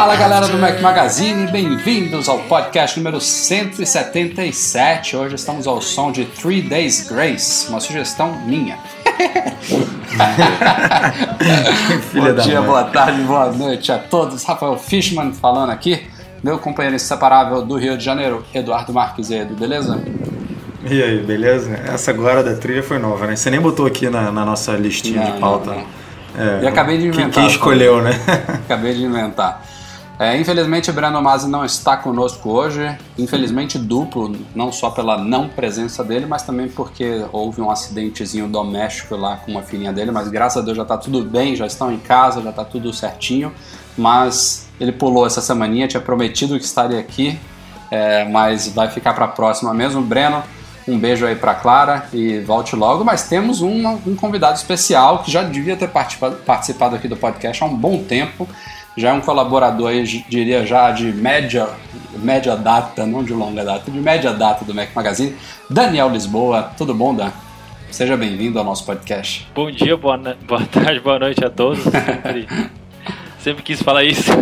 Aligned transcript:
Fala 0.00 0.16
galera 0.16 0.48
do 0.48 0.56
Mac 0.56 0.80
Magazine, 0.80 1.46
bem-vindos 1.52 2.26
ao 2.26 2.38
podcast 2.38 2.98
número 2.98 3.20
177. 3.20 5.14
Hoje 5.14 5.34
estamos 5.34 5.66
ao 5.66 5.82
som 5.82 6.10
de 6.10 6.24
Three 6.24 6.62
Days 6.62 7.06
Grace, 7.06 7.68
uma 7.68 7.80
sugestão 7.80 8.32
minha. 8.46 8.78
Bom 12.14 12.34
dia, 12.42 12.62
boa 12.62 12.84
tarde, 12.84 13.20
boa 13.24 13.52
noite 13.52 13.92
a 13.92 13.98
todos. 13.98 14.42
Rafael 14.42 14.78
Fishman 14.78 15.34
falando 15.34 15.68
aqui, 15.68 16.08
meu 16.42 16.58
companheiro 16.58 16.96
inseparável 16.96 17.60
do 17.60 17.76
Rio 17.76 17.98
de 17.98 18.02
Janeiro, 18.04 18.42
Eduardo 18.54 18.94
Marquisedo, 18.94 19.54
beleza? 19.54 20.02
E 20.82 21.02
aí, 21.02 21.22
beleza? 21.22 21.78
Essa 21.92 22.10
agora 22.10 22.42
da 22.42 22.54
trilha 22.54 22.82
foi 22.82 22.98
nova, 22.98 23.26
né? 23.26 23.36
Você 23.36 23.50
nem 23.50 23.60
botou 23.60 23.84
aqui 23.84 24.08
na, 24.08 24.32
na 24.32 24.46
nossa 24.46 24.72
listinha 24.72 25.22
Não, 25.26 25.32
de 25.34 25.38
pauta. 25.38 25.72
não, 25.72 25.76
não. 25.76 26.00
É, 26.38 26.62
E 26.64 26.66
acabei 26.66 26.96
de 26.96 27.10
quem- 27.10 27.24
inventar. 27.24 27.44
Quem 27.44 27.52
escolheu, 27.52 28.00
né? 28.00 28.12
Acabei 28.64 28.94
de 28.94 29.04
inventar. 29.04 29.62
É, 30.20 30.36
infelizmente, 30.36 30.92
Breno 30.92 31.22
Masi 31.22 31.48
não 31.48 31.64
está 31.64 31.96
conosco 31.96 32.50
hoje. 32.50 32.94
Infelizmente, 33.16 33.78
duplo, 33.78 34.36
não 34.54 34.70
só 34.70 34.90
pela 34.90 35.16
não 35.16 35.48
presença 35.48 36.04
dele, 36.04 36.26
mas 36.26 36.42
também 36.42 36.68
porque 36.68 37.24
houve 37.32 37.62
um 37.62 37.70
acidentezinho 37.70 38.46
doméstico 38.46 39.16
lá 39.16 39.38
com 39.38 39.52
uma 39.52 39.62
filhinha 39.62 39.94
dele. 39.94 40.10
Mas 40.10 40.28
graças 40.28 40.62
a 40.62 40.64
Deus 40.66 40.76
já 40.76 40.82
está 40.82 40.98
tudo 40.98 41.24
bem, 41.24 41.56
já 41.56 41.66
estão 41.66 41.90
em 41.90 41.96
casa, 41.96 42.42
já 42.42 42.50
está 42.50 42.62
tudo 42.62 42.92
certinho. 42.92 43.50
Mas 43.96 44.68
ele 44.78 44.92
pulou 44.92 45.26
essa 45.26 45.40
semaninha, 45.40 45.88
tinha 45.88 46.02
prometido 46.02 46.58
que 46.58 46.66
estaria 46.66 47.00
aqui, 47.00 47.38
é, 47.90 48.26
mas 48.26 48.68
vai 48.68 48.90
ficar 48.90 49.14
para 49.14 49.24
a 49.24 49.28
próxima 49.28 49.72
mesmo. 49.72 50.02
Breno, 50.02 50.42
um 50.86 50.98
beijo 50.98 51.24
aí 51.24 51.34
para 51.34 51.54
Clara 51.54 52.10
e 52.12 52.40
volte 52.40 52.76
logo. 52.76 53.02
Mas 53.06 53.26
temos 53.26 53.62
um, 53.62 53.88
um 54.06 54.14
convidado 54.14 54.58
especial 54.58 55.20
que 55.22 55.30
já 55.30 55.42
devia 55.42 55.78
ter 55.78 55.88
participado, 55.88 56.36
participado 56.44 56.94
aqui 56.94 57.08
do 57.08 57.16
podcast 57.16 57.64
há 57.64 57.66
um 57.66 57.74
bom 57.74 58.04
tempo. 58.04 58.46
Já 58.96 59.10
é 59.10 59.12
um 59.12 59.20
colaborador 59.20 59.88
aí, 59.90 60.02
diria 60.04 60.66
já 60.66 60.90
de 60.90 61.12
média, 61.12 61.68
média 62.16 62.56
data, 62.56 63.06
não 63.06 63.22
de 63.22 63.32
longa 63.32 63.64
data, 63.64 63.90
de 63.90 63.98
média 64.00 64.32
data 64.32 64.64
do 64.64 64.74
Mac 64.74 64.88
Magazine. 64.94 65.36
Daniel 65.68 66.10
Lisboa, 66.10 66.72
tudo 66.76 66.92
bom, 66.92 67.14
Dan? 67.14 67.30
Seja 67.90 68.16
bem-vindo 68.16 68.58
ao 68.58 68.64
nosso 68.64 68.84
podcast. 68.84 69.46
Bom 69.54 69.70
dia, 69.70 69.96
boa, 69.96 70.18
boa 70.46 70.64
tarde, 70.66 71.00
boa 71.00 71.18
noite 71.18 71.44
a 71.44 71.50
todos. 71.50 71.82
Sempre, 71.82 72.48
sempre 73.38 73.62
quis 73.62 73.82
falar 73.82 74.04
isso. 74.04 74.30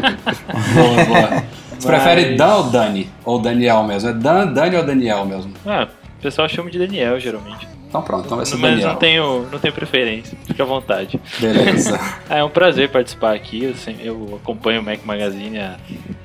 Boa, 0.75 1.05
boa. 1.05 1.45
Você 1.79 1.87
prefere 1.87 2.35
Dan 2.35 2.55
ou 2.57 2.63
Dani? 2.65 3.09
Ou 3.25 3.39
Daniel 3.39 3.85
mesmo? 3.85 4.11
É 4.11 4.13
Dan, 4.13 4.53
Dani 4.53 4.77
ou 4.77 4.83
Daniel 4.85 5.25
mesmo? 5.25 5.53
Ah, 5.65 5.87
o 6.19 6.23
pessoal 6.23 6.49
chama 6.49 6.71
de 6.71 6.79
Daniel, 6.79 7.21
geralmente. 7.21 7.69
Então 7.89 8.03
pronto, 8.03 8.27
então 8.27 8.37
vai 8.37 8.45
ser 8.47 8.57
Mas 8.57 8.71
Daniel. 8.73 8.89
não 8.91 8.97
tenho, 8.97 9.47
não 9.51 9.59
tenho 9.59 9.73
preferência, 9.73 10.37
fica 10.47 10.63
à 10.63 10.67
vontade. 10.67 11.19
Beleza. 11.41 11.99
Ah, 12.31 12.37
é 12.39 12.45
um 12.45 12.51
prazer 12.51 12.91
participar 12.91 13.35
aqui. 13.35 13.65
Eu, 13.65 13.75
sempre- 13.75 14.07
eu 14.07 14.39
acompanho 14.43 14.83
o 14.83 14.85
Mac 14.85 14.99
Magazine 15.05 15.59
há. 15.59 15.77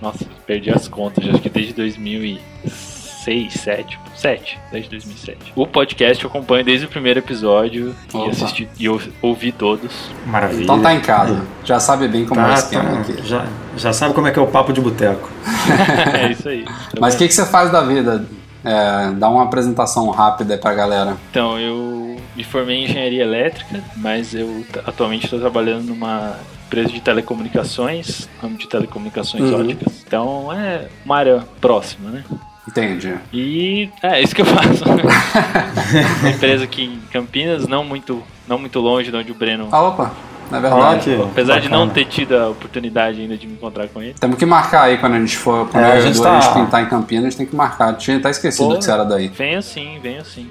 Nossa, 0.01 0.25
perdi 0.45 0.69
as 0.69 0.87
contas, 0.89 1.23
acho 1.27 1.39
que 1.39 1.49
desde 1.49 1.71
2006, 1.73 3.53
7. 3.53 3.99
7, 4.15 4.59
desde 4.71 4.89
2007. 4.89 5.53
O 5.55 5.65
podcast 5.65 6.23
eu 6.23 6.29
acompanho 6.29 6.63
desde 6.65 6.85
o 6.85 6.89
primeiro 6.89 7.19
episódio 7.19 7.95
Opa. 8.13 8.27
e 8.27 8.29
assisti 8.31 8.69
e 8.79 8.85
eu 8.85 9.01
ouvi 9.21 9.51
todos. 9.53 9.91
Maravilha. 10.25 10.63
Então 10.63 10.81
tá 10.81 10.93
em 10.93 10.99
casa. 10.99 11.41
Já 11.63 11.79
sabe 11.79 12.07
bem 12.09 12.25
como 12.25 12.39
é 12.41 12.43
o 12.43 12.47
Tá, 12.47 12.53
esquema 12.55 12.83
tá. 12.91 12.99
aqui. 12.99 13.15
Já, 13.25 13.45
já 13.77 13.93
sabe 13.93 14.13
como 14.13 14.27
é 14.27 14.31
que 14.31 14.39
é 14.39 14.41
o 14.41 14.47
papo 14.47 14.71
de 14.73 14.81
boteco. 14.81 15.29
é 16.21 16.31
isso 16.31 16.47
aí. 16.49 16.65
Mas 16.99 17.15
o 17.15 17.17
que, 17.17 17.27
que 17.27 17.33
você 17.33 17.45
faz 17.45 17.71
da 17.71 17.81
vida? 17.81 18.25
É, 18.63 19.11
dá 19.11 19.29
uma 19.29 19.43
apresentação 19.43 20.09
rápida 20.09 20.53
aí 20.53 20.59
pra 20.59 20.73
galera. 20.73 21.17
Então, 21.29 21.59
eu 21.59 22.15
me 22.35 22.43
formei 22.43 22.77
em 22.77 22.83
engenharia 22.85 23.23
elétrica, 23.23 23.83
mas 23.97 24.33
eu 24.33 24.63
atualmente 24.85 25.25
estou 25.25 25.39
trabalhando 25.39 25.85
numa 25.87 26.37
empresa 26.67 26.89
de 26.89 27.01
telecomunicações, 27.01 28.27
ramo 28.41 28.57
de 28.57 28.67
telecomunicações 28.67 29.43
Uhum. 29.43 29.61
óticas. 29.61 30.03
Então, 30.07 30.51
é 30.53 30.87
uma 31.05 31.17
área 31.17 31.43
próxima, 31.59 32.09
né? 32.09 32.23
Entendi. 32.67 33.13
E 33.33 33.89
é 34.01 34.21
isso 34.21 34.33
que 34.33 34.41
eu 34.41 34.45
faço. 34.45 34.83
uma 36.21 36.29
empresa 36.29 36.63
aqui 36.63 36.85
em 36.85 36.99
Campinas, 37.11 37.67
não 37.67 37.83
muito, 37.83 38.23
não 38.47 38.57
muito 38.57 38.79
longe 38.79 39.11
de 39.11 39.17
onde 39.17 39.31
o 39.31 39.35
Breno. 39.35 39.67
Ah, 39.71 39.81
opa, 39.83 40.11
é 40.53 40.57
Ó, 40.57 40.61
verdade. 40.61 41.21
apesar 41.23 41.59
de 41.59 41.69
não 41.69 41.87
bacana. 41.87 41.93
ter 41.93 42.05
tido 42.05 42.37
a 42.37 42.49
oportunidade 42.49 43.21
ainda 43.21 43.35
de 43.37 43.47
me 43.47 43.53
encontrar 43.53 43.87
com 43.87 44.01
ele. 44.01 44.15
Temos 44.19 44.37
que 44.37 44.45
marcar 44.45 44.83
aí 44.83 44.97
quando 44.97 45.13
a 45.15 45.19
gente 45.19 45.37
for. 45.37 45.67
Quando 45.69 45.83
É, 45.83 45.89
eu 45.91 45.93
a 45.93 46.01
gente 46.01 46.21
tá- 46.21 46.37
a 46.37 46.39
gente 46.41 46.53
pintar 46.53 46.83
em 46.83 46.85
Campinas, 46.87 47.25
a 47.25 47.29
gente 47.29 47.37
tem 47.37 47.45
que 47.45 47.55
marcar. 47.55 47.93
Tinha 47.95 48.17
até 48.17 48.29
esquecido 48.29 48.69
Pô. 48.69 48.77
que 48.77 48.83
você 48.85 48.91
era 48.91 49.03
daí. 49.03 49.27
Venho 49.29 49.61
sim, 49.61 49.99
venho 50.01 50.23
sim. 50.25 50.49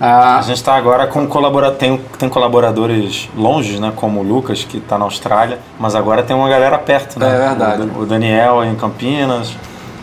Ah, 0.00 0.38
A 0.38 0.42
gente 0.42 0.62
tá 0.62 0.74
agora 0.76 1.08
com 1.08 1.26
colabora... 1.26 1.72
tem, 1.72 1.98
tem 2.18 2.28
colaboradores 2.28 3.28
longe, 3.36 3.80
né? 3.80 3.92
Como 3.96 4.20
o 4.20 4.22
Lucas, 4.22 4.62
que 4.62 4.78
tá 4.78 4.96
na 4.96 5.04
Austrália, 5.04 5.58
mas 5.78 5.94
agora 5.96 6.22
tem 6.22 6.36
uma 6.36 6.48
galera 6.48 6.78
perto, 6.78 7.18
né? 7.18 7.26
É 7.34 7.48
verdade. 7.48 7.82
O, 7.96 8.02
o 8.02 8.06
Daniel 8.06 8.64
em 8.64 8.76
Campinas, 8.76 9.52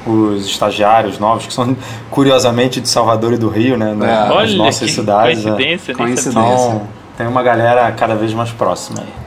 os 0.05 0.45
estagiários 0.45 1.17
novos, 1.17 1.47
que 1.47 1.53
são 1.53 1.75
curiosamente 2.11 2.81
de 2.81 2.89
Salvador 2.89 3.31
e 3.33 3.37
do 3.37 3.47
Rio, 3.47 3.77
né? 3.77 3.91
É. 3.91 3.95
Nas 3.95 4.31
Olha, 4.31 4.57
nossas 4.57 4.89
que 4.89 4.95
cidades. 4.95 5.39
é. 5.39 5.49
coincidência, 5.49 5.93
nem 5.93 6.05
Coincidência. 6.07 6.39
Então, 6.41 6.81
tem 7.17 7.27
uma 7.27 7.41
galera 7.41 7.89
cada 7.93 8.15
vez 8.15 8.33
mais 8.33 8.51
próxima 8.51 8.99
aí. 8.99 9.24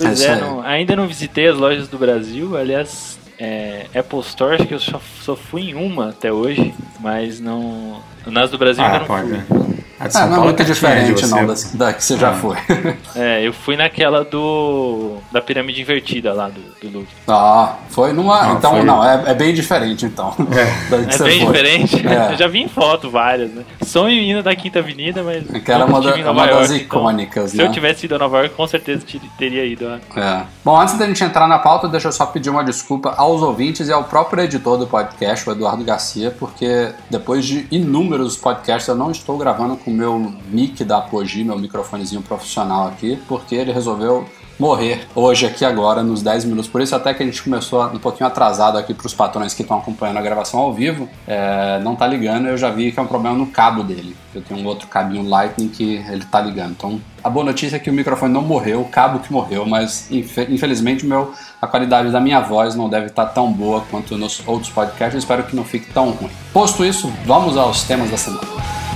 É 0.00 0.06
Pois 0.06 0.20
é, 0.22 0.32
aí. 0.34 0.40
não- 0.40 0.62
ainda 0.62 0.96
não 0.96 1.06
visitei 1.06 1.46
as 1.48 1.56
lojas 1.56 1.88
do 1.88 1.98
Brasil, 1.98 2.56
aliás, 2.56 3.18
é, 3.38 3.86
Apple 3.94 4.20
Store, 4.20 4.54
acho 4.56 4.66
que 4.66 4.74
eu 4.74 4.78
só, 4.80 5.00
só 5.22 5.36
fui 5.36 5.70
em 5.70 5.74
uma 5.74 6.08
até 6.10 6.32
hoje, 6.32 6.72
mas 7.00 7.38
não. 7.40 8.00
Nas 8.26 8.50
do 8.50 8.58
Brasil 8.58 8.82
Ah, 8.84 8.86
ainda 8.86 8.98
não 9.00 9.06
pode. 9.06 9.28
fui. 9.28 9.69
A 10.00 10.04
de 10.04 10.08
é, 10.08 10.10
São 10.12 10.20
não 10.22 10.26
é 10.28 10.30
Paulo 10.36 10.44
muito 10.44 10.56
pertinho 10.56 10.74
de 10.74 10.80
diferente, 10.80 11.26
não, 11.26 11.46
da, 11.46 11.86
da 11.86 11.92
que 11.92 12.02
você 12.02 12.16
já 12.16 12.32
foi. 12.32 12.56
É, 13.14 13.46
eu 13.46 13.52
fui 13.52 13.76
naquela 13.76 14.24
do. 14.24 15.18
da 15.32 15.40
pirâmide 15.42 15.80
invertida 15.82 16.32
lá 16.32 16.48
do, 16.48 16.60
do 16.80 16.92
Louvre. 16.92 17.08
ah, 17.28 17.74
foi 17.90 18.12
numa. 18.12 18.42
Não, 18.46 18.56
então, 18.56 18.70
foi- 18.72 18.82
não, 18.84 19.04
é, 19.04 19.24
é 19.26 19.34
bem 19.34 19.52
diferente, 19.52 20.06
então. 20.06 20.34
Da 20.88 20.98
que 20.98 21.04
É 21.08 21.12
você 21.12 21.24
bem 21.24 21.44
foi. 21.44 21.52
diferente. 21.52 22.06
É. 22.06 22.32
Eu 22.32 22.36
já 22.38 22.46
vi 22.48 22.60
em 22.62 22.68
foto 22.68 23.10
várias, 23.10 23.50
né? 23.52 23.62
Sonho 23.84 24.14
em 24.14 24.30
ir 24.38 24.42
da 24.42 24.54
Quinta 24.56 24.78
Avenida, 24.78 25.22
mas. 25.22 25.44
Que 25.62 25.70
era 25.70 25.84
uma, 25.84 26.00
da- 26.00 26.14
uma 26.14 26.24
Nova 26.32 26.46
das 26.46 26.70
York, 26.70 26.84
então, 26.84 26.98
icônicas, 27.00 27.50
Se 27.50 27.56
né? 27.58 27.64
eu 27.66 27.72
tivesse 27.72 28.06
ido 28.06 28.14
a 28.14 28.18
Nova 28.18 28.38
York, 28.38 28.54
com 28.54 28.66
certeza 28.66 29.04
te- 29.04 29.20
teria 29.36 29.64
ido. 29.66 29.86
lá. 29.86 29.98
É. 30.16 30.42
Bom, 30.64 30.80
antes 30.80 30.96
da 30.96 31.06
gente 31.06 31.22
entrar 31.22 31.46
na 31.46 31.58
pauta, 31.58 31.88
deixa 31.88 32.08
eu 32.08 32.12
só 32.12 32.24
pedir 32.26 32.48
uma 32.48 32.64
desculpa 32.64 33.14
aos 33.16 33.42
ouvintes 33.42 33.88
e 33.88 33.92
ao 33.92 34.04
próprio 34.04 34.42
editor 34.44 34.78
do 34.78 34.86
podcast, 34.86 35.48
o 35.48 35.52
Eduardo 35.52 35.84
Garcia, 35.84 36.34
porque 36.38 36.90
depois 37.10 37.44
de 37.44 37.66
inúmeros 37.70 38.36
podcasts 38.36 38.88
eu 38.88 38.94
não 38.94 39.10
estou 39.10 39.36
gravando 39.36 39.76
com 39.76 39.89
o 39.90 39.94
meu 39.94 40.32
mic 40.50 40.84
da 40.84 40.98
Apogee, 40.98 41.44
meu 41.44 41.58
microfonezinho 41.58 42.22
profissional 42.22 42.88
aqui, 42.88 43.18
porque 43.28 43.54
ele 43.54 43.72
resolveu 43.72 44.24
morrer 44.58 45.06
hoje 45.14 45.46
aqui 45.46 45.64
agora 45.64 46.02
nos 46.02 46.20
10 46.20 46.44
minutos. 46.44 46.68
Por 46.70 46.82
isso 46.82 46.94
até 46.94 47.14
que 47.14 47.22
a 47.22 47.26
gente 47.26 47.42
começou 47.42 47.82
um 47.86 47.98
pouquinho 47.98 48.26
atrasado 48.26 48.76
aqui 48.76 48.92
para 48.92 49.06
os 49.06 49.14
patrões 49.14 49.54
que 49.54 49.62
estão 49.62 49.78
acompanhando 49.78 50.18
a 50.18 50.20
gravação 50.20 50.60
ao 50.60 50.70
vivo, 50.70 51.08
é, 51.26 51.80
não 51.82 51.96
tá 51.96 52.06
ligando, 52.06 52.46
eu 52.46 52.58
já 52.58 52.68
vi 52.70 52.92
que 52.92 52.98
é 53.00 53.02
um 53.02 53.06
problema 53.06 53.34
no 53.34 53.46
cabo 53.46 53.82
dele. 53.82 54.14
Eu 54.34 54.42
tenho 54.42 54.60
um 54.60 54.66
outro 54.66 54.86
cabinho 54.86 55.26
Lightning 55.26 55.68
que 55.68 55.96
ele 56.10 56.24
tá 56.26 56.42
ligando. 56.42 56.72
Então, 56.72 57.00
a 57.24 57.30
boa 57.30 57.44
notícia 57.46 57.76
é 57.76 57.78
que 57.78 57.88
o 57.88 57.92
microfone 57.92 58.32
não 58.34 58.42
morreu, 58.42 58.82
o 58.82 58.84
cabo 58.88 59.20
que 59.20 59.32
morreu, 59.32 59.64
mas 59.64 60.10
infe- 60.10 60.46
infelizmente 60.50 61.06
meu, 61.06 61.32
a 61.60 61.66
qualidade 61.66 62.10
da 62.10 62.20
minha 62.20 62.40
voz 62.40 62.74
não 62.74 62.86
deve 62.86 63.06
estar 63.06 63.26
tão 63.26 63.50
boa 63.50 63.82
quanto 63.90 64.18
nos 64.18 64.42
outros 64.46 64.70
podcasts. 64.70 65.22
Espero 65.22 65.42
que 65.44 65.56
não 65.56 65.64
fique 65.64 65.90
tão 65.90 66.10
ruim. 66.10 66.30
Posto 66.52 66.84
isso, 66.84 67.10
vamos 67.24 67.56
aos 67.56 67.82
temas 67.84 68.10
da 68.10 68.18
semana. 68.18 68.89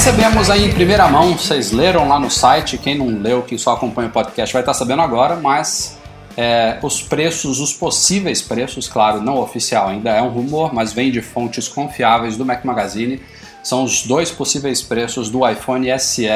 Recebemos 0.00 0.48
aí 0.48 0.64
em 0.64 0.72
primeira 0.72 1.06
mão, 1.08 1.36
vocês 1.36 1.72
leram 1.72 2.08
lá 2.08 2.18
no 2.18 2.30
site, 2.30 2.78
quem 2.78 2.96
não 2.96 3.20
leu, 3.20 3.42
quem 3.42 3.58
só 3.58 3.74
acompanha 3.74 4.08
o 4.08 4.10
podcast 4.10 4.50
vai 4.50 4.62
estar 4.62 4.72
sabendo 4.72 5.02
agora, 5.02 5.36
mas 5.36 5.98
é, 6.38 6.78
os 6.82 7.02
preços, 7.02 7.60
os 7.60 7.74
possíveis 7.74 8.40
preços, 8.40 8.88
claro, 8.88 9.20
não 9.20 9.38
oficial 9.38 9.88
ainda 9.88 10.08
é 10.08 10.22
um 10.22 10.30
rumor, 10.30 10.72
mas 10.72 10.94
vem 10.94 11.12
de 11.12 11.20
fontes 11.20 11.68
confiáveis 11.68 12.34
do 12.34 12.46
Mac 12.46 12.64
Magazine. 12.64 13.20
São 13.62 13.84
os 13.84 14.06
dois 14.06 14.30
possíveis 14.30 14.80
preços 14.80 15.28
do 15.28 15.46
iPhone 15.46 15.86
SE 15.98 16.30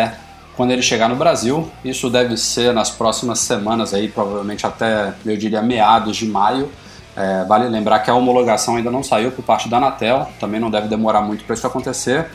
quando 0.59 0.71
ele 0.71 0.83
chegar 0.83 1.09
no 1.09 1.17
Brasil. 1.17 1.67
Isso 1.83 2.11
deve 2.11 2.37
ser 2.37 2.75
nas 2.75 2.91
próximas 2.91 3.39
semanas 3.39 3.95
aí, 3.95 4.09
provavelmente 4.09 4.67
até, 4.67 5.15
eu 5.25 5.39
diria, 5.39 5.63
meados 5.63 6.19
de 6.19 6.27
maio. 6.27 6.71
É, 7.17 7.45
vale 7.45 7.67
lembrar 7.69 8.01
que 8.01 8.11
a 8.11 8.15
homologação 8.15 8.77
ainda 8.77 8.91
não 8.91 9.03
saiu 9.03 9.33
por 9.33 9.43
parte 9.43 9.71
da 9.71 9.79
Anatel, 9.79 10.29
também 10.39 10.61
não 10.61 10.71
deve 10.71 10.87
demorar 10.87 11.23
muito 11.23 11.45
para 11.45 11.55
isso 11.55 11.67
acontecer. 11.67 12.27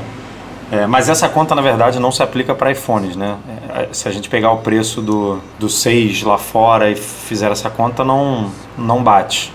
é, 0.71 0.85
mas 0.85 1.07
essa 1.07 1.29
conta 1.29 1.55
na 1.55 1.61
verdade 1.61 1.99
não 1.99 2.11
se 2.11 2.21
aplica 2.21 2.53
para 2.53 2.71
iPhones, 2.71 3.15
né? 3.15 3.37
É, 3.69 3.87
se 3.93 4.09
a 4.09 4.11
gente 4.11 4.27
pegar 4.29 4.51
o 4.51 4.57
preço 4.57 5.01
do, 5.01 5.39
do 5.57 5.69
6 5.69 6.23
lá 6.23 6.37
fora 6.37 6.89
e 6.89 6.95
fizer 6.95 7.49
essa 7.51 7.69
conta, 7.69 8.03
não, 8.03 8.51
não 8.77 9.01
bate. 9.01 9.53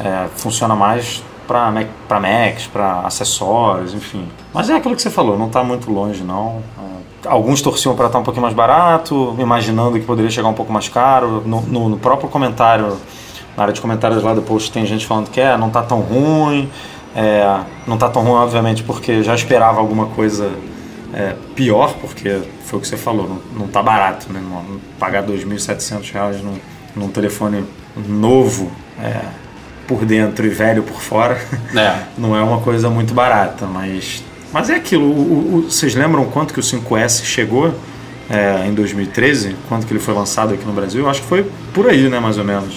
É, 0.00 0.26
funciona 0.36 0.74
mais 0.74 1.22
para 1.46 1.70
Mac, 1.70 1.86
Macs, 2.08 2.66
para 2.66 3.00
acessórios, 3.00 3.94
enfim. 3.94 4.26
Mas 4.52 4.68
é 4.70 4.74
aquilo 4.74 4.94
que 4.94 5.02
você 5.02 5.10
falou, 5.10 5.38
não 5.38 5.46
está 5.46 5.62
muito 5.62 5.90
longe 5.90 6.22
não. 6.22 6.62
É, 6.78 7.28
alguns 7.28 7.62
torciam 7.62 7.94
para 7.94 8.06
estar 8.06 8.18
um 8.18 8.22
pouquinho 8.22 8.42
mais 8.42 8.54
barato, 8.54 9.34
imaginando 9.38 9.98
que 9.98 10.04
poderia 10.04 10.30
chegar 10.30 10.48
um 10.48 10.54
pouco 10.54 10.72
mais 10.72 10.88
caro. 10.88 11.42
No, 11.46 11.60
no, 11.62 11.88
no 11.88 11.98
próprio 11.98 12.28
comentário, 12.28 12.96
na 13.56 13.62
área 13.62 13.74
de 13.74 13.80
comentários 13.80 14.22
lá 14.22 14.34
do 14.34 14.42
post, 14.42 14.70
tem 14.72 14.84
gente 14.84 15.06
falando 15.06 15.30
que 15.30 15.40
é, 15.40 15.56
não 15.56 15.68
está 15.68 15.82
tão 15.82 16.00
ruim. 16.00 16.70
É, 17.14 17.60
não 17.86 17.94
está 17.94 18.10
tão 18.10 18.22
ruim, 18.22 18.34
obviamente, 18.34 18.82
porque 18.82 19.22
já 19.22 19.34
esperava 19.34 19.80
alguma 19.80 20.06
coisa 20.06 20.52
é, 21.14 21.34
pior, 21.54 21.94
porque 22.00 22.42
foi 22.64 22.78
o 22.78 22.82
que 22.82 22.88
você 22.88 22.96
falou, 22.96 23.26
não, 23.26 23.60
não 23.60 23.68
tá 23.68 23.82
barato, 23.82 24.30
né? 24.30 24.42
Pagar 24.98 25.24
R$ 25.24 25.32
2.700 25.32 26.42
num, 26.42 26.58
num 26.94 27.08
telefone 27.08 27.64
novo 27.96 28.70
é, 29.00 29.22
por 29.86 30.04
dentro 30.04 30.46
e 30.46 30.48
velho 30.48 30.82
por 30.82 31.00
fora, 31.00 31.40
é. 31.74 32.04
não 32.18 32.36
é 32.36 32.42
uma 32.42 32.60
coisa 32.60 32.90
muito 32.90 33.14
barata, 33.14 33.66
mas, 33.66 34.22
mas 34.52 34.70
é 34.70 34.76
aquilo. 34.76 35.04
O, 35.04 35.56
o, 35.56 35.62
vocês 35.62 35.94
lembram 35.94 36.24
quanto 36.26 36.52
que 36.52 36.60
o 36.60 36.62
5S 36.62 37.24
chegou 37.24 37.74
é, 38.28 38.66
em 38.66 38.74
2013? 38.74 39.56
Quanto 39.68 39.86
que 39.86 39.92
ele 39.92 40.00
foi 40.00 40.14
lançado 40.14 40.54
aqui 40.54 40.64
no 40.64 40.72
Brasil? 40.72 41.02
Eu 41.02 41.10
acho 41.10 41.22
que 41.22 41.28
foi 41.28 41.50
por 41.72 41.88
aí, 41.88 42.08
né, 42.08 42.18
mais 42.18 42.38
ou 42.38 42.44
menos. 42.44 42.74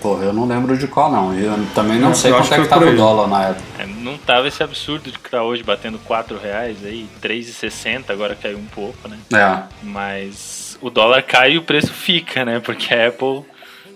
Pô, 0.00 0.16
eu 0.22 0.32
não 0.32 0.46
lembro 0.46 0.76
de 0.78 0.86
qual 0.86 1.12
não. 1.12 1.34
Eu 1.34 1.52
também 1.74 1.98
não, 1.98 2.14
sei 2.14 2.32
quanto 2.32 2.52
é 2.52 2.56
que, 2.56 2.62
que 2.62 2.68
tava 2.68 2.86
o 2.86 2.96
dólar 2.96 3.28
na 3.28 3.48
época. 3.48 3.62
É, 3.78 3.86
não 3.86 4.16
tava 4.16 4.48
esse 4.48 4.62
absurdo 4.62 5.10
de 5.10 5.18
que 5.18 5.30
tá 5.30 5.42
hoje 5.42 5.62
batendo 5.62 5.98
4 5.98 6.38
reais 6.38 6.78
aí, 6.84 7.06
3,60, 7.22 8.08
agora 8.08 8.34
caiu 8.34 8.58
um 8.58 8.66
pouco, 8.66 9.08
né? 9.08 9.18
É. 9.32 9.62
Mas 9.82 10.78
o 10.80 10.88
dólar 10.88 11.22
cai 11.22 11.52
e 11.52 11.58
o 11.58 11.62
preço 11.62 11.92
fica, 11.92 12.44
né? 12.44 12.60
Porque 12.60 12.94
a 12.94 13.08
Apple 13.08 13.44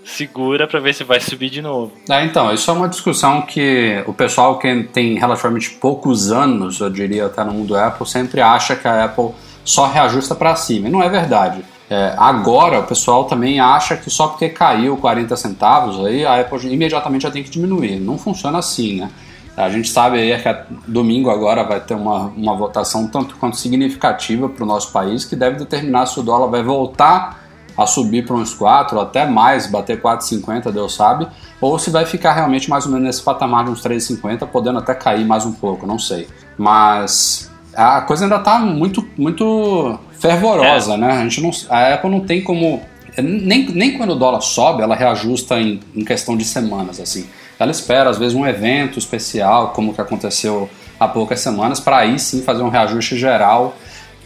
segura 0.05 0.67
para 0.67 0.81
ver 0.81 0.95
se 0.95 1.03
vai 1.03 1.21
subir 1.21 1.51
de 1.51 1.63
novo. 1.63 1.93
É, 2.09 2.25
então, 2.25 2.53
isso 2.53 2.71
é 2.71 2.75
uma 2.75 2.89
discussão 2.89 3.43
que 3.43 4.03
o 4.07 4.13
pessoal 4.13 4.59
que 4.59 4.85
tem 4.93 5.19
relativamente 5.19 5.71
poucos 5.71 6.31
anos, 6.31 6.81
eu 6.81 6.91
diria 6.91 7.27
até 7.27 7.43
no 7.43 7.53
mundo 7.53 7.77
Apple, 7.77 8.07
sempre 8.07 8.41
acha 8.41 8.77
que 8.77 8.87
a 8.87 9.05
Apple 9.05 9.31
só 9.65 9.87
reajusta 9.87 10.35
para 10.35 10.55
cima. 10.55 10.89
E 10.89 10.91
não 10.91 11.03
é 11.03 11.09
verdade. 11.09 11.65
É, 11.89 12.15
agora 12.17 12.81
o 12.81 12.85
pessoal 12.85 13.25
também 13.25 13.61
acha 13.61 13.97
que 13.97 14.11
só 14.11 14.29
porque 14.29 14.49
caiu 14.49 14.97
40 14.97 15.37
centavos 15.37 16.05
aí 16.05 16.25
a 16.25 16.41
Apple 16.41 16.73
imediatamente 16.73 17.23
já 17.23 17.31
tem 17.31 17.43
que 17.43 17.51
diminuir. 17.51 18.01
Não 18.01 18.19
funciona 18.19 18.59
assim, 18.59 19.01
né? 19.01 19.11
A 19.57 19.69
gente 19.71 19.89
sabe 19.89 20.19
aí 20.19 20.37
que 20.43 20.49
domingo 20.89 21.31
agora 21.31 21.63
vai 21.63 21.79
ter 21.79 21.95
uma, 21.95 22.33
uma 22.37 22.57
votação 22.57 23.07
tanto 23.07 23.37
quanto 23.37 23.57
significativa 23.57 24.49
para 24.49 24.65
o 24.65 24.67
nosso 24.67 24.91
país 24.91 25.25
que 25.25 25.37
deve 25.37 25.59
determinar 25.59 26.07
se 26.07 26.19
o 26.19 26.25
dólar 26.25 26.49
vai 26.49 26.63
voltar 26.63 27.44
a 27.77 27.87
subir 27.87 28.25
para 28.25 28.37
uns 28.37 28.55
4, 28.55 29.01
até 29.01 29.27
mais, 29.27 29.67
bater 29.67 30.01
4,50, 30.01 30.71
Deus 30.71 30.95
sabe, 30.95 31.27
ou 31.61 31.79
se 31.79 31.91
vai 31.91 32.07
ficar 32.07 32.33
realmente 32.33 32.71
mais 32.71 32.85
ou 32.87 32.93
menos 32.93 33.07
nesse 33.07 33.23
patamar 33.23 33.65
de 33.65 33.71
uns 33.71 33.83
3,50, 33.83 34.47
podendo 34.47 34.79
até 34.79 34.95
cair 34.95 35.25
mais 35.25 35.45
um 35.45 35.53
pouco, 35.53 35.87
não 35.87 35.99
sei. 35.99 36.29
Mas 36.57 37.51
a 37.75 38.03
coisa 38.03 38.25
ainda 38.25 38.37
está 38.37 38.59
muito, 38.59 39.07
muito 39.17 39.99
fervorosa, 40.19 40.95
é. 40.95 40.97
né? 40.97 41.13
A, 41.13 41.23
gente 41.23 41.41
não, 41.41 41.51
a 41.69 41.95
Apple 41.95 42.11
não 42.11 42.21
tem 42.21 42.43
como. 42.43 42.81
Nem, 43.17 43.69
nem 43.71 43.97
quando 43.97 44.11
o 44.11 44.17
dólar 44.17 44.41
sobe, 44.41 44.83
ela 44.83 44.95
reajusta 44.95 45.61
em, 45.61 45.81
em 45.95 46.05
questão 46.05 46.37
de 46.37 46.45
semanas, 46.45 46.99
assim. 47.01 47.27
Ela 47.59 47.71
espera, 47.71 48.11
às 48.11 48.19
vezes, 48.19 48.35
um 48.35 48.45
evento 48.45 48.99
especial, 48.99 49.69
como 49.69 49.93
o 49.93 49.95
que 49.95 50.01
aconteceu 50.01 50.69
há 50.99 51.07
poucas 51.07 51.41
semanas, 51.41 51.79
para 51.79 51.99
aí 51.99 52.19
sim 52.19 52.43
fazer 52.43 52.63
um 52.63 52.69
reajuste 52.69 53.17
geral 53.17 53.77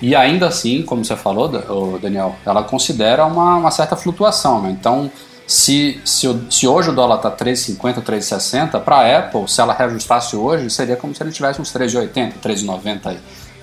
e 0.00 0.14
ainda 0.14 0.46
assim, 0.46 0.82
como 0.82 1.04
você 1.04 1.16
falou, 1.16 1.48
Daniel, 1.98 2.36
ela 2.46 2.62
considera 2.62 3.24
uma, 3.26 3.56
uma 3.56 3.70
certa 3.70 3.96
flutuação. 3.96 4.62
Né? 4.62 4.70
Então, 4.70 5.10
se, 5.46 6.00
se, 6.04 6.28
se, 6.50 6.66
hoje 6.68 6.90
o 6.90 6.94
dólar 6.94 7.16
está 7.16 7.30
3,50, 7.30 8.02
3,60, 8.02 8.80
para 8.80 8.96
a 8.96 9.18
Apple, 9.18 9.48
se 9.48 9.60
ela 9.60 9.72
reajustasse 9.72 10.36
hoje, 10.36 10.70
seria 10.70 10.96
como 10.96 11.14
se 11.14 11.22
ele 11.22 11.32
tivesse 11.32 11.60
uns 11.60 11.72
3,80, 11.72 12.34
3,90 12.42 13.06
aí 13.06 13.18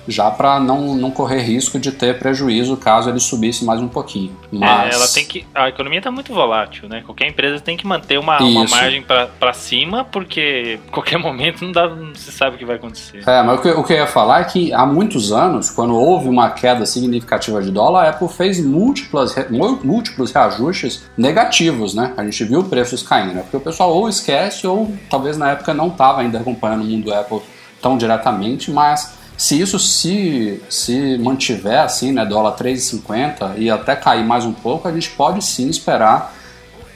já 0.08 0.30
para 0.30 0.60
não, 0.60 0.94
não 0.94 1.10
correr 1.10 1.40
risco 1.42 1.78
de 1.78 1.92
ter 1.92 2.18
prejuízo 2.18 2.76
caso 2.76 3.10
ele 3.10 3.20
subisse 3.20 3.64
mais 3.64 3.80
um 3.80 3.88
pouquinho. 3.88 4.36
É, 4.52 4.56
Mas... 4.56 4.94
É, 4.94 4.96
ela 4.96 5.08
tem 5.08 5.24
que. 5.24 5.46
A 5.54 5.68
economia 5.68 5.98
está 5.98 6.10
muito 6.10 6.32
volátil, 6.32 6.88
né? 6.88 7.02
Qualquer 7.04 7.28
empresa 7.28 7.60
tem 7.60 7.76
que 7.76 7.86
manter 7.86 8.18
uma, 8.18 8.38
uma 8.38 8.64
margem 8.68 9.02
para 9.02 9.52
cima, 9.52 10.04
porque 10.04 10.78
qualquer 10.90 11.18
momento 11.20 11.64
não, 11.64 11.72
dá, 11.72 11.88
não 11.88 12.14
se 12.14 12.30
sabe 12.32 12.56
o 12.56 12.58
que 12.58 12.64
vai 12.64 12.76
acontecer. 12.76 13.22
É, 13.26 13.42
mas 13.42 13.58
o 13.58 13.62
que, 13.62 13.68
o 13.68 13.84
que 13.84 13.92
eu 13.92 13.98
ia 13.98 14.06
falar 14.06 14.40
é 14.40 14.44
que 14.44 14.72
há 14.72 14.86
muitos 14.86 15.32
anos, 15.32 15.70
quando 15.70 15.94
houve 15.94 16.28
uma 16.28 16.50
queda 16.50 16.86
significativa 16.86 17.62
de 17.62 17.70
dólar, 17.70 18.04
a 18.04 18.10
Apple 18.10 18.28
fez 18.28 18.64
múltiplas, 18.64 19.34
múltiplos 19.82 20.32
reajustes 20.32 21.04
negativos, 21.16 21.94
né? 21.94 22.12
A 22.16 22.24
gente 22.24 22.44
viu 22.44 22.64
preços 22.64 23.02
caindo, 23.02 23.34
né? 23.34 23.42
Porque 23.42 23.56
o 23.56 23.60
pessoal 23.60 23.92
ou 23.92 24.08
esquece 24.08 24.66
ou 24.66 24.92
talvez 25.10 25.36
na 25.36 25.52
época 25.52 25.74
não 25.74 25.88
estava 25.88 26.20
ainda 26.20 26.38
acompanhando 26.38 26.82
o 26.82 26.84
mundo 26.84 27.12
Apple 27.12 27.40
tão 27.80 27.96
diretamente, 27.96 28.70
mas 28.70 29.16
se 29.36 29.60
isso 29.60 29.78
se, 29.78 30.62
se 30.68 31.18
mantiver 31.18 31.80
assim, 31.80 32.12
né, 32.12 32.24
dólar 32.24 32.56
3,50 32.56 33.54
e 33.58 33.70
até 33.70 33.94
cair 33.94 34.24
mais 34.24 34.44
um 34.44 34.52
pouco, 34.52 34.88
a 34.88 34.92
gente 34.92 35.10
pode 35.10 35.44
sim 35.44 35.68
esperar 35.68 36.34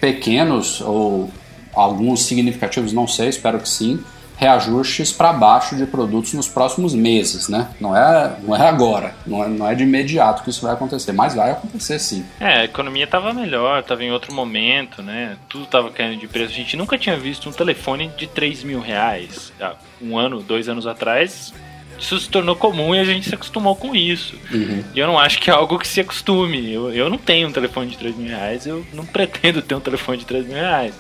pequenos 0.01 0.81
ou 0.81 1.31
alguns 1.75 2.23
significativos, 2.23 2.93
não 2.93 3.07
sei, 3.07 3.29
espero 3.29 3.61
que 3.61 3.69
sim, 3.69 4.03
reajustes 4.41 5.13
para 5.13 5.35
baixo 5.35 5.77
de 5.77 5.85
produtos 5.85 6.33
nos 6.33 6.49
próximos 6.49 6.95
meses, 6.95 7.47
né? 7.47 7.69
Não 7.79 7.95
é, 7.95 8.37
não 8.43 8.57
é 8.57 8.67
agora, 8.67 9.15
não 9.27 9.45
é, 9.45 9.49
não 9.49 9.69
é 9.69 9.75
de 9.75 9.83
imediato 9.83 10.43
que 10.43 10.49
isso 10.49 10.63
vai 10.63 10.73
acontecer, 10.73 11.13
mas 11.13 11.35
vai 11.35 11.51
acontecer 11.51 11.99
sim. 11.99 12.25
É, 12.41 12.61
a 12.61 12.65
economia 12.65 13.05
estava 13.05 13.35
melhor, 13.35 13.81
estava 13.81 14.03
em 14.03 14.11
outro 14.11 14.33
momento, 14.33 15.03
né? 15.03 15.37
Tudo 15.47 15.65
estava 15.65 15.91
caindo 15.91 16.19
de 16.19 16.27
preço. 16.27 16.53
A 16.53 16.57
gente 16.57 16.75
nunca 16.75 16.97
tinha 16.97 17.19
visto 17.19 17.51
um 17.51 17.53
telefone 17.53 18.11
de 18.17 18.27
3 18.27 18.65
mil 18.65 18.81
reais. 18.81 19.53
Um 20.01 20.17
ano, 20.17 20.41
dois 20.41 20.71
anos 20.71 20.87
atrás, 20.87 21.53
isso 22.00 22.19
se 22.19 22.28
tornou 22.28 22.57
comum 22.57 22.95
e 22.95 22.99
a 22.99 23.04
gente 23.04 23.28
se 23.28 23.35
acostumou 23.35 23.76
com 23.76 23.95
isso. 23.95 24.37
Uhum. 24.50 24.83
E 24.95 24.99
eu 24.99 25.07
não 25.07 25.19
acho 25.19 25.38
que 25.38 25.50
é 25.50 25.52
algo 25.52 25.78
que 25.78 25.87
se 25.87 26.00
acostume. 26.00 26.73
Eu, 26.73 26.92
eu 26.92 27.11
não 27.11 27.19
tenho 27.19 27.49
um 27.49 27.52
telefone 27.52 27.90
de 27.90 27.99
3 27.99 28.16
mil 28.16 28.28
reais, 28.28 28.66
eu 28.66 28.85
não 28.92 29.04
pretendo 29.04 29.61
ter 29.61 29.75
um 29.75 29.80
telefone 29.80 30.19
de 30.19 30.26
3 30.26 30.47
mil 30.47 30.57
reais. 30.57 30.95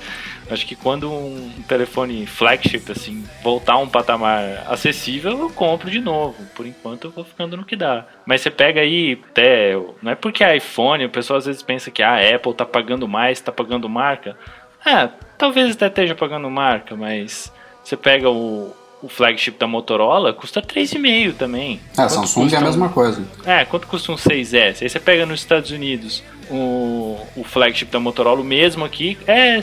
Acho 0.50 0.66
que 0.66 0.74
quando 0.74 1.10
um 1.10 1.62
telefone 1.68 2.26
flagship, 2.26 2.90
assim, 2.90 3.24
voltar 3.42 3.74
a 3.74 3.78
um 3.78 3.88
patamar 3.88 4.64
acessível, 4.66 5.38
eu 5.38 5.50
compro 5.50 5.88
de 5.88 6.00
novo. 6.00 6.44
Por 6.56 6.66
enquanto 6.66 7.04
eu 7.04 7.10
vou 7.10 7.24
ficando 7.24 7.56
no 7.56 7.64
que 7.64 7.76
dá. 7.76 8.04
Mas 8.26 8.40
você 8.40 8.50
pega 8.50 8.80
aí, 8.80 9.18
até. 9.30 9.74
Não 10.02 10.10
é 10.10 10.14
porque 10.16 10.42
é 10.42 10.56
iPhone, 10.56 11.04
o 11.04 11.10
pessoal 11.10 11.38
às 11.38 11.46
vezes 11.46 11.62
pensa 11.62 11.90
que 11.90 12.02
ah, 12.02 12.14
a 12.14 12.34
Apple 12.34 12.52
tá 12.52 12.66
pagando 12.66 13.06
mais, 13.06 13.40
tá 13.40 13.52
pagando 13.52 13.88
marca. 13.88 14.36
É, 14.84 15.08
talvez 15.38 15.76
até 15.76 15.86
esteja 15.86 16.14
pagando 16.16 16.50
marca, 16.50 16.96
mas 16.96 17.52
você 17.84 17.96
pega 17.96 18.28
o, 18.28 18.74
o 19.02 19.08
flagship 19.08 19.52
da 19.58 19.66
Motorola, 19.66 20.32
custa 20.32 20.60
3,5 20.60 21.34
também. 21.34 21.80
É, 21.92 21.96
quanto 21.96 22.12
Samsung 22.12 22.54
é 22.54 22.56
a 22.56 22.60
mesma 22.60 22.88
coisa. 22.88 23.22
É, 23.44 23.64
quanto 23.64 23.86
custa 23.86 24.12
um 24.12 24.16
6S? 24.16 24.82
Aí 24.82 24.88
você 24.88 25.00
pega 25.00 25.24
nos 25.24 25.40
Estados 25.40 25.70
Unidos 25.70 26.22
o, 26.50 27.18
o 27.36 27.44
flagship 27.44 27.90
da 27.90 28.00
Motorola, 28.00 28.40
o 28.40 28.44
mesmo 28.44 28.84
aqui, 28.84 29.16
é 29.26 29.58
a 29.58 29.62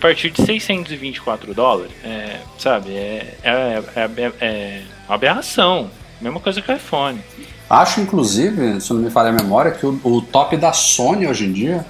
partir 0.00 0.30
de 0.30 0.42
624 0.44 1.52
dólares. 1.54 1.92
É, 2.04 2.38
sabe? 2.58 2.90
É, 2.90 3.34
é, 3.42 3.82
é, 3.96 4.32
é, 4.40 4.82
uma 5.08 5.14
aberração. 5.14 5.90
Mesma 6.20 6.40
coisa 6.40 6.62
que 6.62 6.70
o 6.70 6.74
iPhone. 6.74 7.20
Acho, 7.68 8.00
inclusive, 8.00 8.80
se 8.80 8.92
não 8.92 9.00
me 9.00 9.10
falha 9.10 9.30
a 9.30 9.32
memória, 9.32 9.72
que 9.72 9.84
o, 9.84 10.00
o, 10.04 10.22
top 10.22 10.56
da 10.56 10.72
Sony 10.72 11.26
hoje 11.26 11.44
em 11.44 11.52
dia 11.52 11.84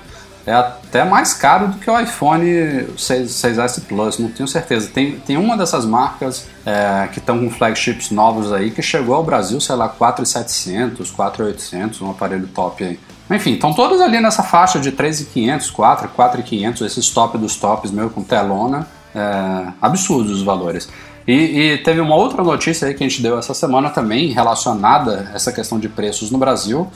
é 0.47 0.53
até 0.53 1.05
mais 1.05 1.35
caro 1.35 1.69
do 1.69 1.79
que 1.79 1.91
o 1.91 2.01
iPhone 2.01 2.87
6, 2.97 3.31
6S 3.31 3.83
Plus, 3.87 4.19
não 4.19 4.29
tenho 4.29 4.47
certeza. 4.47 4.89
Tem, 4.95 5.19
tem 5.19 5.37
uma 5.37 5.57
dessas 5.57 5.85
marcas 5.85 6.47
é, 6.65 7.09
que 7.13 7.19
estão 7.19 7.41
com 7.41 7.51
flagships 7.51 8.13
novos 8.13 8.53
aí 8.53 8.71
que 8.71 8.81
chegou 8.81 9.17
ao 9.17 9.25
Brasil, 9.25 9.61
sei 9.61 9.75
lá, 9.75 9.89
4,700, 9.89 11.11
4,800, 11.11 12.01
um 12.01 12.11
aparelho 12.13 12.47
top 12.47 12.85
aí. 12.85 13.01
Enfim, 13.29 13.55
estão 13.55 13.75
todos 13.75 14.01
ali 14.01 14.21
nessa 14.21 14.45
faixa 14.45 14.79
de 14.79 14.93
3.500, 14.93 15.73
4, 15.73 16.11
4.500, 16.17 16.87
esses 16.87 17.11
top 17.11 17.37
dos 17.39 17.57
tops, 17.57 17.91
meu, 17.91 18.09
com 18.09 18.23
telona. 18.23 18.87
É, 19.13 19.73
absurdos 19.83 20.31
os 20.31 20.43
valores. 20.43 20.89
E, 21.27 21.33
e, 21.33 21.79
teve 21.79 22.01
uma 22.01 22.15
outra 22.15 22.45
notícia 22.45 22.87
aí 22.87 22.95
que 22.95 23.03
a 23.03 23.09
gente 23.09 23.21
deu 23.21 23.37
essa 23.37 23.53
semana 23.53 23.91
também 23.91 24.29
relacionada 24.29 25.29
a 25.33 25.35
essa 25.35 25.51
questão 25.51 25.81
de 25.81 25.89
preços 25.89 26.31
no 26.31 26.39
Brasil. 26.39 26.87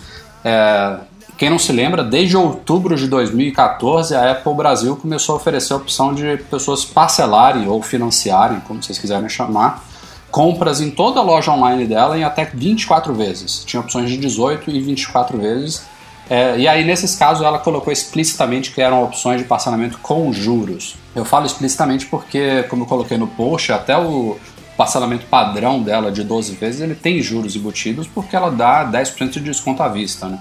É, 0.44 0.98
quem 1.40 1.48
não 1.48 1.58
se 1.58 1.72
lembra, 1.72 2.04
desde 2.04 2.36
outubro 2.36 2.94
de 2.94 3.06
2014 3.06 4.14
a 4.14 4.32
Apple 4.32 4.52
Brasil 4.52 4.94
começou 4.94 5.32
a 5.32 5.36
oferecer 5.36 5.72
a 5.72 5.76
opção 5.76 6.12
de 6.12 6.36
pessoas 6.50 6.84
parcelarem 6.84 7.66
ou 7.66 7.80
financiarem, 7.80 8.60
como 8.60 8.82
vocês 8.82 8.98
quiserem 8.98 9.26
chamar, 9.26 9.82
compras 10.30 10.82
em 10.82 10.90
toda 10.90 11.18
a 11.18 11.22
loja 11.22 11.50
online 11.50 11.86
dela 11.86 12.18
em 12.18 12.24
até 12.24 12.44
24 12.44 13.14
vezes. 13.14 13.64
Tinha 13.64 13.80
opções 13.80 14.10
de 14.10 14.18
18 14.18 14.70
e 14.70 14.82
24 14.82 15.38
vezes 15.38 15.82
é, 16.28 16.58
e 16.58 16.68
aí, 16.68 16.84
nesses 16.84 17.16
casos, 17.16 17.42
ela 17.42 17.58
colocou 17.58 17.90
explicitamente 17.90 18.70
que 18.72 18.82
eram 18.82 19.02
opções 19.02 19.40
de 19.40 19.46
parcelamento 19.46 19.96
com 20.02 20.30
juros. 20.34 20.94
Eu 21.16 21.24
falo 21.24 21.46
explicitamente 21.46 22.04
porque, 22.04 22.64
como 22.64 22.82
eu 22.82 22.86
coloquei 22.86 23.16
no 23.16 23.26
post, 23.26 23.72
até 23.72 23.96
o 23.96 24.36
parcelamento 24.76 25.24
padrão 25.24 25.82
dela 25.82 26.12
de 26.12 26.22
12 26.22 26.54
vezes, 26.56 26.82
ele 26.82 26.94
tem 26.94 27.22
juros 27.22 27.56
embutidos 27.56 28.06
porque 28.06 28.36
ela 28.36 28.50
dá 28.50 28.84
10% 28.84 29.30
de 29.30 29.40
desconto 29.40 29.82
à 29.82 29.88
vista, 29.88 30.28
né? 30.28 30.38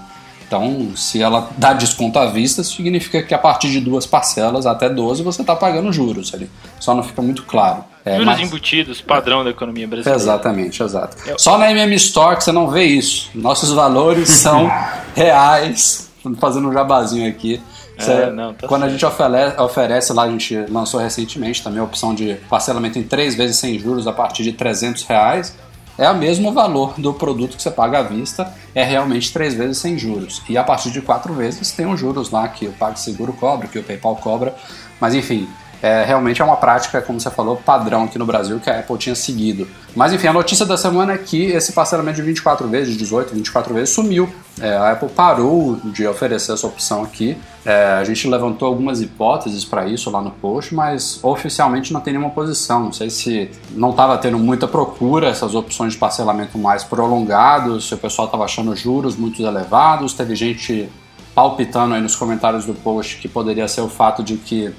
Então, 0.50 0.96
se 0.96 1.22
ela 1.22 1.48
dá 1.56 1.72
desconto 1.72 2.18
à 2.18 2.26
vista, 2.26 2.64
significa 2.64 3.22
que 3.22 3.32
a 3.32 3.38
partir 3.38 3.70
de 3.70 3.78
duas 3.78 4.04
parcelas 4.04 4.66
até 4.66 4.90
12 4.90 5.22
você 5.22 5.42
está 5.42 5.54
pagando 5.54 5.92
juros 5.92 6.34
ali. 6.34 6.50
Só 6.80 6.92
não 6.92 7.04
fica 7.04 7.22
muito 7.22 7.44
claro. 7.44 7.84
É, 8.04 8.16
juros 8.16 8.26
mas... 8.26 8.40
embutidos, 8.40 9.00
padrão 9.00 9.44
da 9.44 9.50
economia 9.50 9.86
brasileira. 9.86 10.20
Exatamente, 10.20 10.82
exato. 10.82 11.16
Eu... 11.24 11.38
Só 11.38 11.56
na 11.56 11.70
MM 11.70 11.94
Store 11.94 12.36
que 12.36 12.42
você 12.42 12.50
não 12.50 12.68
vê 12.68 12.82
isso. 12.82 13.30
Nossos 13.32 13.70
valores 13.70 14.28
são 14.42 14.68
reais. 15.14 16.10
Fazendo 16.40 16.68
um 16.68 16.72
jabazinho 16.72 17.30
aqui. 17.30 17.60
É, 17.96 18.30
não, 18.32 18.52
tá 18.52 18.66
quando 18.66 18.80
certo. 18.80 18.90
a 18.90 18.92
gente 18.92 19.06
oferece, 19.06 19.60
oferece, 19.60 20.12
lá, 20.12 20.24
a 20.24 20.30
gente 20.30 20.56
lançou 20.68 20.98
recentemente 20.98 21.62
também 21.62 21.78
a 21.78 21.84
opção 21.84 22.12
de 22.12 22.34
parcelamento 22.48 22.98
em 22.98 23.04
três 23.04 23.36
vezes 23.36 23.56
sem 23.58 23.78
juros 23.78 24.08
a 24.08 24.12
partir 24.12 24.42
de 24.42 24.52
300 24.52 25.04
reais 25.04 25.54
é 26.00 26.10
o 26.10 26.16
mesmo 26.16 26.50
valor 26.50 26.94
do 26.98 27.12
produto 27.12 27.58
que 27.58 27.62
você 27.62 27.70
paga 27.70 27.98
à 27.98 28.02
vista, 28.02 28.50
é 28.74 28.82
realmente 28.82 29.30
três 29.30 29.52
vezes 29.52 29.76
sem 29.76 29.98
juros. 29.98 30.42
E 30.48 30.56
a 30.56 30.64
partir 30.64 30.90
de 30.90 31.02
quatro 31.02 31.34
vezes 31.34 31.72
tem 31.72 31.84
os 31.84 32.00
juros 32.00 32.30
lá 32.30 32.48
que 32.48 32.66
o 32.66 32.72
PagSeguro 32.72 33.34
cobra, 33.34 33.68
que 33.68 33.78
o 33.78 33.82
PayPal 33.84 34.16
cobra, 34.16 34.56
mas 34.98 35.14
enfim, 35.14 35.46
é, 35.82 36.04
realmente 36.04 36.42
é 36.42 36.44
uma 36.44 36.56
prática, 36.56 37.00
como 37.00 37.18
você 37.18 37.30
falou, 37.30 37.56
padrão 37.56 38.04
aqui 38.04 38.18
no 38.18 38.26
Brasil 38.26 38.60
que 38.60 38.68
a 38.68 38.80
Apple 38.80 38.98
tinha 38.98 39.14
seguido. 39.14 39.66
Mas 39.96 40.12
enfim, 40.12 40.26
a 40.26 40.32
notícia 40.32 40.66
da 40.66 40.76
semana 40.76 41.14
é 41.14 41.18
que 41.18 41.46
esse 41.46 41.72
parcelamento 41.72 42.16
de 42.16 42.22
24 42.22 42.68
vezes, 42.68 42.96
18, 42.96 43.34
24 43.34 43.74
vezes, 43.74 43.90
sumiu. 43.90 44.28
É, 44.60 44.76
a 44.76 44.92
Apple 44.92 45.08
parou 45.08 45.76
de 45.84 46.06
oferecer 46.06 46.52
essa 46.52 46.66
opção 46.66 47.02
aqui. 47.02 47.36
É, 47.64 47.94
a 47.94 48.04
gente 48.04 48.28
levantou 48.28 48.68
algumas 48.68 49.00
hipóteses 49.00 49.64
para 49.64 49.86
isso 49.86 50.10
lá 50.10 50.20
no 50.20 50.30
post, 50.30 50.74
mas 50.74 51.18
oficialmente 51.22 51.92
não 51.92 52.00
tem 52.00 52.12
nenhuma 52.12 52.30
posição. 52.30 52.84
Não 52.84 52.92
sei 52.92 53.08
se 53.08 53.50
não 53.70 53.90
estava 53.90 54.18
tendo 54.18 54.38
muita 54.38 54.68
procura 54.68 55.28
essas 55.28 55.54
opções 55.54 55.94
de 55.94 55.98
parcelamento 55.98 56.58
mais 56.58 56.84
prolongados, 56.84 57.88
se 57.88 57.94
o 57.94 57.98
pessoal 57.98 58.26
estava 58.26 58.44
achando 58.44 58.74
juros 58.76 59.16
muito 59.16 59.42
elevados. 59.42 60.12
Teve 60.12 60.34
gente 60.34 60.90
palpitando 61.34 61.94
aí 61.94 62.02
nos 62.02 62.14
comentários 62.16 62.66
do 62.66 62.74
post 62.74 63.16
que 63.16 63.28
poderia 63.28 63.66
ser 63.66 63.80
o 63.80 63.88
fato 63.88 64.22
de 64.22 64.36
que 64.36 64.74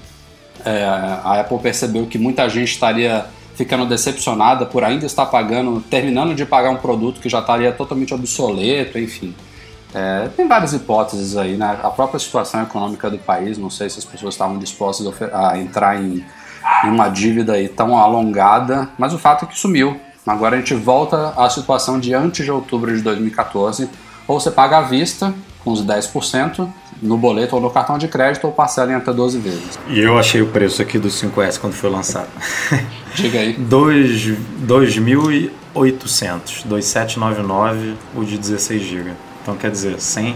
é, 0.66 0.84
a 0.84 1.40
Apple 1.40 1.60
percebeu 1.60 2.06
que 2.06 2.18
muita 2.18 2.48
gente 2.50 2.72
estaria 2.72 3.26
ficando 3.56 3.86
decepcionada 3.86 4.66
por 4.66 4.84
ainda 4.84 5.06
estar 5.06 5.26
pagando, 5.26 5.82
terminando 5.82 6.34
de 6.34 6.46
pagar 6.46 6.72
um 6.72 6.78
produto 6.78 7.20
que 7.20 7.30
já 7.30 7.40
estaria 7.40 7.72
totalmente 7.72 8.14
obsoleto, 8.14 8.98
enfim. 8.98 9.36
É, 9.94 10.30
tem 10.36 10.48
várias 10.48 10.74
hipóteses 10.74 11.36
aí, 11.36 11.58
né? 11.58 11.78
A 11.84 11.90
própria 11.90 12.20
situação 12.20 12.64
econômica 12.64 13.10
do 13.10 13.18
país, 13.18 13.58
não 13.58 13.70
sei 13.70 13.90
se 13.90 14.00
as 14.00 14.06
pessoas 14.06 14.34
estavam 14.34 14.58
dispostas 14.58 15.14
a 15.34 15.58
entrar 15.58 16.02
em, 16.02 16.24
em 16.86 16.88
uma 16.88 17.10
dívida 17.10 17.54
aí 17.54 17.68
tão 17.68 17.98
alongada, 17.98 18.90
mas 18.98 19.14
o 19.14 19.20
fato 19.20 19.46
é 19.46 19.48
que 19.48 19.58
sumiu. 19.58 20.00
Agora 20.26 20.56
a 20.56 20.60
gente 20.60 20.76
volta 20.76 21.34
à 21.36 21.50
situação 21.50 22.00
de 22.00 22.14
antes 22.14 22.46
de 22.46 22.52
outubro 22.52 22.96
de 22.96 23.02
2014, 23.02 23.90
ou 24.28 24.40
você 24.40 24.50
paga 24.50 24.78
à 24.78 24.82
vista, 24.82 25.34
com 25.64 25.72
os 25.72 25.86
10%, 25.86 26.68
no 27.02 27.18
boleto 27.18 27.56
ou 27.56 27.62
no 27.62 27.70
cartão 27.70 27.98
de 27.98 28.08
crédito 28.08 28.46
ou 28.46 28.54
parcela 28.54 28.92
em 28.92 28.96
até 28.96 29.12
12 29.12 29.40
vezes. 29.40 29.80
E 29.88 30.00
eu 30.00 30.18
achei 30.18 30.42
o 30.42 30.48
preço 30.48 30.82
aqui 30.82 30.98
do 31.00 31.08
5S 31.08 31.60
quando 31.60 31.74
foi 31.74 31.90
lançado. 31.90 32.30
Diga 33.16 33.40
aí. 33.40 33.56
2.800, 33.56 35.52
2.799 36.70 37.96
o 38.16 38.24
de 38.24 38.38
16 38.38 38.82
GB. 38.82 39.12
Então 39.42 39.56
quer 39.56 39.72
dizer, 39.72 40.00
100, 40.00 40.36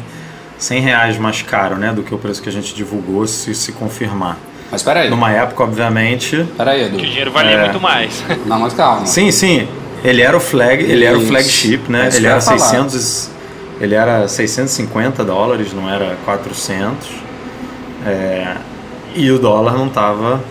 100 0.58 0.82
reais 0.82 1.18
mais 1.18 1.42
caro 1.42 1.76
né, 1.76 1.94
do 1.94 2.02
que 2.04 2.14
o 2.14 2.18
preço 2.18 2.42
que 2.42 2.50
a 2.50 2.52
gente 2.52 2.74
divulgou 2.74 3.28
se 3.28 3.54
se 3.54 3.72
confirmar. 3.72 4.38
Mas 4.72 4.82
peraí. 4.82 5.10
Numa 5.10 5.32
época, 5.32 5.64
obviamente. 5.64 6.44
Peraí, 6.58 6.86
Edu. 6.86 6.98
Que 6.98 7.06
o 7.06 7.08
dinheiro 7.08 7.32
valia 7.32 7.52
é... 7.52 7.64
muito 7.66 7.80
mais. 7.80 8.24
Não, 8.46 8.60
mas 8.60 8.74
calma. 8.74 9.06
Sim, 9.06 9.32
sim. 9.32 9.68
Ele 10.04 10.22
era 10.22 10.36
o 10.36 10.40
flag, 10.40 10.84
ele 10.84 11.04
Isso. 11.04 11.06
era 11.06 11.18
o 11.18 11.22
flagship, 11.22 11.82
né? 11.90 12.10
É 12.12 12.16
ele 12.16 12.28
era 12.28 12.40
600, 12.40 13.32
ele 13.80 13.96
era 13.96 14.28
650 14.28 15.24
dólares, 15.24 15.74
não 15.74 15.90
era 15.90 16.16
400. 16.26 17.10
É, 18.06 18.56
e 19.16 19.32
o 19.32 19.40
dólar 19.40 19.74
não 19.74 19.88
estava 19.88 20.42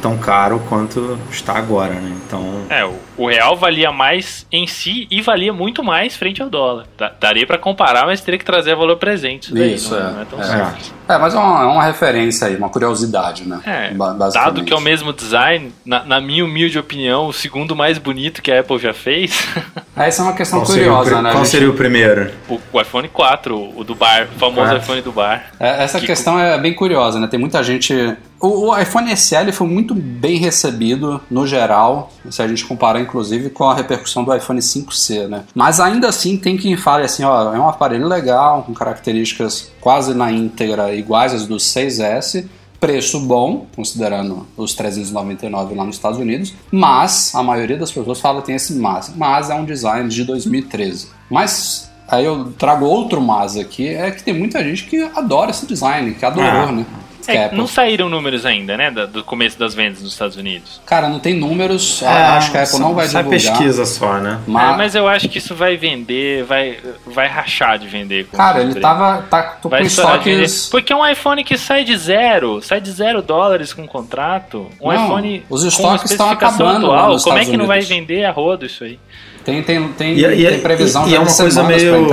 tão 0.00 0.16
caro 0.18 0.62
quanto 0.68 1.18
está 1.30 1.56
agora, 1.56 1.94
né? 1.94 2.16
Então. 2.26 2.62
É, 2.68 2.84
o, 2.84 2.94
o, 3.16 3.28
real 3.28 3.56
valia 3.56 3.90
mais 3.90 4.46
em 4.52 4.66
si 4.66 5.06
e 5.10 5.20
valia 5.20 5.52
muito 5.52 5.82
mais 5.82 6.16
frente 6.16 6.42
ao 6.42 6.48
dólar. 6.48 6.86
Daria 7.18 7.46
para 7.46 7.58
comparar, 7.58 8.06
mas 8.06 8.20
teria 8.20 8.38
que 8.38 8.44
trazer 8.44 8.74
valor 8.74 8.96
presente. 8.96 9.52
Isso, 9.52 9.64
isso 9.64 9.90
daí, 9.90 10.00
é. 10.00 10.12
Não, 10.12 10.20
é 10.20 10.24
tão 10.24 10.40
é. 10.40 10.44
simples. 10.44 10.94
É, 11.08 11.18
mas 11.18 11.34
é 11.34 11.38
uma, 11.38 11.62
é 11.62 11.66
uma, 11.66 11.84
referência 11.84 12.48
aí, 12.48 12.56
uma 12.56 12.68
curiosidade, 12.68 13.46
né? 13.46 13.60
É, 13.64 13.94
dado 14.32 14.64
que 14.64 14.72
é 14.72 14.76
o 14.76 14.80
mesmo 14.80 15.12
design, 15.12 15.72
na, 15.84 16.04
na, 16.04 16.20
minha 16.20 16.44
humilde 16.44 16.78
opinião, 16.78 17.28
o 17.28 17.32
segundo 17.32 17.76
mais 17.76 17.96
bonito 17.98 18.42
que 18.42 18.50
a 18.50 18.60
Apple 18.60 18.78
já 18.78 18.92
fez. 18.92 19.46
Essa 19.96 20.22
é 20.22 20.24
uma 20.24 20.34
questão 20.34 20.60
qual 20.60 20.70
curiosa, 20.70 21.22
né? 21.22 21.30
Qual 21.30 21.44
gente... 21.44 21.50
seria 21.50 21.70
o 21.70 21.74
primeiro? 21.74 22.30
O, 22.48 22.60
o, 22.72 22.80
iPhone 22.80 23.08
4, 23.08 23.78
o 23.78 23.84
do 23.84 23.94
bar, 23.94 24.28
o 24.34 24.38
famoso 24.38 24.76
iPhone 24.76 25.00
do 25.00 25.12
bar. 25.12 25.46
É, 25.58 25.84
essa 25.84 26.00
que... 26.00 26.06
questão 26.06 26.38
é 26.38 26.58
bem 26.58 26.74
curiosa, 26.74 27.18
né? 27.20 27.26
Tem 27.26 27.38
muita 27.38 27.62
gente. 27.62 27.94
O, 28.38 28.68
o 28.68 28.78
iPhone 28.78 29.10
SL 29.16 29.50
foi 29.52 29.66
muito 29.66 29.94
bem 29.94 30.36
recebido 30.36 31.20
no 31.30 31.46
geral, 31.46 32.12
se 32.28 32.42
a 32.42 32.48
gente 32.48 32.66
comparar 32.66 33.00
inclusive 33.00 33.48
com 33.48 33.64
a 33.64 33.74
repercussão 33.74 34.24
do 34.24 34.34
iPhone 34.34 34.60
5C, 34.60 35.28
né? 35.28 35.44
Mas 35.54 35.80
ainda 35.80 36.08
assim 36.08 36.36
tem 36.36 36.56
quem 36.56 36.76
fale 36.76 37.04
assim, 37.04 37.24
ó, 37.24 37.54
é 37.54 37.58
um 37.58 37.68
aparelho 37.68 38.06
legal, 38.06 38.64
com 38.64 38.74
características 38.74 39.72
quase 39.80 40.14
na 40.14 40.32
íntegra 40.32 40.95
iguais 40.98 41.32
às 41.34 41.46
do 41.46 41.56
6S, 41.56 42.44
preço 42.80 43.20
bom, 43.20 43.66
considerando 43.74 44.46
os 44.56 44.74
399 44.74 45.74
lá 45.74 45.84
nos 45.84 45.96
Estados 45.96 46.18
Unidos, 46.18 46.52
mas 46.70 47.34
a 47.34 47.42
maioria 47.42 47.76
das 47.76 47.90
pessoas 47.90 48.20
fala 48.20 48.40
que 48.40 48.46
tem 48.46 48.54
esse 48.56 48.74
mas, 48.74 49.12
mas 49.16 49.48
é 49.50 49.54
um 49.54 49.64
design 49.64 50.08
de 50.08 50.24
2013. 50.24 51.08
Mas 51.30 51.90
aí 52.08 52.24
eu 52.24 52.52
trago 52.58 52.84
outro 52.84 53.20
mas 53.20 53.56
aqui, 53.56 53.88
é 53.88 54.10
que 54.10 54.22
tem 54.22 54.34
muita 54.34 54.62
gente 54.62 54.84
que 54.84 55.00
adora 55.14 55.50
esse 55.50 55.66
design, 55.66 56.12
que 56.14 56.24
adorou, 56.24 56.48
Ah. 56.50 56.72
né? 56.72 56.86
É, 57.28 57.32
Que 57.32 57.38
Apple- 57.38 57.58
não 57.58 57.66
saíram 57.66 58.08
números 58.08 58.44
ainda, 58.46 58.76
né? 58.76 58.90
Do 58.90 59.22
começo 59.24 59.58
das 59.58 59.74
vendas 59.74 60.02
nos 60.02 60.12
Estados 60.12 60.36
Unidos. 60.36 60.80
Cara, 60.86 61.08
não 61.08 61.18
tem 61.18 61.34
números, 61.34 62.02
É, 62.02 62.06
acho 62.06 62.50
que 62.50 62.58
a 62.58 62.62
Apple 62.62 62.78
não 62.78 62.94
vai 62.94 63.06
divulgar. 63.08 63.30
pesquisa 63.30 63.84
só, 63.84 64.14
né? 64.18 64.38
Mas, 64.46 64.72
É, 64.74 64.76
mas 64.76 64.94
eu 64.94 65.08
acho 65.08 65.28
que 65.28 65.38
isso 65.38 65.54
vai 65.54 65.76
vender, 65.76 66.44
vai, 66.44 66.78
vai 67.06 67.26
rachar 67.28 67.78
de 67.78 67.86
vender. 67.88 68.26
com 68.26 68.36
cara, 68.36 68.60
ele 68.62 68.78
tava 68.80 69.22
tá, 69.30 69.42
tô 69.62 69.68
Vai 69.68 69.80
com 69.80 69.86
estoques. 69.86 70.68
Porque 70.70 70.92
é 70.92 70.96
um 70.96 71.06
iPhone 71.06 71.42
que 71.44 71.56
sai 71.58 71.84
de 71.84 71.96
zero, 71.96 72.60
sai 72.62 72.80
de 72.80 72.90
zero 72.92 73.22
dólares 73.22 73.72
com 73.72 73.86
contrato. 73.86 74.68
Um 74.80 74.92
Não, 74.92 75.04
iPhone 75.04 75.44
os 75.48 75.64
estoques 75.64 76.10
estão 76.10 76.30
acabando 76.30 76.86
lá 76.86 76.94
atual. 76.98 77.12
nos 77.12 77.24
Como 77.24 77.38
é 77.38 77.44
que 77.44 77.56
não 77.56 77.66
vai 77.66 77.78
Unidos. 77.78 77.96
vender 77.96 78.24
a 78.24 78.30
rodo 78.30 78.66
isso 78.66 78.84
aí? 78.84 78.98
Tem, 79.44 79.62
tem, 79.62 79.88
tem, 79.92 80.14
E, 80.14 80.24
e- 80.24 80.46
tem 80.48 80.60
previsão 80.60 81.06
e, 81.06 81.10
e 81.10 81.14
é 81.14 81.18
uma 81.20 81.26
de 81.30 81.36
coisa 81.36 81.62
meio. 81.62 82.06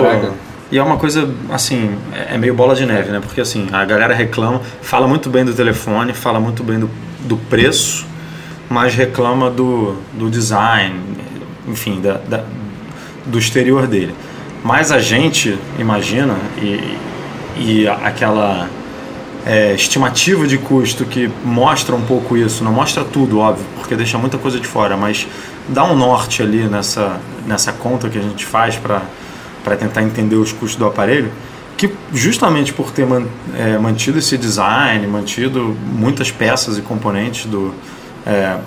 E 0.74 0.78
é 0.80 0.82
uma 0.82 0.98
coisa, 0.98 1.30
assim, 1.52 1.96
é 2.32 2.36
meio 2.36 2.56
bola 2.56 2.74
de 2.74 2.84
neve, 2.84 3.12
né? 3.12 3.20
Porque 3.24 3.40
assim, 3.40 3.68
a 3.72 3.86
galera 3.86 4.12
reclama, 4.12 4.60
fala 4.82 5.08
muito 5.08 5.30
bem 5.30 5.46
do 5.46 5.54
telefone, 5.54 6.14
fala 6.14 6.40
muito 6.40 6.64
bem 6.64 6.80
do, 6.80 6.90
do 7.20 7.38
preço, 7.38 8.08
mas 8.68 8.96
reclama 8.96 9.52
do, 9.52 9.96
do 10.14 10.32
design, 10.32 11.00
enfim, 11.68 12.02
da, 12.02 12.14
da- 12.28 12.44
do 13.24 13.38
exterior 13.38 13.86
dele. 13.86 14.16
Mas 14.64 14.92
a 14.92 14.98
gente 15.00 15.56
imagina, 15.78 16.36
e, 16.60 16.98
e 17.56 17.88
aquela 17.88 18.68
é, 19.46 19.76
estimativa 19.76 20.48
de 20.48 20.58
custo 20.58 21.06
que 21.06 21.30
mostra 21.46 21.96
um 21.96 22.02
pouco 22.02 22.36
isso, 22.36 22.64
não 22.64 22.74
mostra 22.74 23.04
tudo, 23.04 23.38
óbvio, 23.38 23.64
porque 23.76 23.96
deixa 23.96 24.18
muita 24.18 24.40
coisa 24.40 24.60
de 24.60 24.66
fora, 24.66 24.98
mas 24.98 25.28
dá 25.70 25.84
um 25.84 25.96
norte 25.96 26.42
ali 26.42 26.64
nessa, 26.64 27.18
nessa 27.46 27.72
conta 27.72 28.10
que 28.10 28.18
a 28.18 28.22
gente 28.24 28.44
faz 28.44 28.76
para 28.76 29.04
tentar 29.76 30.04
entender 30.04 30.36
os 30.36 30.52
custos 30.52 30.76
do 30.76 30.86
aparelho, 30.86 31.32
que 31.78 31.90
justamente 32.14 32.72
por 32.74 32.92
ter 32.92 33.06
man- 33.06 33.26
é, 33.58 33.78
mantido 33.78 34.20
esse 34.20 34.38
design, 34.38 35.06
mantido 35.08 35.76
muitas 35.86 36.32
peças 36.32 36.78
e 36.78 36.82
componentes 36.82 37.46
do, 37.46 37.74
é, 38.26 38.58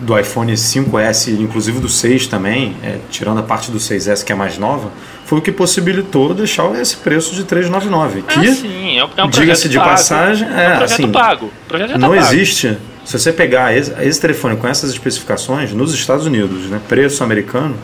do 0.00 0.18
iPhone 0.18 0.52
5S, 0.52 1.28
inclusive 1.40 1.78
do 1.78 1.88
6 1.88 2.26
também, 2.26 2.74
é, 2.82 2.98
tirando 3.10 3.38
a 3.38 3.42
parte 3.42 3.70
do 3.70 3.78
6S 3.78 4.24
que 4.24 4.32
é 4.32 4.34
mais 4.34 4.58
nova, 4.58 4.90
foi 5.24 5.38
o 5.38 5.42
que 5.42 5.52
possibilitou 5.52 6.34
deixar 6.34 6.74
esse 6.80 6.96
preço 6.96 7.34
de 7.34 7.44
399, 7.44 8.22
que 8.22 8.40
ah, 8.40 8.54
sim, 8.54 8.98
é 8.98 9.04
um, 9.04 9.08
é 9.16 9.28
diga-se 9.28 9.68
de 9.68 9.76
pago. 9.78 9.90
passagem, 9.90 10.48
é 10.48 10.50
um 10.50 10.58
é, 10.58 10.76
projeto 10.76 10.92
assim, 10.92 11.12
pago. 11.12 11.50
Tá 11.68 11.98
não 11.98 12.10
pago. 12.10 12.16
existe. 12.16 12.76
Se 13.04 13.18
você 13.18 13.32
pegar 13.32 13.76
esse, 13.76 13.92
esse 14.02 14.20
telefone 14.20 14.56
com 14.56 14.66
essas 14.66 14.90
especificações 14.90 15.72
nos 15.72 15.94
Estados 15.94 16.26
Unidos, 16.26 16.66
né, 16.66 16.80
preço 16.88 17.22
americano, 17.24 17.76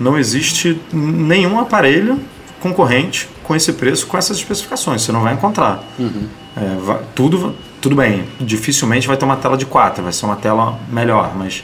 não 0.00 0.18
existe 0.18 0.80
nenhum 0.92 1.58
aparelho 1.58 2.18
concorrente 2.60 3.28
com 3.42 3.54
esse 3.54 3.72
preço, 3.72 4.06
com 4.06 4.16
essas 4.16 4.36
especificações. 4.38 5.02
Você 5.02 5.12
não 5.12 5.20
vai 5.22 5.34
encontrar. 5.34 5.82
É, 6.56 6.76
va- 6.80 7.00
tudo, 7.14 7.54
tudo 7.80 7.96
bem, 7.96 8.24
dificilmente 8.40 9.06
vai 9.06 9.16
ter 9.16 9.24
uma 9.24 9.36
tela 9.36 9.56
de 9.56 9.66
4, 9.66 10.02
vai 10.02 10.12
ser 10.12 10.24
uma 10.24 10.36
tela 10.36 10.78
melhor, 10.90 11.32
mas 11.36 11.62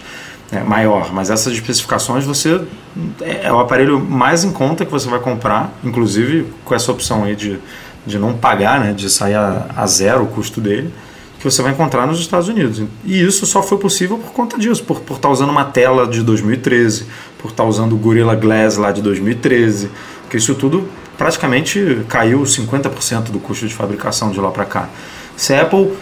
é, 0.53 0.61
maior. 0.61 1.13
Mas 1.13 1.31
essas 1.31 1.53
especificações 1.55 2.25
você 2.25 2.61
é, 3.23 3.47
é 3.47 3.53
o 3.53 3.59
aparelho 3.61 3.99
mais 4.01 4.45
em 4.45 4.51
conta 4.53 4.85
que 4.85 4.91
você 4.91 5.09
vai 5.09 5.21
comprar, 5.21 5.73
inclusive 5.85 6.47
com 6.65 6.75
essa 6.75 6.91
opção 6.93 7.25
aí 7.25 7.35
de, 7.37 7.59
de 8.07 8.19
não 8.19 8.35
pagar, 8.35 8.81
né, 8.81 8.93
de 8.93 9.09
sair 9.09 9.35
a, 9.37 9.67
a 9.77 9.87
zero 9.87 10.25
o 10.25 10.27
custo 10.27 10.61
dele 10.61 10.93
que 11.39 11.45
você 11.51 11.63
vai 11.63 11.73
encontrar 11.73 12.07
nos 12.07 12.21
Estados 12.21 12.49
Unidos. 12.49 12.83
E 13.03 13.19
isso 13.23 13.47
só 13.47 13.63
foi 13.63 13.79
possível 13.79 14.19
por 14.19 14.31
conta 14.33 14.59
disso, 14.59 14.85
por, 14.85 15.01
por 15.01 15.17
estar 15.17 15.31
usando 15.31 15.49
uma 15.49 15.65
tela 15.65 16.07
de 16.07 16.23
2013, 16.23 17.07
por 17.41 17.51
estar 17.51 17.65
usando 17.65 17.93
o 17.95 17.97
Gorilla 17.97 18.35
Glass 18.35 18.77
lá 18.77 18.91
de 18.93 19.01
2013, 19.03 19.91
porque 20.23 20.37
isso 20.37 20.55
tudo 20.55 20.87
praticamente 21.17 22.03
caiu 22.09 22.43
50% 22.43 23.31
do 23.31 23.39
custo 23.39 23.67
de 23.69 23.75
fabricação 23.75 24.31
de 24.31 24.41
lá 24.41 24.51
para 24.51 24.65
cá. 24.65 24.89
Se 25.37 25.55
a 25.55 25.63
Apple 25.63 25.93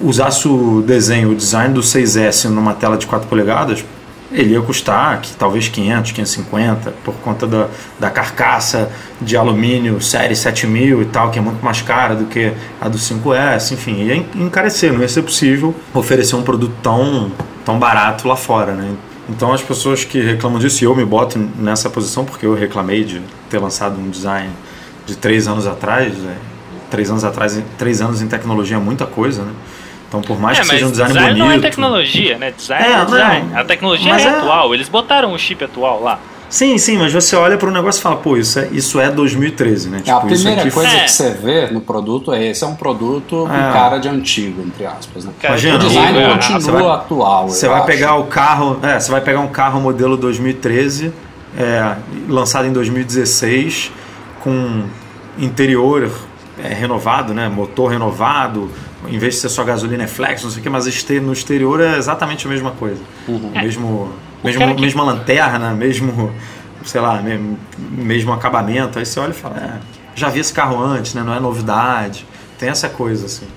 usasse 0.00 0.48
o 0.48 0.82
desenho, 0.82 1.30
o 1.30 1.34
design 1.34 1.72
do 1.74 1.80
6S 1.80 2.44
numa 2.48 2.74
tela 2.74 2.96
de 2.96 3.06
4 3.06 3.28
polegadas, 3.28 3.84
ele 4.32 4.54
ia 4.54 4.62
custar 4.62 5.20
que, 5.20 5.32
talvez 5.34 5.68
500, 5.68 6.12
550, 6.12 6.90
por 7.04 7.14
conta 7.16 7.46
da, 7.46 7.68
da 8.00 8.10
carcaça 8.10 8.90
de 9.20 9.36
alumínio 9.36 10.00
série 10.00 10.34
7000 10.34 11.02
e 11.02 11.04
tal, 11.04 11.30
que 11.30 11.38
é 11.38 11.42
muito 11.42 11.62
mais 11.62 11.82
cara 11.82 12.14
do 12.14 12.24
que 12.24 12.50
a 12.80 12.88
do 12.88 12.96
5S, 12.96 13.72
enfim, 13.72 14.02
ia 14.04 14.16
en- 14.16 14.26
encarecer, 14.36 14.90
não 14.92 15.00
ia 15.02 15.08
ser 15.08 15.22
possível 15.22 15.74
oferecer 15.92 16.34
um 16.34 16.42
produto 16.42 16.72
tão, 16.82 17.30
tão 17.64 17.78
barato 17.78 18.26
lá 18.26 18.34
fora, 18.36 18.72
né? 18.72 18.92
Então 19.28 19.52
as 19.52 19.62
pessoas 19.62 20.04
que 20.04 20.20
reclamam 20.20 20.58
disso, 20.58 20.82
e 20.82 20.86
eu 20.86 20.94
me 20.94 21.04
boto 21.04 21.38
nessa 21.56 21.88
posição 21.88 22.24
porque 22.24 22.44
eu 22.44 22.54
reclamei 22.54 23.04
de 23.04 23.20
ter 23.48 23.58
lançado 23.58 23.98
um 24.00 24.10
design 24.10 24.50
de 25.06 25.16
três 25.16 25.46
anos 25.46 25.66
atrás, 25.66 26.12
é, 26.12 26.36
três 26.90 27.08
anos 27.10 27.24
atrás, 27.24 27.60
três 27.78 28.00
anos 28.00 28.20
em 28.20 28.28
tecnologia 28.28 28.76
é 28.76 28.80
muita 28.80 29.06
coisa, 29.06 29.42
né? 29.42 29.52
Então 30.08 30.20
por 30.20 30.38
mais 30.38 30.58
É, 30.58 30.60
que 30.62 30.66
seja 30.68 30.86
um 30.86 30.90
design, 30.90 31.12
design 31.12 31.38
bonito... 31.38 31.48
não 31.48 31.52
é 31.52 31.58
tecnologia, 31.60 32.36
né? 32.38 32.52
Design 32.56 32.84
É, 32.84 32.90
é, 32.92 32.96
não, 32.98 33.04
design. 33.06 33.54
a 33.54 33.64
tecnologia 33.64 34.12
é, 34.16 34.22
é- 34.22 34.28
atual. 34.28 34.74
Eles 34.74 34.88
botaram 34.88 35.32
o 35.32 35.38
chip 35.38 35.64
atual 35.64 36.02
lá. 36.02 36.18
Sim, 36.52 36.76
sim, 36.76 36.98
mas 36.98 37.14
você 37.14 37.34
olha 37.34 37.56
para 37.56 37.66
o 37.66 37.72
negócio 37.72 37.98
e 37.98 38.02
fala, 38.02 38.16
pô, 38.16 38.36
isso 38.36 38.58
é, 38.58 38.68
isso 38.72 39.00
é 39.00 39.10
2013, 39.10 39.88
né? 39.88 39.98
a 39.98 40.00
Tipo, 40.02 40.26
isso 40.26 40.42
primeira 40.44 40.60
aqui 40.60 40.70
coisa 40.70 40.90
É. 40.94 41.04
que 41.04 41.10
você 41.10 41.30
vê 41.30 41.66
no 41.70 41.80
produto 41.80 42.30
é 42.30 42.44
esse 42.46 42.62
é 42.62 42.66
um 42.66 42.74
produto 42.74 43.46
com 43.48 43.54
É. 43.54 43.72
cara 43.72 43.96
de 43.96 44.06
antigo, 44.08 44.60
entre 44.60 44.84
aspas. 44.84 45.24
Né? 45.24 45.32
Imagina, 45.42 45.76
o 45.76 45.78
design 45.78 46.18
é, 46.18 46.28
continua 46.30 46.60
você 46.60 46.70
vai- 46.70 46.86
atual. 46.94 47.48
Você 47.48 47.68
vai 47.68 47.78
acho. 47.78 47.86
pegar 47.86 48.16
o 48.16 48.24
carro, 48.24 48.78
é, 48.82 49.00
você 49.00 49.10
vai 49.10 49.22
pegar 49.22 49.40
um 49.40 49.48
carro 49.48 49.80
modelo 49.80 50.14
2013, 50.18 51.10
é, 51.56 51.96
lançado 52.28 52.66
em 52.66 52.72
2016, 52.72 53.90
com 54.40 54.82
interior 55.38 56.10
é, 56.62 56.68
renovado, 56.74 57.32
né, 57.32 57.48
motor 57.48 57.90
renovado, 57.90 58.70
em 59.08 59.18
vez 59.18 59.34
de 59.36 59.40
ser 59.40 59.48
só 59.48 59.64
gasolina 59.64 60.04
é 60.04 60.06
flex, 60.06 60.42
não 60.44 60.50
sei 60.50 60.60
o 60.60 60.62
que, 60.62 60.68
mas 60.68 60.86
no 61.18 61.32
exterior 61.32 61.80
é 61.80 61.96
exatamente 61.96 62.46
a 62.46 62.50
mesma 62.50 62.72
coisa. 62.72 63.00
Uhum. 63.26 63.50
Mesmo, 63.54 64.10
cara 64.22 64.31
mesmo 64.42 64.74
que- 64.74 64.80
mesma 64.80 65.02
lanterna, 65.04 65.70
mesmo, 65.72 66.34
sei 66.84 67.00
lá, 67.00 67.20
me- 67.22 67.56
mesmo 67.78 68.32
acabamento. 68.32 68.98
Aí 68.98 69.06
você 69.06 69.18
olha 69.20 69.30
e 69.30 69.34
fala, 69.34 69.56
é, 69.58 69.80
já 70.14 70.28
vi 70.28 70.40
esse 70.40 70.52
carro 70.52 70.80
antes, 70.82 71.14
né, 71.14 71.22
não 71.22 71.34
é 71.34 71.40
novidade. 71.40 72.26
Tem 72.58 72.68
essa 72.68 72.88
coisa 72.88 73.26
assim. 73.26 73.48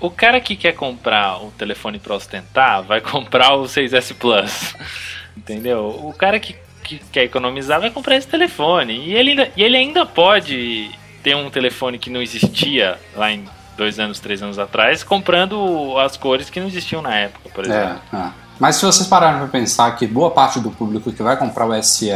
O 0.00 0.10
cara 0.10 0.40
que 0.40 0.56
quer 0.56 0.72
comprar 0.72 1.38
um 1.42 1.50
telefone 1.50 1.98
pra 1.98 2.14
ostentar, 2.14 2.82
vai 2.82 3.00
comprar 3.02 3.54
o 3.54 3.64
6S 3.68 4.12
Plus. 4.14 4.74
Entendeu? 5.36 5.86
O 6.02 6.12
cara 6.12 6.38
que, 6.38 6.54
que 6.82 6.98
quer 7.10 7.24
economizar 7.24 7.80
vai 7.80 7.90
comprar 7.90 8.16
esse 8.16 8.26
telefone. 8.28 8.94
E 8.94 9.14
ele, 9.14 9.30
ainda, 9.30 9.48
e 9.56 9.62
ele 9.62 9.76
ainda 9.76 10.04
pode 10.04 10.90
ter 11.22 11.36
um 11.36 11.48
telefone 11.50 11.98
que 11.98 12.10
não 12.10 12.20
existia 12.20 12.98
lá 13.16 13.30
em 13.32 13.44
dois 13.76 13.98
anos, 13.98 14.20
três 14.20 14.42
anos 14.42 14.58
atrás, 14.58 15.02
comprando 15.02 15.96
as 15.98 16.16
cores 16.16 16.50
que 16.50 16.60
não 16.60 16.66
existiam 16.66 17.00
na 17.00 17.14
época, 17.16 17.48
por 17.54 17.64
exemplo. 17.64 18.00
É, 18.12 18.16
é. 18.16 18.30
Mas 18.62 18.76
se 18.76 18.86
vocês 18.86 19.08
pararem 19.08 19.40
para 19.40 19.48
pensar 19.48 19.90
que 19.96 20.06
boa 20.06 20.30
parte 20.30 20.60
do 20.60 20.70
público 20.70 21.10
que 21.10 21.20
vai 21.20 21.36
comprar 21.36 21.66
o 21.66 21.82
SE 21.82 22.12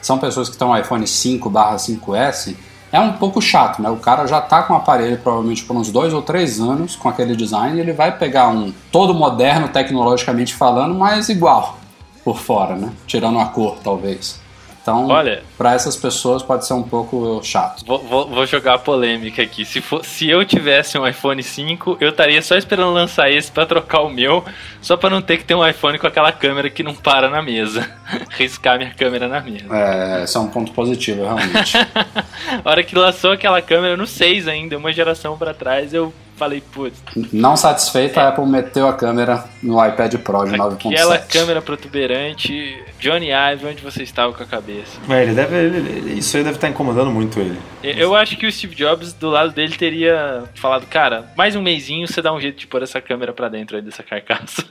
são 0.00 0.16
pessoas 0.16 0.48
que 0.48 0.54
estão 0.54 0.74
iPhone 0.74 1.06
5 1.06 1.50
5S, 1.50 2.56
é 2.90 2.98
um 2.98 3.12
pouco 3.12 3.38
chato, 3.38 3.82
né? 3.82 3.90
O 3.90 3.98
cara 3.98 4.26
já 4.26 4.40
tá 4.40 4.62
com 4.62 4.72
o 4.72 4.76
aparelho 4.78 5.18
provavelmente 5.18 5.62
por 5.62 5.76
uns 5.76 5.92
dois 5.92 6.14
ou 6.14 6.22
três 6.22 6.58
anos 6.58 6.96
com 6.96 7.06
aquele 7.06 7.36
design 7.36 7.78
ele 7.78 7.92
vai 7.92 8.16
pegar 8.16 8.48
um 8.48 8.72
todo 8.90 9.12
moderno 9.12 9.68
tecnologicamente 9.68 10.54
falando, 10.54 10.94
mas 10.94 11.28
igual 11.28 11.78
por 12.24 12.38
fora, 12.38 12.76
né? 12.76 12.90
Tirando 13.06 13.38
a 13.38 13.44
cor, 13.44 13.76
talvez. 13.84 14.40
Então, 14.82 15.08
Olha- 15.08 15.42
para 15.58 15.74
essas 15.74 15.94
pessoas 15.94 16.42
pode 16.42 16.66
ser 16.66 16.72
um 16.72 16.82
pouco 16.82 17.40
chato. 17.44 17.84
Vou, 17.84 17.98
vou- 17.98 18.26
vou 18.28 18.46
jogar 18.46 18.74
a 18.74 18.78
polêmica 18.78 19.42
aqui. 19.42 19.64
Se, 19.64 19.80
for, 19.82 20.02
se 20.04 20.28
eu 20.28 20.42
tivesse 20.44 20.96
um 20.98 21.06
iPhone 21.06 21.42
5, 21.42 21.98
eu 22.00 22.08
estaria 22.08 22.40
só 22.40 22.56
esperando 22.56 22.92
lançar 22.94 23.30
esse 23.30 23.52
pra 23.52 23.66
trocar 23.66 24.00
o 24.00 24.08
meu, 24.08 24.42
só 24.80 24.96
pra 24.96 25.10
não 25.10 25.20
ter 25.20 25.36
que 25.36 25.44
ter 25.44 25.54
um 25.54 25.66
iPhone 25.66 25.98
com 25.98 26.06
aquela 26.06 26.32
câmera 26.32 26.70
que 26.70 26.82
não 26.82 26.94
para 26.94 27.28
na 27.28 27.42
mesa. 27.42 27.88
Riscar 28.38 28.78
minha 28.78 28.90
câmera 28.94 29.28
na 29.28 29.40
mesa. 29.40 29.66
É, 29.70 30.24
esse 30.24 30.36
é 30.36 30.40
um 30.40 30.48
ponto 30.48 30.72
positivo, 30.72 31.24
realmente. 31.24 31.76
A 32.64 32.68
hora 32.70 32.82
que 32.82 32.94
lançou 32.96 33.32
aquela 33.32 33.60
câmera 33.60 33.96
no 33.98 34.06
6 34.06 34.48
ainda, 34.48 34.78
uma 34.78 34.92
geração 34.92 35.36
pra 35.36 35.52
trás, 35.52 35.92
eu 35.92 36.12
falei, 36.40 36.60
putz, 36.72 36.98
Não 37.32 37.54
satisfeita, 37.56 38.20
a 38.22 38.28
Apple 38.30 38.46
meteu 38.46 38.88
a 38.88 38.94
câmera 38.94 39.44
no 39.62 39.74
iPad 39.86 40.14
Pro 40.16 40.44
de 40.46 40.56
9.7. 40.56 40.94
aquela 40.94 41.18
câmera 41.18 41.62
protuberante, 41.62 42.82
Johnny 42.98 43.28
Ive, 43.30 43.66
onde 43.66 43.82
você 43.82 44.02
estava 44.02 44.32
com 44.32 44.42
a 44.42 44.46
cabeça? 44.46 44.98
É, 45.08 45.22
ele 45.22 45.34
deve, 45.34 45.56
ele- 45.56 46.18
isso 46.18 46.36
aí 46.36 46.42
deve 46.42 46.56
estar 46.56 46.68
incomodando 46.68 47.10
muito 47.10 47.38
ele. 47.38 47.58
Eu- 47.82 48.14
acho 48.16 48.36
que 48.36 48.46
o 48.46 48.52
Steve 48.52 48.74
Jobs, 48.74 49.12
do 49.12 49.28
lado 49.30 49.52
dele, 49.52 49.76
teria 49.76 50.44
falado, 50.54 50.86
cara, 50.86 51.30
mais 51.36 51.54
um 51.54 51.62
mêsinho 51.62 52.08
você 52.08 52.20
dá 52.22 52.32
um 52.32 52.40
jeito 52.40 52.58
de 52.58 52.66
pôr 52.66 52.82
essa 52.82 53.00
câmera 53.00 53.32
pra 53.32 53.48
dentro 53.48 53.76
aí 53.76 53.82
dessa 53.82 54.02
carcaça. 54.02 54.64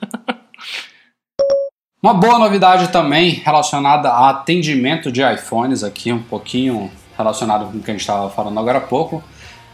Uma 2.01 2.13
boa 2.13 2.39
novidade 2.39 2.89
também 2.91 3.29
relacionada 3.31 4.09
a 4.09 4.29
atendimento 4.29 5.11
de 5.11 5.21
iPhones, 5.21 5.83
aqui 5.83 6.11
um 6.13 6.23
pouquinho 6.23 6.89
relacionado 7.17 7.69
com 7.71 7.77
o 7.77 7.81
que 7.81 7.91
a 7.91 7.93
gente 7.93 8.01
estava 8.01 8.29
falando 8.29 8.57
agora 8.57 8.77
há 8.77 8.81
pouco, 8.81 9.21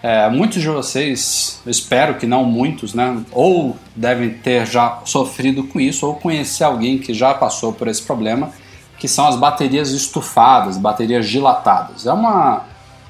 É, 0.08 0.30
muitos 0.30 0.62
de 0.62 0.70
vocês, 0.70 1.60
espero 1.66 2.14
que 2.14 2.28
não 2.28 2.44
muitos, 2.44 2.94
né? 2.94 3.24
Ou 3.32 3.76
devem 3.96 4.30
ter 4.30 4.68
já 4.68 5.00
sofrido 5.04 5.64
com 5.64 5.80
isso, 5.80 6.06
ou 6.06 6.14
conhecer 6.14 6.64
alguém 6.64 7.00
que 7.00 7.12
já 7.12 7.34
passou 7.34 7.74
por 7.74 7.88
esse 7.88 8.04
problema, 8.04 8.52
que 9.00 9.08
são 9.08 9.26
as 9.28 9.36
baterias 9.36 9.90
estufadas, 9.90 10.78
baterias 10.78 11.28
dilatadas. 11.28 12.06
É 12.06 12.14
uma 12.14 12.62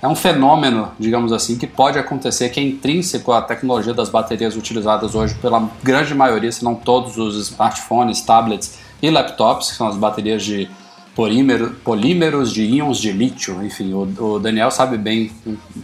é 0.01 0.07
um 0.07 0.15
fenômeno, 0.15 0.89
digamos 0.97 1.33
assim, 1.33 1.57
que 1.57 1.67
pode 1.67 1.99
acontecer, 1.99 2.47
que 2.47 2.61
é 2.61 2.63
intrínseco 2.63 3.33
à 3.33 3.41
tecnologia 3.41 3.93
das 3.93 4.07
baterias 4.07 4.55
utilizadas 4.55 5.15
hoje 5.15 5.35
pela 5.35 5.69
grande 5.83 6.15
maioria, 6.15 6.51
se 6.53 6.63
não 6.63 6.75
todos 6.75 7.17
os 7.17 7.35
smartphones, 7.49 8.21
tablets 8.21 8.79
e 9.01 9.09
laptops, 9.09 9.71
que 9.71 9.75
são 9.75 9.89
as 9.89 9.97
baterias 9.97 10.41
de 10.45 10.69
polímero, 11.15 11.71
polímeros 11.83 12.53
de 12.53 12.63
íons 12.63 12.99
de 12.99 13.11
lítio. 13.11 13.63
Enfim, 13.63 13.93
o, 13.93 14.01
o, 14.19 14.39
Daniel 14.39 14.69
sabe 14.69 14.97
bem, 14.97 15.31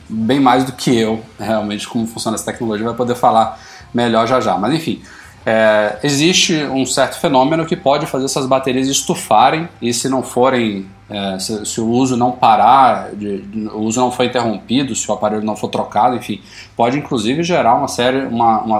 bem 0.09 0.39
mais 0.39 0.65
do 0.65 0.73
que 0.73 0.95
eu, 0.95 1.23
realmente, 1.39 1.87
como 1.87 2.05
funciona 2.05 2.35
essa 2.35 2.45
tecnologia, 2.45 2.85
vai 2.85 2.95
poder 2.95 3.15
falar 3.15 3.59
melhor 3.93 4.27
já 4.27 4.41
já. 4.41 4.57
Mas 4.57 4.73
enfim, 4.73 5.01
é, 5.45 5.97
existe 6.03 6.63
um 6.65 6.85
certo 6.85 7.17
fenômeno 7.19 7.65
que 7.65 7.75
pode 7.75 8.05
fazer 8.05 8.25
essas 8.25 8.45
baterias 8.45 8.89
estufarem 8.89 9.67
e 9.81 9.93
se 9.93 10.09
não 10.09 10.21
forem, 10.21 10.85
é, 11.09 11.39
se, 11.39 11.65
se, 11.65 11.81
o 11.81 11.87
uso 11.87 12.17
não 12.17 12.33
parar, 12.33 13.11
de, 13.15 13.43
o 13.73 13.79
uso 13.79 14.01
não 14.01 14.11
for 14.11 14.25
interrompido, 14.25 14.93
se 14.93 15.09
o 15.09 15.13
aparelho 15.13 15.43
não 15.43 15.55
for 15.55 15.69
trocado, 15.69 16.17
enfim, 16.17 16.41
pode 16.75 16.97
inclusive 16.97 17.41
gerar 17.41 17.75
uma 17.75 17.87
série, 17.87 18.25
uma, 18.25 18.61
uma 18.61 18.79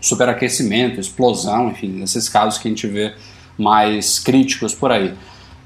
superaquecimento, 0.00 1.00
explosão, 1.00 1.68
enfim, 1.68 2.00
esses 2.02 2.28
casos 2.28 2.58
que 2.58 2.68
a 2.68 2.70
gente 2.70 2.86
vê 2.86 3.12
mais 3.58 4.20
críticos 4.20 4.72
por 4.72 4.92
aí. 4.92 5.14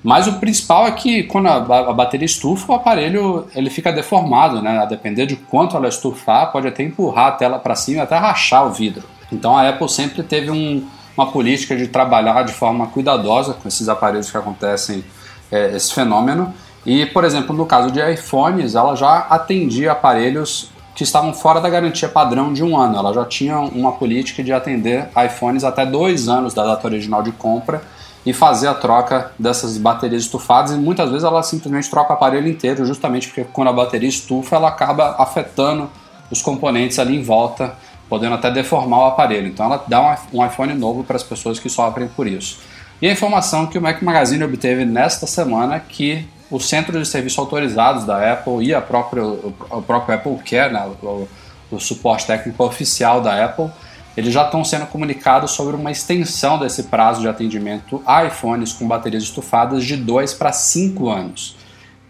Mas 0.05 0.27
o 0.27 0.35
principal 0.35 0.87
é 0.87 0.93
que 0.93 1.23
quando 1.23 1.47
a, 1.47 1.57
a, 1.57 1.93
bateria 1.95 2.27
estufa, 2.27 2.71
o 2.71 2.75
aparelho 2.75 3.47
ele 3.55 3.71
fica 3.71 3.91
deformado, 3.91 4.61
né? 4.61 4.81
A 4.81 4.85
depender 4.85 5.25
de 5.25 5.35
quanto 5.35 5.79
ela 5.79 5.89
estufar, 5.89 6.53
pode 6.53 6.69
até 6.69 6.83
empurrar 6.83 7.29
a 7.29 7.33
tela 7.33 7.59
para 7.59 7.75
cima 7.75 7.99
e 7.99 8.01
até 8.03 8.19
rachar 8.19 8.67
o 8.67 8.71
vidro. 8.71 9.05
Então 9.33 9.57
a 9.57 9.67
Apple 9.67 9.89
sempre 9.89 10.23
teve 10.23 10.51
um, 10.51 10.87
uma 11.17 11.33
política 11.33 11.75
de 11.75 11.89
trabalhar 11.89 12.43
de 12.43 12.53
forma 12.53 12.87
cuidadosa 12.89 13.55
com 13.55 13.67
esses 13.67 13.89
aparelhos 13.89 14.31
que 14.31 14.37
acontecem 14.37 15.03
é, 15.51 15.75
esse 15.75 15.95
fenômeno. 15.95 16.53
E, 16.85 17.07
por 17.07 17.25
exemplo, 17.25 17.57
no 17.57 17.65
caso 17.65 17.91
de 17.91 17.99
iPhones, 18.13 18.75
ela 18.75 18.95
já 18.95 19.21
atendia 19.21 19.93
aparelhos 19.93 20.71
que 20.95 21.03
estavam 21.03 21.33
fora 21.33 21.63
da 21.63 21.71
garantia 21.71 22.11
padrão 22.11 22.53
de 22.53 22.63
um 22.63 22.77
ano. 22.77 22.99
Ela 22.99 23.15
já 23.15 23.25
tinha 23.25 23.59
uma 23.59 23.93
política 23.93 24.45
de 24.45 24.53
atender 24.53 25.09
iPhones 25.25 25.65
até 25.65 25.87
dois 25.87 26.29
anos 26.29 26.53
da 26.53 26.63
data 26.63 26.87
original 26.87 27.23
de 27.23 27.33
compra 27.33 27.83
e 28.25 28.33
fazer 28.33 28.69
a 28.69 28.75
troca 28.75 29.33
dessas 29.39 29.77
baterias 29.77 30.23
estufadas 30.23 30.73
e 30.73 30.77
muitas 30.77 31.11
vezes 31.11 31.25
ela 31.25 31.43
simplesmente 31.43 31.91
troca 31.91 32.13
o 32.13 32.17
aparelho 32.17 32.49
inteiro, 32.49 32.85
justamente 32.87 33.29
porque 33.29 33.45
quando 33.45 33.69
a 33.69 33.73
bateria 33.73 34.09
estufa 34.09 34.57
ela 34.57 34.69
acaba 34.69 35.17
afetando 35.19 35.91
os 36.31 36.41
componentes 36.41 36.99
ali 36.99 37.17
em 37.17 37.23
volta, 37.23 37.75
podendo 38.09 38.35
até 38.35 38.51
deformar 38.51 38.99
o 39.01 39.05
aparelho. 39.07 39.49
Então 39.49 39.67
ela 39.67 39.85
dá 39.87 40.19
um 40.33 40.45
iPhone 40.45 40.73
novo 40.75 41.05
para 41.05 41.17
as 41.17 41.23
pessoas 41.23 41.59
que 41.59 41.69
sofrem 41.69 42.09
por 42.09 42.27
isso. 42.27 42.59
E 43.03 43.09
a 43.09 43.13
informação 43.13 43.67
que 43.67 43.77
o 43.77 43.83
Mac 43.83 44.01
Magazine 44.03 44.43
obteve 44.43 44.85
nesta 44.85 45.27
semana 45.27 45.79
que 45.81 46.27
os 46.51 46.69
centros 46.69 47.03
de 47.03 47.09
serviço 47.09 47.41
autorizados 47.41 48.05
da 48.05 48.33
Apple 48.33 48.65
e 48.65 48.75
a 48.75 48.81
própria, 48.81 49.23
o 49.25 49.83
próprio 49.87 50.15
Apple 50.15 50.39
Care, 50.49 50.73
né, 50.73 50.89
o, 51.03 51.29
o 51.71 51.81
suporte 51.81 52.27
técnico 52.27 52.65
oficial 52.65 53.21
da 53.21 53.45
Apple, 53.45 53.71
eles 54.17 54.33
já 54.33 54.45
estão 54.45 54.65
sendo 54.65 54.87
comunicados 54.87 55.53
sobre 55.53 55.75
uma 55.75 55.91
extensão 55.91 56.59
desse 56.59 56.85
prazo 56.85 57.21
de 57.21 57.29
atendimento 57.29 58.03
a 58.07 58.25
iPhones 58.25 58.73
com 58.73 58.87
baterias 58.87 59.25
estufadas 59.25 59.85
de 59.85 59.97
2 59.97 60.35
para 60.35 60.53
5 60.53 61.09
anos. 61.09 61.57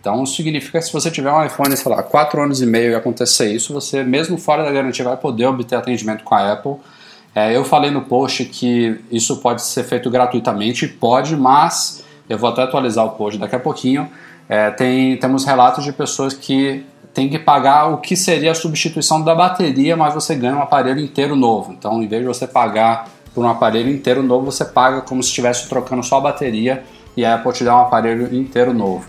Então 0.01 0.27
significa 0.27 0.79
que 0.79 0.85
se 0.85 0.93
você 0.93 1.11
tiver 1.11 1.33
um 1.33 1.43
iPhone, 1.43 1.75
sei 1.75 1.91
lá, 1.91 2.03
4 2.03 2.43
anos 2.43 2.61
e 2.61 2.67
meio 2.67 2.93
e 2.93 2.95
acontecer 2.95 3.51
isso, 3.51 3.73
você 3.73 4.03
mesmo 4.05 4.37
fora 4.37 4.63
da 4.63 4.71
garantia 4.71 5.05
vai 5.05 5.17
poder 5.17 5.47
obter 5.47 5.77
atendimento 5.77 6.23
com 6.25 6.35
a 6.35 6.53
Apple. 6.53 6.75
É, 7.35 7.57
eu 7.57 7.65
falei 7.65 7.91
no 7.91 8.03
post 8.03 8.45
que 8.45 9.01
isso 9.11 9.39
pode 9.39 9.63
ser 9.63 9.83
feito 9.83 10.11
gratuitamente, 10.11 10.87
pode, 10.87 11.35
mas 11.35 12.05
eu 12.29 12.37
vou 12.37 12.51
até 12.51 12.63
atualizar 12.63 13.05
o 13.07 13.11
post 13.13 13.41
daqui 13.41 13.57
a 13.57 13.59
pouquinho. 13.59 14.09
É, 14.47 14.71
tem, 14.71 15.17
temos 15.17 15.45
relatos 15.47 15.83
de 15.85 15.93
pessoas 15.93 16.35
que 16.35 16.85
tem 17.15 17.29
que 17.29 17.39
pagar 17.39 17.87
o 17.87 17.99
que 17.99 18.17
seria 18.17 18.51
a 18.51 18.55
substituição 18.55 19.23
da 19.23 19.35
bateria, 19.35 19.97
mas 19.97 20.13
você 20.13 20.35
ganha 20.35 20.57
um 20.57 20.63
aparelho 20.63 20.99
inteiro 20.99 21.37
novo. 21.37 21.73
Então, 21.73 22.03
em 22.03 22.09
vez 22.09 22.23
de 22.23 22.29
você 22.29 22.47
pagar 22.47 23.09
por 23.33 23.45
um 23.45 23.49
aparelho 23.49 23.89
inteiro 23.89 24.23
novo, 24.23 24.47
você 24.51 24.65
paga 24.65 25.01
como 25.01 25.23
se 25.23 25.29
estivesse 25.29 25.69
trocando 25.69 26.03
só 26.03 26.19
a 26.19 26.23
bateria 26.23 26.85
e 27.17 27.25
a 27.25 27.37
Apple 27.37 27.53
te 27.53 27.63
dá 27.63 27.77
um 27.77 27.83
aparelho 27.83 28.35
inteiro 28.35 28.75
novo. 28.75 29.07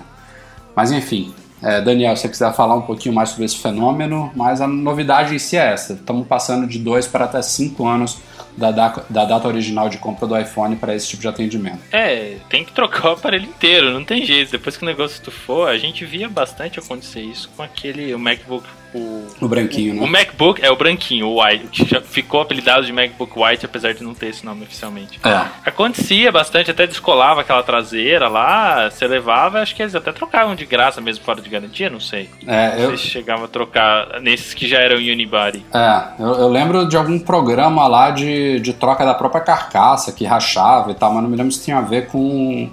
Mas 0.75 0.91
enfim, 0.91 1.33
é, 1.63 1.81
Daniel, 1.81 2.15
se 2.15 2.23
você 2.23 2.29
quiser 2.29 2.53
falar 2.53 2.75
um 2.75 2.81
pouquinho 2.81 3.15
mais 3.15 3.29
sobre 3.29 3.45
esse 3.45 3.57
fenômeno, 3.57 4.31
mas 4.35 4.61
a 4.61 4.67
novidade 4.67 5.33
em 5.33 5.39
si 5.39 5.57
é 5.57 5.73
essa: 5.73 5.93
estamos 5.93 6.27
passando 6.27 6.67
de 6.67 6.77
2 6.77 7.07
para 7.07 7.25
até 7.25 7.41
5 7.41 7.87
anos 7.87 8.19
da, 8.57 8.71
da, 8.71 9.03
da, 9.09 9.25
data 9.25 9.47
original 9.47 9.89
de 9.89 9.97
compra 9.97 10.27
do 10.27 10.37
iPhone 10.37 10.75
para 10.75 10.95
esse 10.95 11.07
tipo 11.07 11.21
de 11.21 11.27
atendimento. 11.27 11.79
É, 11.91 12.37
tem 12.49 12.63
que 12.63 12.71
trocar 12.71 13.09
o 13.09 13.13
aparelho 13.13 13.45
inteiro, 13.45 13.91
não 13.91 14.03
tem 14.03 14.25
jeito. 14.25 14.51
Depois 14.51 14.77
que 14.77 14.83
o 14.83 14.85
negócio 14.85 15.15
estufou, 15.15 15.65
a 15.65 15.77
gente 15.77 16.05
via 16.05 16.29
bastante 16.29 16.79
acontecer 16.79 17.21
isso 17.21 17.49
com 17.55 17.63
aquele 17.63 18.13
o 18.13 18.19
MacBook. 18.19 18.65
O, 18.95 19.45
o 19.45 19.47
branquinho, 19.47 19.93
o, 19.93 19.95
né? 19.97 20.03
O 20.03 20.07
MacBook 20.07 20.63
é 20.63 20.71
o 20.71 20.75
branquinho, 20.75 21.27
o 21.27 21.43
White, 21.43 21.67
que 21.67 21.89
já 21.89 22.01
ficou 22.01 22.41
apelidado 22.41 22.85
de 22.85 22.93
MacBook 22.93 23.33
White, 23.37 23.65
apesar 23.65 23.93
de 23.93 24.03
não 24.03 24.13
ter 24.13 24.27
esse 24.27 24.45
nome 24.45 24.63
oficialmente. 24.63 25.19
É. 25.23 25.45
Acontecia 25.65 26.31
bastante, 26.31 26.71
até 26.71 26.87
descolava 26.87 27.41
aquela 27.41 27.63
traseira 27.63 28.27
lá, 28.27 28.89
você 28.89 29.07
levava, 29.07 29.61
acho 29.61 29.75
que 29.75 29.81
eles 29.81 29.95
até 29.95 30.11
trocavam 30.11 30.55
de 30.55 30.65
graça 30.65 31.01
mesmo 31.01 31.23
fora 31.23 31.41
de 31.41 31.49
garantia, 31.49 31.89
não 31.89 31.99
sei. 31.99 32.29
É, 32.47 32.75
não 32.75 32.79
eu... 32.79 32.87
sei 32.89 32.97
se 32.97 33.07
chegava 33.07 33.45
a 33.45 33.47
trocar 33.47 34.21
nesses 34.21 34.53
que 34.53 34.67
já 34.67 34.79
eram 34.79 34.97
Unibody. 34.97 35.65
É, 35.73 36.03
eu, 36.19 36.33
eu 36.35 36.47
lembro 36.49 36.87
de 36.87 36.95
algum 36.95 37.19
programa 37.19 37.87
lá 37.87 38.11
de 38.11 38.35
de, 38.59 38.73
troca 38.73 39.05
da 39.05 39.13
própria 39.13 39.41
carcaça 39.41 40.11
que 40.11 40.25
rachava 40.25 40.91
e 40.91 40.95
tal, 40.95 41.13
mas 41.13 41.23
não 41.23 41.29
me 41.29 41.35
lembro 41.35 41.51
se 41.51 41.63
tinha 41.63 41.77
a 41.77 41.81
ver 41.81 42.07
com, 42.07 42.69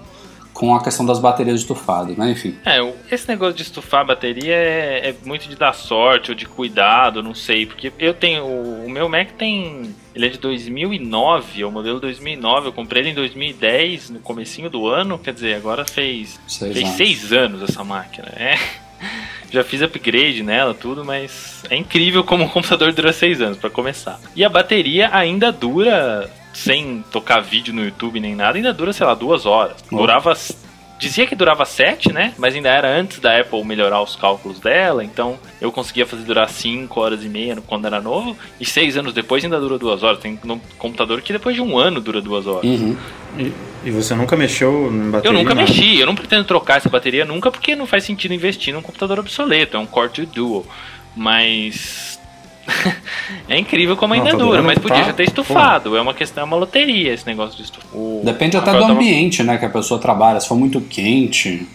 com 0.52 0.74
a 0.74 0.82
questão 0.82 1.04
das 1.04 1.18
baterias 1.18 1.60
estufadas, 1.60 2.16
né? 2.16 2.30
Enfim. 2.30 2.56
É, 2.64 2.78
esse 3.10 3.28
negócio 3.28 3.54
de 3.54 3.62
estufar 3.62 4.02
a 4.02 4.04
bateria 4.04 4.54
é, 4.54 5.08
é, 5.08 5.14
muito 5.24 5.48
de 5.48 5.56
dar 5.56 5.72
sorte 5.72 6.30
ou 6.30 6.34
de 6.34 6.46
cuidado, 6.46 7.22
não 7.22 7.34
sei, 7.34 7.66
porque 7.66 7.92
eu 7.98 8.14
tenho. 8.14 8.44
O 8.44 8.90
meu 8.90 9.08
Mac 9.08 9.32
tem. 9.32 9.94
Ele 10.14 10.26
é 10.26 10.28
de 10.28 10.38
2009, 10.38 11.62
é 11.62 11.66
o 11.66 11.70
modelo 11.70 11.98
2009. 11.98 12.68
Eu 12.68 12.72
comprei 12.72 13.02
ele 13.02 13.10
em 13.10 13.14
2010, 13.14 14.10
no 14.10 14.20
comecinho 14.20 14.68
do 14.68 14.86
ano. 14.86 15.18
Quer 15.18 15.32
dizer, 15.32 15.54
agora 15.54 15.86
fez 15.86 16.38
seis 16.46 16.72
fez 16.72 16.84
anos. 16.84 16.96
seis 16.96 17.32
anos 17.32 17.62
essa 17.62 17.82
máquina. 17.82 18.28
É 18.36 18.58
já 19.50 19.62
fiz 19.62 19.82
upgrade 19.82 20.42
nela, 20.42 20.74
tudo, 20.74 21.04
mas 21.04 21.62
é 21.68 21.76
incrível 21.76 22.24
como 22.24 22.44
um 22.44 22.48
computador 22.48 22.92
dura 22.92 23.12
seis 23.12 23.40
anos 23.40 23.58
para 23.58 23.70
começar. 23.70 24.18
E 24.34 24.44
a 24.44 24.48
bateria 24.48 25.10
ainda 25.12 25.52
dura, 25.52 26.30
sem 26.52 27.04
tocar 27.10 27.40
vídeo 27.40 27.74
no 27.74 27.84
YouTube 27.84 28.20
nem 28.20 28.34
nada, 28.34 28.56
ainda 28.56 28.72
dura, 28.72 28.92
sei 28.92 29.06
lá, 29.06 29.14
duas 29.14 29.46
horas. 29.46 29.76
Durava 29.90 30.34
Dizia 31.02 31.26
que 31.26 31.34
durava 31.34 31.64
7, 31.64 32.12
né? 32.12 32.32
Mas 32.38 32.54
ainda 32.54 32.68
era 32.68 32.88
antes 32.88 33.18
da 33.18 33.36
Apple 33.40 33.64
melhorar 33.64 34.00
os 34.00 34.14
cálculos 34.14 34.60
dela, 34.60 35.02
então 35.02 35.36
eu 35.60 35.72
conseguia 35.72 36.06
fazer 36.06 36.22
durar 36.22 36.48
5 36.48 37.00
horas 37.00 37.24
e 37.24 37.28
meia 37.28 37.58
quando 37.66 37.86
era 37.86 38.00
novo, 38.00 38.36
e 38.60 38.64
6 38.64 38.98
anos 38.98 39.12
depois 39.12 39.42
ainda 39.42 39.58
dura 39.58 39.76
2 39.76 40.00
horas. 40.04 40.20
Tem 40.20 40.38
um 40.44 40.60
computador 40.78 41.20
que 41.20 41.32
depois 41.32 41.56
de 41.56 41.60
um 41.60 41.76
ano 41.76 42.00
dura 42.00 42.20
2 42.20 42.46
horas. 42.46 42.62
Uhum. 42.62 42.96
E, 43.36 43.52
e, 43.84 43.90
você 43.90 44.14
nunca 44.14 44.36
mexeu 44.36 44.92
em 44.92 45.10
bateria? 45.10 45.36
Eu 45.36 45.42
nunca 45.42 45.56
nada? 45.56 45.66
mexi, 45.66 45.98
eu 45.98 46.06
não 46.06 46.14
pretendo 46.14 46.44
trocar 46.44 46.76
essa 46.76 46.88
bateria 46.88 47.24
nunca, 47.24 47.50
porque 47.50 47.74
não 47.74 47.84
faz 47.84 48.04
sentido 48.04 48.32
investir 48.32 48.72
num 48.72 48.80
computador 48.80 49.18
obsoleto, 49.18 49.76
é 49.76 49.80
um 49.80 49.86
Core 49.86 50.08
2 50.14 50.28
Duo. 50.28 50.64
Mas 51.16 52.16
é 53.48 53.58
incrível 53.58 53.96
como 53.96 54.14
ainda 54.14 54.30
Não, 54.30 54.38
dura, 54.38 54.56
dando 54.58 54.66
mas 54.66 54.78
podia 54.78 54.98
tá, 54.98 55.04
já 55.04 55.12
ter 55.12 55.24
estufado. 55.24 55.96
É 55.96 56.00
uma 56.00 56.14
questão, 56.14 56.42
é 56.42 56.44
uma 56.44 56.56
loteria 56.56 57.12
esse 57.12 57.26
negócio 57.26 57.56
de 57.56 57.62
estufar. 57.62 57.90
Depende 58.24 58.56
até 58.56 58.72
do 58.72 58.84
ambiente, 58.84 59.42
né, 59.42 59.58
que 59.58 59.64
a 59.64 59.70
pessoa 59.70 60.00
trabalha. 60.00 60.40
Se 60.40 60.48
for 60.48 60.56
muito 60.56 60.80
quente. 60.80 61.66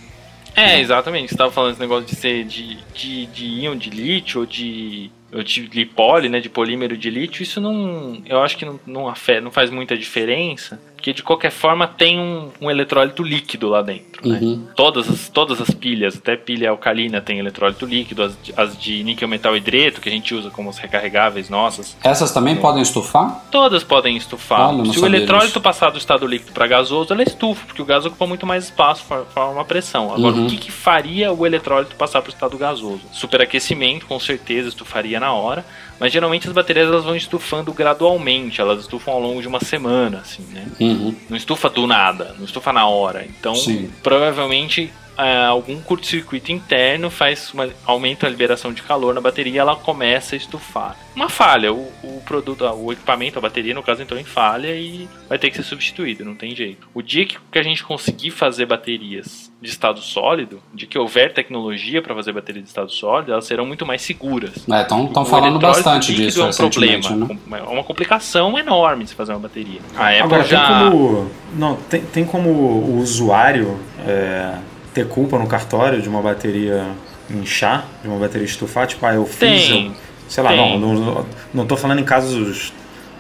É, 0.56 0.80
exatamente. 0.80 1.30
Você 1.30 1.36
estava 1.36 1.52
falando 1.52 1.72
esse 1.74 1.80
negócio 1.80 2.06
de 2.06 2.16
ser 2.16 2.44
de, 2.44 2.78
de, 2.94 3.26
de 3.28 3.46
íon 3.46 3.76
de 3.76 3.92
lítio 3.92 4.42
ou 4.42 4.46
de, 4.46 5.12
ou 5.32 5.44
de 5.44 5.68
lipole, 5.68 6.30
né, 6.30 6.40
de 6.40 6.50
polímero 6.50 6.98
de 6.98 7.10
lítio. 7.10 7.44
Isso 7.44 7.62
não, 7.62 8.22
eu 8.26 8.42
acho 8.42 8.58
que 8.58 8.66
não, 8.66 8.80
não, 8.86 9.08
afeta, 9.08 9.42
não 9.42 9.52
faz 9.52 9.70
muita 9.70 9.96
diferença, 9.96 10.80
porque 10.98 11.14
de 11.14 11.22
qualquer 11.24 11.52
forma 11.52 11.88
tem 11.88 12.20
um, 12.20 12.50
um 12.60 12.70
eletrólito 12.72 13.22
líquido 13.24 13.70
lá 13.70 13.82
dentro. 13.84 14.28
Né? 14.28 14.40
Uhum. 14.42 14.68
Todas, 14.76 15.08
as, 15.08 15.30
todas 15.30 15.62
as 15.62 15.70
pilhas, 15.70 16.18
até 16.18 16.36
pilha 16.36 16.72
alcalina 16.72 17.22
tem 17.22 17.38
eletrólito 17.38 17.86
líquido, 17.86 18.24
as, 18.24 18.36
as 18.58 18.76
de 18.78 19.04
níquel 19.04 19.28
metal 19.28 19.56
hidreto, 19.56 20.02
que 20.02 20.10
a 20.10 20.12
gente 20.12 20.34
usa 20.34 20.50
como 20.50 20.70
as 20.72 20.78
recarregáveis 20.80 21.50
nossas, 21.50 21.96
Essas 22.04 22.32
também 22.34 22.56
podem 22.58 22.82
estufar? 22.82 23.46
Todas 23.52 23.84
podem 23.84 24.18
estufar. 24.18 24.74
Olha, 24.74 24.92
Se 24.92 25.00
o 25.00 25.06
eletrólito 25.06 25.48
disso. 25.48 25.62
passar 25.62 25.92
do 25.92 26.00
estado 26.00 26.26
líquido 26.26 26.52
para 26.52 26.66
gasoso, 26.68 27.14
ela 27.14 27.22
estufa, 27.24 27.66
porque 27.68 27.82
o 27.82 27.86
gás 27.86 28.04
ocupa 28.06 28.26
muito 28.26 28.46
mais 28.48 28.66
espaço, 28.66 29.04
for- 29.06 29.26
forma 29.34 29.64
pressão. 29.64 30.12
Agora, 30.14 30.36
Uhum. 30.36 30.48
o 30.48 30.50
que, 30.50 30.58
que 30.58 30.72
faria 30.72 31.32
o 31.32 31.46
eletrólito 31.46 31.96
passar 31.96 32.22
para 32.24 32.30
o 32.32 32.34
estado 32.34 32.58
gasoso? 32.58 33.02
Superaquecimento, 33.12 34.08
com 34.08 34.20
certeza, 34.20 34.68
estufaria 34.70 35.20
na 35.20 35.32
hora. 35.32 35.64
Mas 36.00 36.14
geralmente 36.14 36.48
as 36.48 36.54
baterias 36.54 36.88
elas 36.88 37.04
vão 37.04 37.16
estufando 37.16 37.74
gradualmente, 37.74 38.62
elas 38.62 38.82
estufam 38.82 39.14
ao 39.14 39.20
longo 39.20 39.42
de 39.42 39.48
uma 39.48 39.60
semana, 39.60 40.20
assim, 40.20 40.44
né? 40.52 40.66
Uhum. 40.80 41.16
Não 41.30 41.38
estufa 41.38 41.70
do 41.70 41.88
nada, 41.88 42.36
não 42.38 42.46
estufa 42.46 42.72
na 42.72 42.88
hora. 42.88 43.26
Então, 43.26 43.56
Sim. 43.56 43.90
provavelmente 44.04 44.92
é, 45.18 45.46
algum 45.46 45.82
curto-circuito 45.82 46.52
interno 46.52 47.10
faz 47.10 47.54
uma, 47.54 47.70
aumenta 47.86 48.28
a 48.28 48.30
liberação 48.30 48.72
de 48.72 48.82
calor 48.84 49.14
na 49.14 49.22
bateria 49.22 49.54
e 49.54 49.58
ela 49.58 49.76
começa 49.76 50.36
a 50.36 50.38
estufar. 50.38 50.96
Uma 51.16 51.30
falha, 51.30 51.74
o, 51.74 51.92
o 52.04 52.22
produto, 52.24 52.64
o 52.64 52.92
equipamento, 52.92 53.40
a 53.40 53.42
bateria, 53.42 53.74
no 53.74 53.82
caso, 53.82 54.02
entrou 54.02 54.20
em 54.20 54.24
falha 54.24 54.76
e 54.76 55.10
vai 55.28 55.40
ter 55.40 55.50
que 55.50 55.58
ser 55.58 55.64
substituído, 55.64 56.24
não 56.24 56.36
tem 56.36 56.56
jeito. 56.56 56.88
O 56.94 57.02
dia 57.02 57.26
que, 57.26 57.38
que 57.52 57.58
a 57.58 57.64
gente 57.64 57.84
conseguir 57.84 58.32
fazer 58.32 58.68
baterias 58.68 59.52
de 59.60 59.70
estado 59.70 60.00
sólido, 60.00 60.62
de 60.72 60.86
que 60.86 61.00
houver 61.00 61.34
tecnologia 61.34 62.02
para 62.02 62.14
fazer 62.14 62.32
bateria 62.32 62.62
de 62.62 62.68
estado 62.68 62.92
sólido, 62.92 63.32
elas 63.32 63.46
serão 63.46 63.66
muito 63.66 63.86
mais 63.86 64.04
seguras. 64.04 64.68
Estão 65.08 65.24
O 65.24 65.26
falando 65.26 65.60
bastante 65.60 66.12
líquido 66.12 66.28
disso 66.28 66.42
é 66.42 66.46
um 66.46 66.70
problema, 66.70 67.10
né? 67.10 67.60
é 67.60 67.62
uma 67.64 67.84
complicação 67.84 68.58
enorme 68.58 69.04
de 69.04 69.10
se 69.10 69.16
fazer 69.16 69.32
uma 69.32 69.40
bateria. 69.40 69.80
A 69.96 70.10
Apple 70.10 70.22
Agora, 70.22 70.44
já 70.44 70.68
tem 70.68 70.92
como. 70.92 71.32
Não, 71.56 71.76
tem, 71.76 72.02
tem 72.02 72.26
como 72.26 72.50
o 72.50 72.98
usuário 73.00 73.80
é, 74.06 74.54
ter 74.98 75.08
culpa 75.08 75.38
no 75.38 75.46
cartório 75.46 76.02
de 76.02 76.10
uma 76.10 76.22
bateria 76.24 76.88
inchar, 77.30 77.86
de 78.02 78.08
uma 78.08 78.18
bateria 78.18 78.46
estufar? 78.46 78.88
Tipo, 78.88 79.06
ah, 79.06 79.14
eu 79.14 79.26
fiz. 79.26 79.38
Tem, 79.68 79.86
eu- 79.88 79.92
sei 80.28 80.44
lá, 80.44 80.50
tem. 80.50 80.80
não, 80.80 80.94
não, 80.96 81.26
não 81.54 81.66
tô 81.68 81.78
falando 81.78 82.00
em 82.00 82.04
casos 82.04 82.74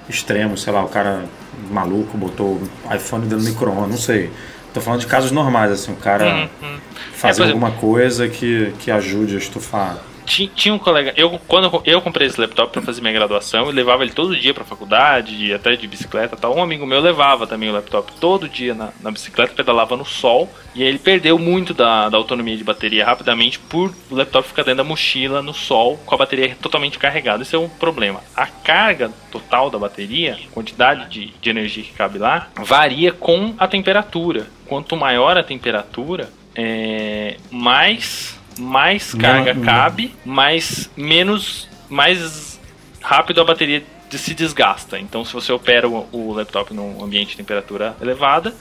extremos, 0.10 0.63
sei 0.63 0.74
lá, 0.74 0.84
o 0.84 0.90
cara 0.90 1.24
maluco 1.70 2.18
botou 2.18 2.60
o 2.86 2.96
iPhone 2.96 3.24
dentro 3.28 3.38
do 3.40 3.44
micro-ondas, 3.44 3.90
não 3.92 3.98
sei. 3.98 4.32
Tô 4.74 4.82
falando 4.82 5.02
de 5.02 5.08
casos 5.08 5.32
normais, 5.32 5.72
assim, 5.72 5.92
o 5.92 5.96
cara 5.96 6.50
Uhum, 6.62 6.78
fazer 7.13 7.42
É, 7.42 7.46
por 7.46 7.50
exemplo- 7.52 7.52
alguma 7.66 7.72
coisa 7.72 8.28
que, 8.28 8.74
que 8.80 8.90
ajude 8.90 9.36
a 9.36 9.38
estufar. 9.38 9.98
Ti- 10.28 10.52
Tinha 10.54 10.74
um 10.76 10.78
colega, 10.78 11.13
eu 11.16 11.40
quando 11.48 11.82
eu- 11.86 12.02
comprei 12.02 12.28
esse 12.28 12.40
laptop 12.40 12.72
para 12.74 12.82
fazer 12.82 13.00
minha 13.02 13.13
graduação, 13.13 13.66
eu 13.66 13.72
levava 13.72 14.04
ele 14.04 14.12
todo 14.12 14.36
dia 14.36 14.54
para 14.54 14.66
faculdade, 14.66 15.54
até 15.54 15.76
de 15.78 15.88
bicicleta, 15.88 16.36
tal. 16.36 16.54
Um 16.56 16.62
amigo 16.62 16.86
meu 16.86 17.00
levava 17.00 17.48
também 17.48 17.70
o 17.70 17.74
laptop 17.74 18.12
todo 18.20 18.48
dia 18.50 18.74
na, 18.74 18.90
na 19.02 19.10
bicicleta, 19.10 19.54
pedalava 19.56 19.96
no 19.96 20.04
sol, 20.04 20.50
e 20.76 20.84
ele 20.84 21.00
perdeu 21.00 21.40
muito 21.40 21.74
da, 21.74 22.10
da 22.10 22.18
autonomia 22.18 22.58
de 22.58 22.63
bateria 22.63 23.06
rapidamente 23.06 23.58
por 23.58 23.94
o 24.12 24.16
laptop 24.16 24.48
ficar 24.48 24.63
dentro 24.63 24.80
da 24.80 24.84
mochila 24.84 25.42
no 25.42 25.54
sol 25.54 25.98
com 26.06 26.13
a 26.13 26.18
bateria 26.18 26.56
totalmente 26.62 27.00
carregada. 27.00 27.42
Isso 27.44 27.56
é 27.56 27.60
um 27.60 27.70
problema. 27.70 28.22
A 28.36 28.46
carga 28.46 29.10
total 29.32 29.70
da 29.70 29.80
bateria, 29.80 30.38
quantidade 30.52 31.10
de, 31.10 31.34
de 31.42 31.50
energia 31.50 31.84
que 31.84 31.94
cabe 31.94 32.18
lá, 32.20 32.50
varia 32.63 33.13
com 33.13 33.56
a 33.58 33.66
temperatura. 33.68 34.46
Quanto 34.66 34.98
maior 34.98 35.38
a 35.38 35.44
temperatura, 35.44 36.30
é, 36.54 37.38
mais 37.50 38.37
mais 38.58 39.13
Não, 39.13 39.22
carga 39.22 39.54
não. 39.54 39.63
cabe, 39.63 40.13
mais 40.26 40.89
menos 40.98 41.67
mais 41.89 42.60
rápido 43.02 43.39
a 43.41 43.46
bateria 43.46 43.84
de- 44.10 44.17
se 44.17 44.34
desgasta. 44.34 45.00
Então, 45.00 45.24
se 45.26 45.34
você 45.34 45.52
opera 45.52 45.88
o, 45.88 46.08
o 46.12 46.34
laptop 46.34 46.74
num 46.74 47.04
ambiente 47.04 47.32
de 47.32 47.38
temperatura 47.38 47.96
elevada, 48.02 48.54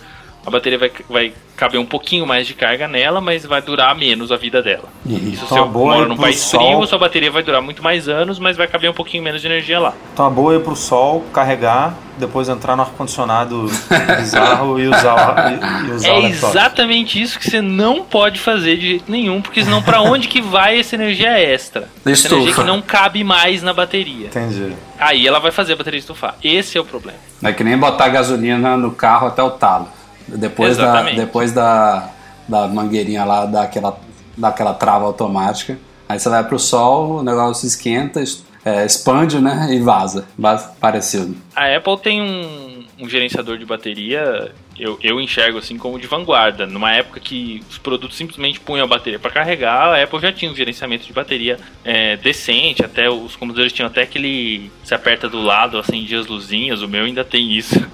a 0.47 0.51
bateria 0.51 0.79
vai, 0.79 0.93
vai 1.09 1.33
caber 1.57 1.81
um 1.81 1.85
pouquinho 1.87 2.25
mais 2.27 2.47
de 2.47 2.55
carga 2.55 2.87
nela, 2.87 3.21
mas 3.21 3.45
vai 3.45 3.61
durar 3.61 3.97
menos 3.97 4.31
a 4.31 4.37
vida 4.37 4.63
dela. 4.63 4.85
E- 5.05 5.11
Se 5.17 5.27
então 5.33 5.49
você 5.49 5.59
a 5.59 5.65
boa 5.65 5.95
mora 5.95 6.07
é 6.07 6.09
num 6.09 6.17
país 6.17 6.39
sol- 6.39 6.61
frio, 6.61 6.87
sua 6.87 6.99
bateria 6.99 7.31
vai 7.31 7.43
durar 7.43 7.61
muito 7.61 7.83
mais 7.83 8.09
anos, 8.09 8.39
mas 8.39 8.57
vai 8.57 8.67
caber 8.69 8.89
um 8.91 8.95
pouquinho 8.95 9.23
menos 9.25 9.41
de 9.41 9.49
energia 9.49 9.81
lá. 9.81 9.93
Então 10.13 10.25
a 10.27 10.31
boa 10.31 10.55
é 10.55 10.57
ir 10.59 10.61
pro 10.63 10.77
sol, 10.77 11.25
carregar, 11.33 11.95
depois 12.19 12.49
entrar 12.49 12.77
no 12.77 12.83
ar-condicionado 12.83 13.67
bizarro 14.19 14.79
e 14.79 14.87
usar, 14.87 15.53
e, 15.53 15.89
e 15.89 15.91
usar 15.93 16.13
o 16.13 16.17
É 16.17 16.23
exatamente 16.29 17.21
isso 17.21 17.39
que 17.39 17.51
você 17.51 17.61
não 17.61 18.05
pode 18.05 18.39
fazer 18.39 18.77
de 18.77 18.89
jeito 18.89 19.11
nenhum, 19.11 19.43
porque 19.43 19.65
senão 19.65 19.83
pra 19.83 20.01
onde 20.03 20.29
que 20.29 20.41
vai 20.41 20.79
essa 20.79 20.95
energia 20.95 21.39
extra? 21.41 21.89
Essa 22.05 22.29
energia 22.33 22.55
que 22.55 22.63
não 22.63 22.81
cabe 22.81 23.25
mais 23.25 23.63
na 23.63 23.73
bateria. 23.73 24.27
Entendi. 24.27 24.75
Aí 24.99 25.27
ela 25.27 25.39
vai 25.41 25.51
fazer 25.51 25.73
a 25.73 25.77
bateria 25.77 25.99
estufar. 25.99 26.37
Esse 26.43 26.79
é 26.79 26.81
o 26.81 26.85
problema. 26.85 27.19
É 27.43 27.53
que 27.53 27.65
nem 27.65 27.77
botar 27.77 28.09
gasolina 28.09 28.77
no 28.77 28.93
carro 28.93 29.27
até 29.27 29.43
o 29.43 29.51
talo. 29.51 29.89
Depois, 30.29 30.77
da, 30.77 30.93
depois 31.17 31.53
da, 31.53 32.11
da 32.49 32.67
mangueirinha 32.69 33.25
lá, 33.25 33.47
daquela, 33.47 33.99
daquela 34.37 34.75
trava 34.75 35.05
automática. 35.05 35.79
Aí 36.09 36.19
você 36.19 36.29
vai 36.29 36.45
pro 36.45 36.59
sol, 36.59 37.19
o 37.19 37.23
negócio 37.23 37.67
esquenta, 37.67 38.21
es- 38.21 38.45
é, 38.65 38.85
expande, 38.85 39.41
né? 39.41 39.69
E 39.71 39.79
vaza. 39.81 40.27
Vaza 40.37 40.73
parecido. 40.81 41.37
A 41.55 41.77
Apple 41.77 41.97
tem 41.99 42.21
um, 42.21 42.85
um 43.05 43.09
gerenciador 43.09 43.59
de 43.59 43.65
bateria, 43.65 44.53
eu, 44.79 44.99
eu 45.03 45.21
enxergo 45.21 45.59
assim 45.59 45.79
como 45.79 45.99
de 45.99 46.07
vanguarda. 46.07 46.67
Numa 46.67 46.93
época 46.93 47.19
que 47.21 47.63
os 47.69 47.79
produtos 47.79 48.17
simplesmente 48.17 48.61
punham 48.61 48.85
a 48.85 48.89
bateria 48.89 49.19
para 49.19 49.31
carregar, 49.31 49.95
a 49.95 50.03
Apple 50.03 50.21
já 50.21 50.33
tinha 50.33 50.51
um 50.51 50.55
gerenciamento 50.55 51.07
de 51.07 51.13
bateria 51.13 51.59
é, 51.85 52.17
decente. 52.17 52.85
Até 52.85 53.09
os 53.09 53.35
computadores 53.37 53.73
tinham 53.73 53.87
até 53.87 54.03
aquele. 54.03 54.71
Se 54.85 54.95
aperta 54.95 55.29
do 55.29 55.41
lado, 55.41 55.79
acendia 55.79 56.21
as 56.21 56.27
luzinhas. 56.27 56.83
O 56.83 56.89
meu 56.89 57.05
ainda 57.05 57.25
tem 57.25 57.53
isso. 57.53 57.85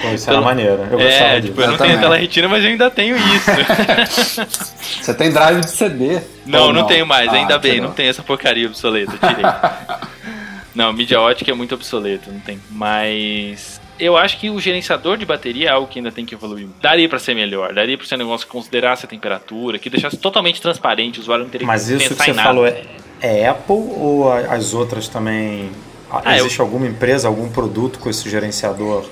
Pô, 0.00 0.08
isso 0.12 0.28
era 0.28 0.40
maneiro. 0.40 0.86
Eu 0.90 1.00
é, 1.00 1.40
tipo, 1.40 1.60
eu 1.60 1.70
não 1.70 1.76
tenho 1.78 1.98
tela 2.00 2.16
retina, 2.16 2.48
mas 2.48 2.64
eu 2.64 2.70
ainda 2.70 2.90
tenho 2.90 3.16
isso. 3.16 3.50
Você 5.02 5.14
tem 5.14 5.30
drive 5.30 5.60
de 5.60 5.70
CD. 5.70 6.20
Não, 6.46 6.64
Ou 6.66 6.72
não, 6.72 6.86
tenho 6.86 7.06
mais, 7.06 7.28
Ah, 7.28 7.36
ainda 7.36 7.58
bem, 7.58 7.74
tirou. 7.74 7.88
não 7.88 7.94
tem 7.94 8.08
essa 8.08 8.22
porcaria 8.22 8.66
obsoleta, 8.66 9.12
tirei. 9.12 9.44
não, 10.74 10.92
mídia 10.92 11.20
ótica 11.20 11.50
é 11.50 11.54
muito 11.54 11.74
obsoleto, 11.74 12.30
não 12.30 12.40
tem. 12.40 12.60
Mas 12.70 13.73
eu 13.98 14.16
acho 14.16 14.38
que 14.38 14.50
o 14.50 14.58
gerenciador 14.60 15.16
de 15.16 15.24
bateria 15.24 15.68
é 15.68 15.72
algo 15.72 15.86
que 15.88 15.98
ainda 15.98 16.10
tem 16.12 16.24
que 16.24 16.34
evoluir. 16.34 16.66
Daria 16.80 17.08
pra 17.08 17.18
ser 17.18 17.34
melhor, 17.34 17.72
daria 17.72 17.96
pra 17.96 18.06
ser 18.06 18.14
um 18.16 18.18
negócio 18.18 18.46
que 18.46 18.52
considerasse 18.52 19.04
a 19.06 19.08
temperatura, 19.08 19.78
que 19.78 19.88
deixasse 19.90 20.16
totalmente 20.16 20.60
transparente, 20.60 21.18
o 21.18 21.22
usuário 21.22 21.44
não 21.44 21.50
teria 21.50 21.66
Mas 21.66 21.86
que 21.88 21.94
isso 21.94 22.14
que 22.16 22.22
você 22.24 22.34
falou 22.34 22.66
é, 22.66 22.82
é 23.20 23.48
Apple 23.48 23.74
ou 23.76 24.30
as 24.32 24.74
outras 24.74 25.08
também? 25.08 25.70
Ah, 26.10 26.22
Ah, 26.24 26.36
eu- 26.38 26.44
Existe 26.46 26.60
alguma 26.60 26.86
empresa, 26.86 27.26
algum 27.28 27.48
produto 27.48 27.98
com 27.98 28.08
esse 28.10 28.28
gerenciador 28.28 29.04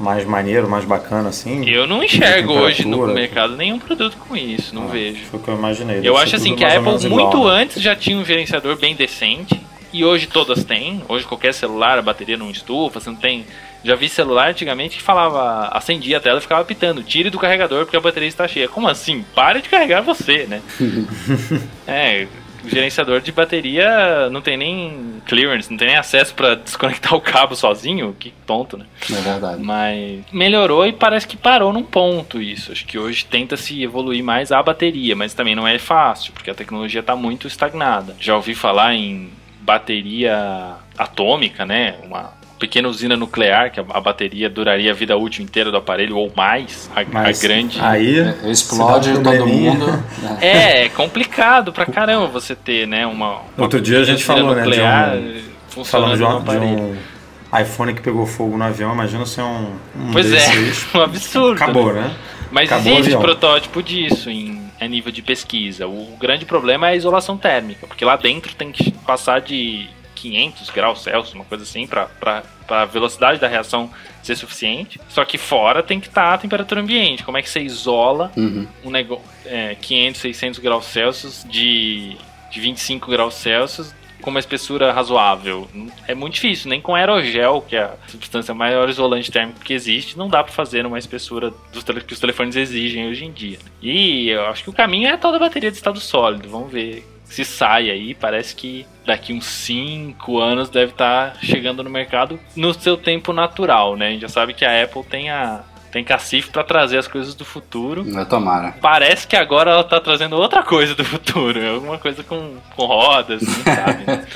mais 0.00 0.24
maneiro, 0.24 0.68
mais 0.68 0.84
bacana 0.84 1.28
assim? 1.30 1.68
Eu 1.68 1.86
não 1.86 2.02
enxergo 2.04 2.52
hoje 2.52 2.86
no 2.86 3.06
mercado 3.08 3.56
nenhum 3.56 3.78
produto 3.78 4.16
com 4.28 4.36
isso, 4.36 4.74
não 4.74 4.84
Ah, 4.84 4.92
vejo. 4.92 5.24
Foi 5.30 5.40
o 5.40 5.42
que 5.42 5.48
eu 5.50 5.54
imaginei. 5.56 6.00
Eu 6.04 6.16
acho 6.16 6.36
assim 6.36 6.54
que 6.54 6.64
a 6.64 6.68
Apple 6.68 6.82
menos 6.84 7.04
igual, 7.04 7.20
muito 7.34 7.48
né? 7.48 7.62
antes 7.62 7.82
já 7.82 7.96
tinha 7.96 8.16
um 8.16 8.24
gerenciador 8.24 8.76
bem 8.76 8.94
decente 8.94 9.60
e 9.92 10.04
hoje 10.04 10.26
todas 10.26 10.64
têm. 10.64 11.02
Hoje 11.08 11.26
qualquer 11.26 11.54
celular 11.54 11.98
a 11.98 12.02
bateria 12.02 12.36
não 12.36 12.50
estufa, 12.50 13.00
você 13.00 13.10
não 13.10 13.16
tem. 13.16 13.46
Já 13.84 13.94
vi 13.94 14.08
celular 14.08 14.50
antigamente 14.50 14.96
que 14.96 15.02
falava, 15.02 15.68
acendia 15.68 16.16
a 16.16 16.20
tela 16.20 16.38
e 16.38 16.42
ficava 16.42 16.64
pitando, 16.64 17.02
tire 17.02 17.30
do 17.30 17.38
carregador 17.38 17.84
porque 17.84 17.96
a 17.96 18.00
bateria 18.00 18.28
está 18.28 18.46
cheia. 18.48 18.68
Como 18.68 18.88
assim? 18.88 19.24
Pare 19.34 19.62
de 19.62 19.68
carregar 19.68 20.00
você, 20.02 20.46
né? 20.46 20.60
é, 21.86 22.26
o 22.64 22.68
gerenciador 22.68 23.20
de 23.20 23.30
bateria 23.30 24.28
não 24.30 24.40
tem 24.40 24.56
nem 24.56 25.22
clearance, 25.26 25.70
não 25.70 25.78
tem 25.78 25.88
nem 25.88 25.96
acesso 25.96 26.34
para 26.34 26.56
desconectar 26.56 27.14
o 27.14 27.20
cabo 27.20 27.54
sozinho. 27.54 28.14
Que 28.18 28.32
tonto, 28.46 28.76
né? 28.76 28.84
É 29.10 29.20
verdade. 29.20 29.62
Mas 29.62 30.24
melhorou 30.32 30.86
e 30.86 30.92
parece 30.92 31.26
que 31.26 31.36
parou 31.36 31.72
num 31.72 31.84
ponto 31.84 32.42
isso. 32.42 32.72
Acho 32.72 32.84
que 32.84 32.98
hoje 32.98 33.24
tenta 33.24 33.56
se 33.56 33.82
evoluir 33.82 34.24
mais 34.24 34.50
a 34.50 34.62
bateria, 34.62 35.14
mas 35.14 35.34
também 35.34 35.54
não 35.54 35.66
é 35.66 35.78
fácil, 35.78 36.32
porque 36.32 36.50
a 36.50 36.54
tecnologia 36.54 37.00
está 37.00 37.14
muito 37.14 37.46
estagnada. 37.46 38.16
Já 38.18 38.34
ouvi 38.34 38.54
falar 38.54 38.94
em 38.94 39.30
bateria 39.68 40.76
atômica, 40.96 41.66
né? 41.66 41.96
Uma 42.02 42.32
pequena 42.58 42.88
usina 42.88 43.16
nuclear 43.16 43.70
que 43.70 43.78
a, 43.78 43.84
a 43.90 44.00
bateria 44.00 44.48
duraria 44.48 44.90
a 44.90 44.94
vida 44.94 45.16
útil 45.16 45.44
inteira 45.44 45.70
do 45.70 45.76
aparelho 45.76 46.16
ou 46.16 46.32
mais. 46.34 46.90
A, 46.96 47.02
a 47.02 47.04
Mas 47.04 47.42
grande. 47.42 47.78
Aí 47.80 48.18
É, 48.18 48.50
Explode 48.50 49.10
um 49.10 49.22
todo 49.22 49.46
mundo. 49.46 50.02
É, 50.40 50.84
é 50.86 50.88
complicado 50.88 51.70
pra 51.72 51.84
caramba 51.84 52.26
você 52.26 52.54
ter, 52.54 52.86
né? 52.86 53.06
Uma. 53.06 53.40
uma 53.40 53.42
Outro 53.58 53.80
dia 53.80 54.00
a 54.00 54.04
gente 54.04 54.24
falou, 54.24 54.54
né, 54.54 54.62
de 54.62 54.68
nuclear 54.68 55.16
um- 55.16 55.40
funcionando 55.68 56.16
Falando 56.18 56.44
de 56.44 56.50
um, 56.50 56.58
de 56.58 56.82
um 56.82 57.60
iPhone 57.60 57.94
que 57.94 58.00
pegou 58.00 58.26
fogo 58.26 58.56
no 58.56 58.64
avião, 58.64 58.92
imagina 58.92 59.24
se 59.26 59.38
é 59.40 59.44
um, 59.44 59.72
um 59.96 60.12
Pois 60.12 60.26
é, 60.26 60.36
desses. 60.36 60.86
um 60.94 61.00
absurdo. 61.02 61.62
Acabou, 61.62 61.92
né? 61.92 62.00
né? 62.02 62.16
Mas 62.50 62.72
Acabou 62.72 62.94
o 62.94 62.98
existe 62.98 63.18
protótipo 63.18 63.82
disso 63.82 64.30
em 64.30 64.67
a 64.80 64.86
nível 64.86 65.12
de 65.12 65.22
pesquisa. 65.22 65.86
O 65.86 66.16
grande 66.18 66.44
problema 66.44 66.88
é 66.88 66.92
a 66.92 66.96
isolação 66.96 67.36
térmica, 67.36 67.86
porque 67.86 68.04
lá 68.04 68.16
dentro 68.16 68.54
tem 68.54 68.70
que 68.72 68.90
passar 68.92 69.40
de 69.40 69.88
500 70.14 70.70
graus 70.70 71.02
Celsius, 71.02 71.34
uma 71.34 71.44
coisa 71.44 71.64
assim, 71.64 71.86
para 71.86 72.42
a 72.68 72.84
velocidade 72.84 73.38
da 73.38 73.46
reação 73.46 73.90
ser 74.22 74.36
suficiente. 74.36 75.00
Só 75.08 75.24
que 75.24 75.38
fora 75.38 75.82
tem 75.82 76.00
que 76.00 76.08
estar 76.08 76.34
a 76.34 76.38
temperatura 76.38 76.80
ambiente. 76.80 77.22
Como 77.22 77.36
é 77.38 77.42
que 77.42 77.48
você 77.48 77.60
isola 77.60 78.32
Uhum. 78.36 78.66
um 78.84 78.90
negócio 78.90 79.24
é, 79.46 79.76
500, 79.80 80.20
600 80.20 80.58
graus 80.60 80.84
Celsius 80.86 81.46
de, 81.48 82.16
de 82.50 82.60
25 82.60 83.10
graus 83.10 83.34
Celsius 83.34 83.94
com 84.28 84.30
uma 84.30 84.40
espessura 84.40 84.92
razoável. 84.92 85.66
É 86.06 86.14
muito 86.14 86.34
difícil, 86.34 86.68
nem 86.68 86.82
com 86.82 86.94
aerogel, 86.94 87.64
que 87.66 87.74
é 87.74 87.84
a 87.84 87.94
substância 88.08 88.52
maior 88.52 88.88
isolante 88.90 89.32
térmico 89.32 89.60
que 89.60 89.72
existe, 89.72 90.18
não 90.18 90.28
dá 90.28 90.44
para 90.44 90.52
fazer 90.52 90.82
numa 90.82 90.98
espessura 90.98 91.50
dos 91.72 91.82
que 92.04 92.12
os 92.12 92.20
telefones 92.20 92.54
exigem 92.54 93.08
hoje 93.08 93.24
em 93.24 93.32
dia. 93.32 93.58
E 93.80 94.28
eu 94.28 94.44
acho 94.46 94.64
que 94.64 94.70
o 94.70 94.72
caminho 94.72 95.08
é 95.08 95.12
a 95.12 95.16
tal 95.16 95.32
da 95.32 95.38
bateria 95.38 95.70
de 95.70 95.78
estado 95.78 95.98
sólido. 95.98 96.46
Vamos 96.46 96.70
ver 96.70 97.06
se 97.24 97.42
sai 97.42 97.90
aí. 97.90 98.14
Parece 98.14 98.54
que 98.54 98.84
daqui 99.06 99.32
uns 99.32 99.46
5 99.46 100.38
anos 100.38 100.68
deve 100.68 100.92
estar 100.92 101.38
chegando 101.42 101.82
no 101.82 101.88
mercado 101.88 102.38
no 102.54 102.74
seu 102.74 102.98
tempo 102.98 103.32
natural, 103.32 103.96
né? 103.96 104.08
A 104.08 104.10
gente 104.10 104.22
já 104.22 104.28
sabe 104.28 104.52
que 104.52 104.64
a 104.64 104.84
Apple 104.84 105.04
tem 105.04 105.30
a 105.30 105.64
tem 105.90 106.04
cacife 106.04 106.50
para 106.50 106.64
trazer 106.64 106.98
as 106.98 107.08
coisas 107.08 107.34
do 107.34 107.44
futuro. 107.44 108.04
É, 108.18 108.24
Tomara. 108.24 108.74
Parece 108.80 109.26
que 109.26 109.36
agora 109.36 109.70
ela 109.70 109.84
tá 109.84 110.00
trazendo 110.00 110.36
outra 110.36 110.62
coisa 110.62 110.94
do 110.94 111.04
futuro, 111.04 111.74
alguma 111.74 111.98
coisa 111.98 112.22
com, 112.22 112.56
com 112.76 112.86
rodas, 112.86 113.42
não 113.42 113.54
sabe? 113.74 114.04
né? 114.04 114.26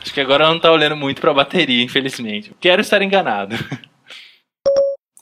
Acho 0.00 0.14
que 0.14 0.20
agora 0.20 0.44
ela 0.44 0.52
não 0.52 0.60
tá 0.60 0.70
olhando 0.70 0.96
muito 0.96 1.20
pra 1.20 1.34
bateria, 1.34 1.82
infelizmente. 1.82 2.52
Quero 2.60 2.80
estar 2.80 3.02
enganado. 3.02 3.56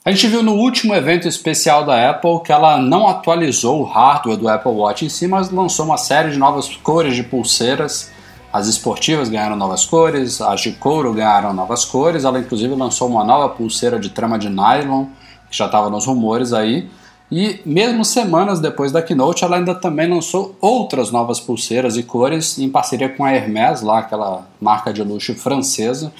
A 0.05 0.11
gente 0.11 0.27
viu 0.27 0.43
no 0.43 0.53
último 0.53 0.93
evento 0.93 1.27
especial 1.27 1.83
da 1.83 2.11
Apple 2.11 2.43
que 2.45 2.51
ela 2.51 2.77
não 2.77 3.07
atualizou 3.07 3.81
o 3.81 3.83
hardware 3.83 4.37
do 4.37 4.47
Apple 4.47 4.71
Watch 4.71 5.03
em 5.03 5.09
si, 5.09 5.27
mas 5.27 5.49
lançou 5.49 5.83
uma 5.83 5.97
série 5.97 6.29
de 6.29 6.37
novas 6.37 6.67
cores 6.75 7.15
de 7.15 7.23
pulseiras. 7.23 8.11
As 8.53 8.67
esportivas 8.67 9.27
ganharam 9.27 9.55
novas 9.55 9.83
cores, 9.83 10.39
as 10.39 10.61
de 10.61 10.73
couro 10.73 11.11
ganharam 11.11 11.51
novas 11.51 11.83
cores. 11.83 12.23
Ela 12.23 12.37
inclusive 12.37 12.75
lançou 12.75 13.09
uma 13.09 13.23
nova 13.23 13.49
pulseira 13.49 13.99
de 13.99 14.11
trama 14.11 14.37
de 14.37 14.47
nylon, 14.47 15.07
que 15.49 15.57
já 15.57 15.65
estava 15.65 15.89
nos 15.89 16.05
rumores 16.05 16.53
aí. 16.53 16.89
E 17.31 17.59
mesmo 17.65 18.05
semanas 18.05 18.59
depois 18.59 18.91
da 18.91 19.01
keynote, 19.01 19.43
ela 19.43 19.57
ainda 19.57 19.73
também 19.73 20.07
lançou 20.07 20.55
outras 20.61 21.11
novas 21.11 21.39
pulseiras 21.39 21.97
e 21.97 22.03
cores 22.03 22.59
em 22.59 22.69
parceria 22.69 23.09
com 23.09 23.25
a 23.25 23.33
Hermès, 23.33 23.81
lá 23.81 23.99
aquela 23.99 24.47
marca 24.61 24.93
de 24.93 25.01
luxo 25.01 25.33
francesa. 25.33 26.13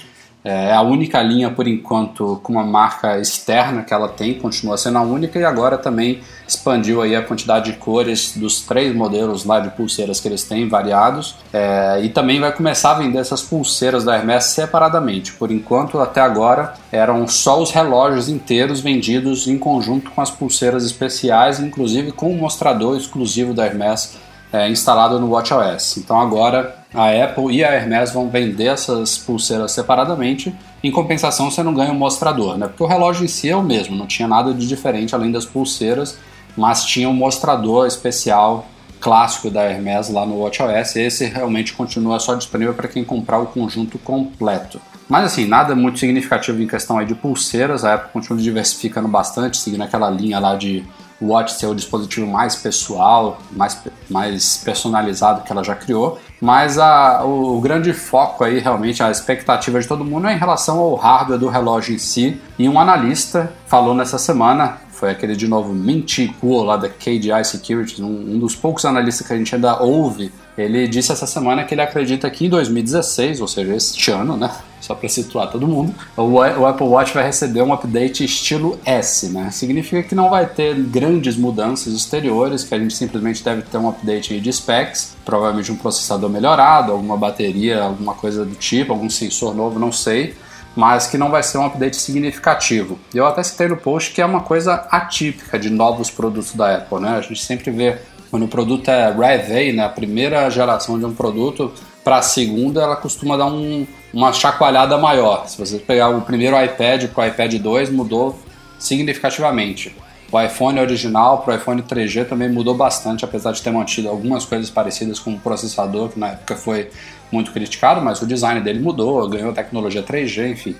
É 0.48 0.72
a 0.72 0.80
única 0.80 1.20
linha, 1.20 1.50
por 1.50 1.66
enquanto, 1.66 2.38
com 2.40 2.52
uma 2.52 2.62
marca 2.62 3.18
externa 3.18 3.82
que 3.82 3.92
ela 3.92 4.08
tem, 4.08 4.34
continua 4.34 4.78
sendo 4.78 4.96
a 4.98 5.02
única, 5.02 5.40
e 5.40 5.44
agora 5.44 5.76
também 5.76 6.20
expandiu 6.46 7.02
aí 7.02 7.16
a 7.16 7.22
quantidade 7.22 7.72
de 7.72 7.78
cores 7.78 8.36
dos 8.36 8.60
três 8.60 8.94
modelos 8.94 9.44
lá 9.44 9.58
de 9.58 9.70
pulseiras 9.70 10.20
que 10.20 10.28
eles 10.28 10.44
têm, 10.44 10.68
variados, 10.68 11.34
é, 11.52 12.00
e 12.00 12.10
também 12.10 12.38
vai 12.38 12.52
começar 12.52 12.92
a 12.92 12.94
vender 12.94 13.18
essas 13.18 13.42
pulseiras 13.42 14.04
da 14.04 14.14
Hermès 14.14 14.44
separadamente. 14.44 15.32
Por 15.32 15.50
enquanto, 15.50 15.98
até 15.98 16.20
agora, 16.20 16.74
eram 16.92 17.26
só 17.26 17.60
os 17.60 17.72
relógios 17.72 18.28
inteiros 18.28 18.80
vendidos 18.80 19.48
em 19.48 19.58
conjunto 19.58 20.12
com 20.12 20.20
as 20.20 20.30
pulseiras 20.30 20.84
especiais, 20.84 21.58
inclusive 21.58 22.12
com 22.12 22.30
o 22.30 22.38
mostrador 22.38 22.96
exclusivo 22.96 23.52
da 23.52 23.66
Hermès 23.66 24.16
é, 24.52 24.70
instalado 24.70 25.18
no 25.18 25.30
WatchOS. 25.30 25.96
Então 25.96 26.20
agora 26.20 26.75
a 26.94 27.08
Apple 27.24 27.54
e 27.54 27.64
a 27.64 27.72
Hermes 27.72 28.12
vão 28.12 28.28
vender 28.28 28.66
essas 28.66 29.18
pulseiras 29.18 29.72
separadamente. 29.72 30.54
Em 30.82 30.90
compensação, 30.90 31.50
você 31.50 31.62
não 31.62 31.74
ganha 31.74 31.92
um 31.92 31.98
mostrador, 31.98 32.56
né? 32.56 32.68
Porque 32.68 32.82
o 32.82 32.86
relógio 32.86 33.24
em 33.24 33.28
si 33.28 33.48
é 33.48 33.56
o 33.56 33.62
mesmo, 33.62 33.96
não 33.96 34.06
tinha 34.06 34.28
nada 34.28 34.54
de 34.54 34.66
diferente 34.66 35.14
além 35.14 35.30
das 35.30 35.44
pulseiras, 35.44 36.18
mas 36.56 36.84
tinha 36.84 37.08
um 37.08 37.14
mostrador 37.14 37.86
especial 37.86 38.66
clássico 39.00 39.50
da 39.50 39.62
Hermes 39.62 40.08
lá 40.08 40.24
no 40.24 40.40
WatchOS. 40.40 40.96
Esse 40.96 41.26
realmente 41.26 41.72
continua 41.74 42.18
só 42.18 42.34
disponível 42.34 42.74
para 42.74 42.88
quem 42.88 43.04
comprar 43.04 43.38
o 43.38 43.46
conjunto 43.46 43.98
completo. 43.98 44.80
Mas 45.08 45.24
assim, 45.24 45.46
nada 45.46 45.74
muito 45.74 45.98
significativo 45.98 46.60
em 46.60 46.66
questão 46.66 46.98
aí 46.98 47.06
de 47.06 47.14
pulseiras. 47.14 47.84
A 47.84 47.94
Apple 47.94 48.10
continua 48.12 48.42
diversificando 48.42 49.06
bastante, 49.06 49.58
seguindo 49.58 49.82
aquela 49.82 50.10
linha 50.10 50.38
lá 50.38 50.56
de 50.56 50.84
o 51.20 51.28
Watch 51.28 51.54
ser 51.54 51.66
o 51.66 51.74
dispositivo 51.74 52.26
mais 52.26 52.56
pessoal, 52.56 53.38
mais, 53.52 53.80
mais 54.08 54.58
personalizado 54.58 55.42
que 55.42 55.52
ela 55.52 55.64
já 55.64 55.74
criou. 55.74 56.18
Mas 56.40 56.78
a, 56.78 57.24
o, 57.24 57.56
o, 57.56 57.60
grande 57.60 57.92
foco 57.92 58.44
aí, 58.44 58.58
realmente, 58.58 59.02
a 59.02 59.10
expectativa 59.10 59.80
de 59.80 59.88
todo 59.88 60.04
mundo 60.04 60.26
é 60.26 60.34
em 60.34 60.38
relação 60.38 60.78
ao 60.78 60.94
hardware 60.94 61.38
do 61.38 61.48
relógio 61.48 61.94
em 61.94 61.98
si. 61.98 62.40
E 62.58 62.68
um 62.68 62.78
analista 62.78 63.52
falou 63.66 63.94
nessa 63.94 64.18
semana, 64.18 64.78
foi 64.90 65.10
aquele 65.10 65.34
de 65.34 65.48
novo 65.48 65.72
Minty 65.72 66.28
Kuo 66.40 66.62
lá 66.62 66.76
da 66.76 66.88
KDI 66.88 67.44
Securities, 67.44 68.00
um, 68.00 68.34
um 68.34 68.38
dos 68.38 68.54
poucos 68.54 68.84
analistas 68.84 69.26
que 69.26 69.32
a 69.32 69.36
gente 69.36 69.54
ainda 69.54 69.82
ouve 69.82 70.30
ele 70.56 70.88
disse 70.88 71.12
essa 71.12 71.26
semana 71.26 71.64
que 71.64 71.74
ele 71.74 71.82
acredita 71.82 72.30
que 72.30 72.46
em 72.46 72.48
2016, 72.48 73.40
ou 73.40 73.48
seja, 73.48 73.74
este 73.74 74.10
ano, 74.10 74.36
né? 74.36 74.50
Só 74.86 74.94
para 74.94 75.08
situar 75.08 75.50
todo 75.50 75.66
mundo, 75.66 75.92
o, 76.16 76.40
Apple 76.40 76.86
Watch 76.86 77.12
vai 77.12 77.24
receber 77.24 77.60
um 77.60 77.72
update 77.72 78.24
estilo 78.24 78.78
S, 78.84 79.28
né? 79.30 79.50
Significa 79.50 80.00
que 80.04 80.14
não 80.14 80.30
vai 80.30 80.46
ter 80.46 80.74
grandes 80.74 81.36
mudanças 81.36 81.92
exteriores, 81.92 82.62
que 82.62 82.72
a 82.72 82.78
gente 82.78 82.94
simplesmente 82.94 83.42
deve 83.42 83.62
ter 83.62 83.78
um 83.78 83.88
update 83.88 84.38
de 84.38 84.52
specs, 84.52 85.16
provavelmente 85.24 85.72
um 85.72 85.76
processador 85.76 86.30
melhorado, 86.30 86.92
alguma 86.92 87.16
bateria, 87.16 87.82
alguma 87.82 88.14
coisa 88.14 88.44
do 88.44 88.54
tipo, 88.54 88.92
algum 88.92 89.10
sensor 89.10 89.56
novo, 89.56 89.78
não 89.78 89.90
sei 89.90 90.34
mas 90.76 91.06
que 91.06 91.16
não 91.16 91.30
vai 91.30 91.42
ser 91.42 91.56
um 91.56 91.64
update 91.64 91.96
significativo. 91.96 92.98
Eu 93.14 93.26
até 93.26 93.42
citei 93.42 93.66
no 93.66 93.78
post 93.78 94.12
que 94.12 94.20
é 94.20 94.26
uma 94.26 94.42
coisa 94.42 94.86
atípica 94.90 95.58
de 95.58 95.70
novos 95.70 96.10
produtos 96.10 96.52
da 96.52 96.76
Apple, 96.76 97.00
né? 97.00 97.16
A 97.16 97.22
gente 97.22 97.42
sempre 97.42 97.70
vê 97.70 97.96
quando 98.30 98.44
o 98.44 98.48
produto 98.48 98.88
é 98.90 99.10
Rev 99.10 99.74
né, 99.74 99.84
a 99.84 99.88
primeira 99.88 100.48
geração 100.50 100.98
de 100.98 101.06
um 101.06 101.14
produto, 101.14 101.72
para 102.06 102.18
a 102.18 102.22
segunda 102.22 102.80
ela 102.80 102.94
costuma 102.94 103.36
dar 103.36 103.46
um, 103.46 103.84
uma 104.14 104.32
chacoalhada 104.32 104.96
maior. 104.96 105.48
Se 105.48 105.58
você 105.58 105.76
pegar 105.76 106.08
o 106.10 106.20
primeiro 106.20 106.56
iPad 106.62 107.08
para 107.08 107.24
o 107.24 107.26
iPad 107.26 107.54
2, 107.54 107.90
mudou 107.90 108.38
significativamente. 108.78 109.92
O 110.30 110.40
iPhone 110.40 110.78
original 110.78 111.38
para 111.38 111.54
o 111.54 111.56
iPhone 111.56 111.82
3G 111.82 112.28
também 112.28 112.48
mudou 112.48 112.76
bastante, 112.76 113.24
apesar 113.24 113.50
de 113.50 113.60
ter 113.60 113.72
mantido 113.72 114.08
algumas 114.08 114.44
coisas 114.44 114.70
parecidas 114.70 115.18
com 115.18 115.34
o 115.34 115.40
processador, 115.40 116.10
que 116.10 116.20
na 116.20 116.28
época 116.28 116.54
foi 116.54 116.90
muito 117.32 117.50
criticado, 117.50 118.00
mas 118.00 118.22
o 118.22 118.26
design 118.26 118.60
dele 118.60 118.78
mudou, 118.78 119.28
ganhou 119.28 119.52
tecnologia 119.52 120.02
3G, 120.04 120.52
enfim 120.52 120.76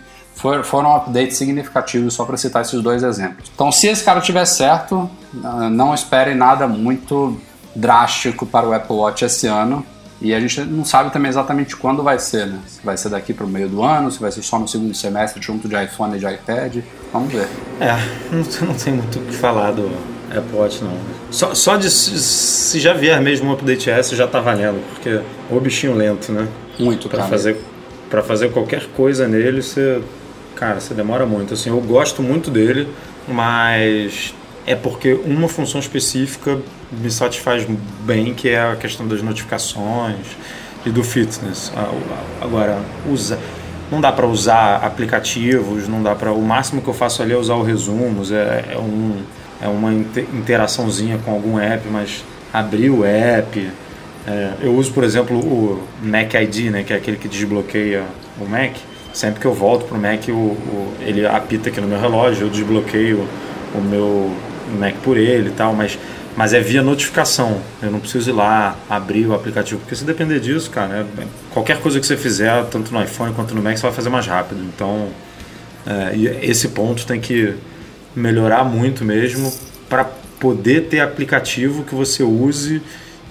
foram 0.65 0.95
updates 0.95 1.39
significativos, 1.39 2.13
só 2.13 2.27
para 2.27 2.37
citar 2.37 2.61
esses 2.61 2.83
dois 2.83 3.03
exemplos. 3.03 3.51
Então, 3.55 3.73
se 3.73 3.87
esse 3.87 4.05
cara 4.05 4.21
tiver 4.21 4.45
certo, 4.45 5.11
ah, 5.43 5.71
não 5.71 5.95
esperem 5.95 6.35
nada 6.35 6.69
muito 6.69 7.41
drástico 7.75 8.45
para 8.45 8.69
o 8.69 8.75
Apple 8.75 8.95
Watch 8.95 9.25
esse 9.25 9.47
ano. 9.47 9.85
E 10.21 10.35
a 10.35 10.41
gente 10.41 10.61
não 10.63 10.85
sabe 10.85 11.13
também 11.13 11.29
exatamente 11.29 11.77
quando 11.77 12.03
vai 12.03 12.19
ser, 12.19 12.47
né? 12.47 12.59
Se 12.67 12.81
vai 12.85 12.97
ser 12.97 13.11
daqui 13.11 13.35
para 13.35 13.45
o 13.45 13.49
meio 13.49 13.69
do 13.69 13.83
ano, 13.83 14.11
se 14.11 14.19
vai 14.19 14.33
ser 14.33 14.43
só 14.43 14.59
no 14.59 14.67
segundo 14.67 14.95
semestre 14.95 15.43
junto 15.43 15.69
de 15.69 15.83
iPhone 15.83 16.17
e 16.17 16.19
de 16.19 16.27
iPad. 16.27 16.79
Vamos 17.13 17.33
ver. 17.33 17.47
É, 17.81 17.93
não, 18.33 18.69
não 18.69 18.75
tem 18.75 18.95
muito 18.95 19.19
o 19.19 19.23
que 19.23 19.35
falar 19.35 19.73
do 19.73 19.91
Apple 20.31 20.57
Watch 20.57 20.83
não. 20.83 20.97
Só, 21.31 21.55
só 21.55 21.77
de 21.77 21.91
se 21.91 22.81
já 22.81 22.95
vier 22.95 23.21
mesmo 23.21 23.51
um 23.51 23.53
update 23.53 23.91
S 23.91 24.17
já 24.17 24.27
tá 24.27 24.41
valendo, 24.41 24.83
porque 24.95 25.21
o 25.51 25.61
bichinho 25.61 25.95
lento, 25.95 26.33
né? 26.33 26.49
Muito, 26.79 27.09
para 27.09 27.25
fazer 27.25 27.57
para 28.09 28.23
fazer 28.23 28.53
qualquer 28.53 28.87
coisa 28.95 29.27
nele, 29.27 29.61
você 29.61 30.01
Cara, 30.57 30.81
você 30.81 30.95
demora 30.95 31.27
muito. 31.27 31.55
Assim, 31.55 31.69
eu 31.69 31.81
gosto 31.81 32.23
muito 32.23 32.51
dele, 32.51 32.89
mas 33.29 34.35
é 34.67 34.75
porque 34.75 35.15
uma 35.25 35.49
função 35.49 35.81
específica 35.81 36.59
me 36.91 37.11
satisfaz 37.11 37.67
bem, 38.05 38.35
que 38.35 38.49
é 38.49 38.61
a 38.61 38.77
questão 38.77 39.07
das 39.07 39.23
notificações 39.23 40.27
e 40.85 40.91
do 40.91 41.05
fitness. 41.05 41.73
Agora, 42.41 42.81
usa, 43.09 43.39
não 43.91 44.01
dá 44.01 44.11
para 44.11 44.27
usar 44.27 44.77
aplicativos, 44.85 45.87
não 45.89 46.03
dá 46.03 46.15
para. 46.15 46.33
O 46.33 46.43
máximo 46.43 46.83
que 46.83 46.89
eu 46.89 46.95
faço 46.95 47.23
ali 47.23 47.33
é 47.33 47.37
usar 47.37 47.55
o 47.55 47.63
resumos, 47.63 48.33
é, 48.33 48.65
é, 48.73 48.79
um, 48.79 49.23
é 49.63 49.69
uma 49.69 49.93
interaçãozinha 49.93 51.19
com 51.19 51.31
algum 51.31 51.59
app, 51.59 51.87
mas 51.89 52.25
abrir 52.53 52.91
o 52.91 53.05
app. 53.05 53.71
É, 54.27 54.55
eu 54.61 54.75
uso, 54.75 54.93
por 54.93 55.05
exemplo, 55.05 55.39
o 55.39 55.87
Mac 56.03 56.35
ID, 56.35 56.71
né, 56.71 56.83
que 56.83 56.93
é 56.93 56.97
aquele 56.97 57.17
que 57.17 57.29
desbloqueia 57.29 58.03
o 58.41 58.45
Mac 58.45 58.75
sempre 59.17 59.41
que 59.41 59.47
eu 59.47 59.55
volto 59.55 59.87
pro 59.87 59.99
Mac, 59.99 60.29
o, 60.29 60.33
o, 60.33 60.95
ele 61.01 61.27
apita 61.27 61.71
aqui 61.71 61.81
no 61.81 61.89
meu 61.89 61.99
relógio, 61.99 62.47
eu 62.47 62.51
desbloqueio 62.51 63.27
o 63.75 63.81
meu 63.81 64.31
Mac 64.71 64.95
por 65.03 65.17
ele 65.17 65.49
e 65.49 65.53
tal, 65.53 65.75
mas, 65.75 65.99
mas 66.37 66.53
é 66.53 66.61
via 66.61 66.83
notificação. 66.83 67.61
Eu 67.83 67.91
não 67.91 68.01
preciso 68.01 68.31
ir 68.31 68.33
lá 68.33 68.77
abrir 68.89 69.27
o 69.27 69.35
aplicativo, 69.35 69.81
porque 69.81 69.95
se 69.95 70.05
depender 70.05 70.41
disso, 70.41 70.71
cara, 70.71 71.07
é, 71.19 71.25
qualquer 71.51 71.81
coisa 71.81 72.01
que 72.01 72.07
você 72.07 72.17
fizer, 72.17 72.65
tanto 72.67 72.93
no 72.93 73.03
iPhone 73.03 73.35
quanto 73.35 73.55
no 73.55 73.63
Mac, 73.63 73.77
você 73.77 73.83
vai 73.83 73.93
fazer 73.93 74.09
mais 74.09 74.27
rápido. 74.27 74.63
Então, 74.63 75.09
é, 75.87 76.17
esse 76.43 76.69
ponto 76.69 77.07
tem 77.07 77.21
que 77.21 77.55
melhorar 78.15 78.65
muito 78.65 79.05
mesmo 79.05 79.53
para 79.89 80.05
poder 80.41 80.89
ter 80.89 81.01
aplicativo 81.01 81.85
que 81.85 81.95
você 81.95 82.23
use 82.23 82.83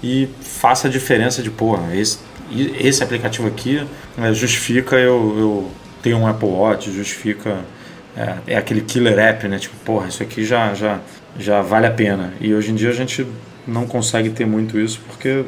e 0.03 0.29
faça 0.41 0.87
a 0.87 0.91
diferença 0.91 1.41
de, 1.41 1.49
porra, 1.49 1.95
esse 1.95 2.19
esse 2.79 3.03
aplicativo 3.03 3.47
aqui 3.47 3.85
né, 4.17 4.33
justifica 4.33 4.95
eu, 4.95 5.35
eu 5.37 5.71
ter 6.01 6.13
um 6.13 6.27
Apple 6.27 6.47
Watch, 6.47 6.91
justifica 6.91 7.59
é, 8.15 8.35
é, 8.47 8.57
aquele 8.57 8.81
killer 8.81 9.17
app, 9.17 9.47
né? 9.47 9.57
Tipo, 9.57 9.75
porra, 9.77 10.07
isso 10.07 10.21
aqui 10.21 10.45
já, 10.45 10.73
já, 10.73 10.99
já 11.37 11.61
vale 11.61 11.87
a 11.87 11.91
pena. 11.91 12.33
E 12.39 12.53
hoje 12.53 12.71
em 12.71 12.75
dia 12.75 12.89
a 12.89 12.93
gente 12.93 13.25
não 13.67 13.87
consegue 13.87 14.29
ter 14.29 14.45
muito 14.45 14.79
isso 14.79 14.99
porque 15.07 15.43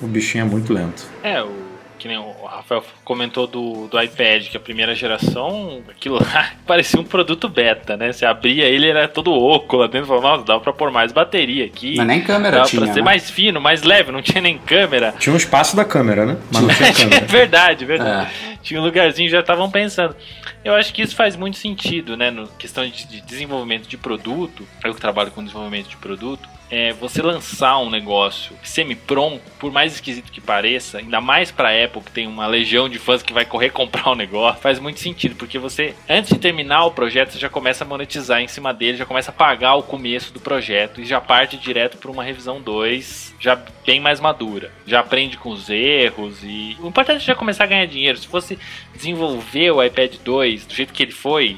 o 0.00 0.06
bichinho 0.06 0.42
é 0.42 0.48
muito 0.48 0.72
lento. 0.72 1.06
É, 1.22 1.42
o 1.42 1.64
que 1.98 2.08
nem 2.08 2.18
o 2.18 2.44
Rafael 2.44 2.84
comentou 3.02 3.46
do, 3.46 3.86
do 3.88 4.00
iPad, 4.00 4.48
que 4.48 4.56
a 4.56 4.60
primeira 4.60 4.94
geração, 4.94 5.80
aquilo 5.90 6.16
lá 6.16 6.50
parecia 6.66 7.00
um 7.00 7.04
produto 7.04 7.48
beta, 7.48 7.96
né? 7.96 8.12
Você 8.12 8.26
abria 8.26 8.66
ele, 8.66 8.88
era 8.88 9.08
todo 9.08 9.32
oco 9.32 9.76
lá 9.76 9.86
dentro, 9.86 10.08
falava, 10.08 10.28
nossa, 10.28 10.44
dava 10.44 10.60
pra 10.60 10.72
pôr 10.72 10.90
mais 10.90 11.12
bateria 11.12 11.64
aqui. 11.64 11.94
Mas 11.96 12.06
nem 12.06 12.20
câmera 12.20 12.56
dava 12.58 12.68
tinha, 12.68 12.82
pra 12.82 12.92
ser 12.92 13.00
né? 13.00 13.04
mais 13.04 13.30
fino, 13.30 13.60
mais 13.60 13.82
leve, 13.82 14.12
não 14.12 14.20
tinha 14.20 14.42
nem 14.42 14.58
câmera. 14.58 15.14
Tinha 15.18 15.32
um 15.32 15.36
espaço 15.36 15.74
da 15.74 15.84
câmera, 15.84 16.26
né? 16.26 16.36
Mas 16.52 16.62
não 16.62 16.68
tinha 16.68 16.92
câmera. 16.94 17.26
verdade, 17.26 17.84
verdade. 17.84 18.30
É. 18.50 18.53
Tinha 18.64 18.80
um 18.80 18.84
lugarzinho, 18.84 19.28
já 19.28 19.40
estavam 19.40 19.70
pensando. 19.70 20.16
Eu 20.64 20.74
acho 20.74 20.92
que 20.92 21.02
isso 21.02 21.14
faz 21.14 21.36
muito 21.36 21.58
sentido, 21.58 22.16
né? 22.16 22.30
No 22.30 22.48
questão 22.48 22.84
de, 22.84 23.06
de 23.06 23.20
desenvolvimento 23.20 23.86
de 23.86 23.98
produto, 23.98 24.66
eu 24.82 24.94
que 24.94 25.00
trabalho 25.00 25.30
com 25.30 25.44
desenvolvimento 25.44 25.88
de 25.90 25.96
produto, 25.98 26.48
é, 26.74 26.92
você 26.92 27.22
lançar 27.22 27.78
um 27.78 27.88
negócio 27.88 28.56
semi-pronto, 28.64 29.44
por 29.60 29.70
mais 29.70 29.94
esquisito 29.94 30.32
que 30.32 30.40
pareça, 30.40 30.98
ainda 30.98 31.20
mais 31.20 31.52
para 31.52 31.84
Apple, 31.84 32.02
que 32.02 32.10
tem 32.10 32.26
uma 32.26 32.48
legião 32.48 32.88
de 32.88 32.98
fãs 32.98 33.22
que 33.22 33.32
vai 33.32 33.44
correr 33.44 33.70
comprar 33.74 34.08
o 34.08 34.12
um 34.12 34.16
negócio, 34.16 34.60
faz 34.60 34.80
muito 34.80 34.98
sentido, 34.98 35.36
porque 35.36 35.56
você, 35.56 35.94
antes 36.10 36.32
de 36.32 36.38
terminar 36.40 36.84
o 36.84 36.90
projeto, 36.90 37.30
você 37.30 37.38
já 37.38 37.48
começa 37.48 37.84
a 37.84 37.86
monetizar 37.86 38.40
em 38.40 38.48
cima 38.48 38.74
dele, 38.74 38.98
já 38.98 39.06
começa 39.06 39.30
a 39.30 39.34
pagar 39.34 39.76
o 39.76 39.84
começo 39.84 40.32
do 40.32 40.40
projeto 40.40 41.00
e 41.00 41.04
já 41.04 41.20
parte 41.20 41.56
direto 41.56 41.96
para 41.96 42.10
uma 42.10 42.24
revisão 42.24 42.60
2, 42.60 43.36
já 43.38 43.56
bem 43.86 44.00
mais 44.00 44.18
madura. 44.18 44.72
Já 44.84 44.98
aprende 44.98 45.36
com 45.36 45.50
os 45.50 45.70
erros 45.70 46.42
e. 46.42 46.76
O 46.80 46.88
importante 46.88 47.22
é 47.22 47.26
já 47.26 47.34
começar 47.36 47.64
a 47.64 47.68
ganhar 47.68 47.86
dinheiro. 47.86 48.18
Se 48.18 48.26
fosse 48.26 48.58
desenvolver 48.92 49.70
o 49.70 49.82
iPad 49.82 50.16
2 50.24 50.66
do 50.66 50.74
jeito 50.74 50.92
que 50.92 51.04
ele 51.04 51.12
foi, 51.12 51.56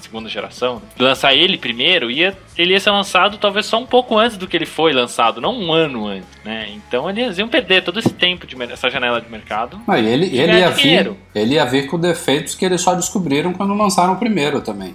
segunda 0.00 0.28
geração, 0.28 0.80
lançar 0.98 1.34
ele 1.34 1.58
primeiro, 1.58 2.10
ia, 2.10 2.36
ele 2.56 2.72
ia 2.72 2.80
ser 2.80 2.90
lançado 2.90 3.38
talvez 3.38 3.66
só 3.66 3.78
um 3.78 3.86
pouco 3.86 4.16
antes 4.16 4.36
do 4.36 4.46
que 4.46 4.56
ele 4.56 4.66
foi 4.66 4.92
lançado, 4.92 5.40
não 5.40 5.54
um 5.54 5.72
ano 5.72 6.06
antes, 6.06 6.28
né? 6.44 6.68
Então 6.70 7.08
eles 7.10 7.38
iam 7.38 7.48
perder 7.48 7.82
todo 7.82 7.98
esse 7.98 8.12
tempo, 8.12 8.46
de, 8.46 8.60
essa 8.64 8.88
janela 8.90 9.20
de 9.20 9.30
mercado. 9.30 9.80
Não, 9.86 9.96
ele, 9.96 10.26
ele, 10.36 10.58
ia 10.58 10.70
vir, 10.70 11.12
ele 11.34 11.54
ia 11.54 11.64
vir 11.64 11.86
com 11.86 11.98
defeitos 11.98 12.54
que 12.54 12.64
eles 12.64 12.80
só 12.80 12.94
descobriram 12.94 13.52
quando 13.52 13.74
lançaram 13.74 14.14
o 14.14 14.16
primeiro 14.16 14.60
também. 14.60 14.94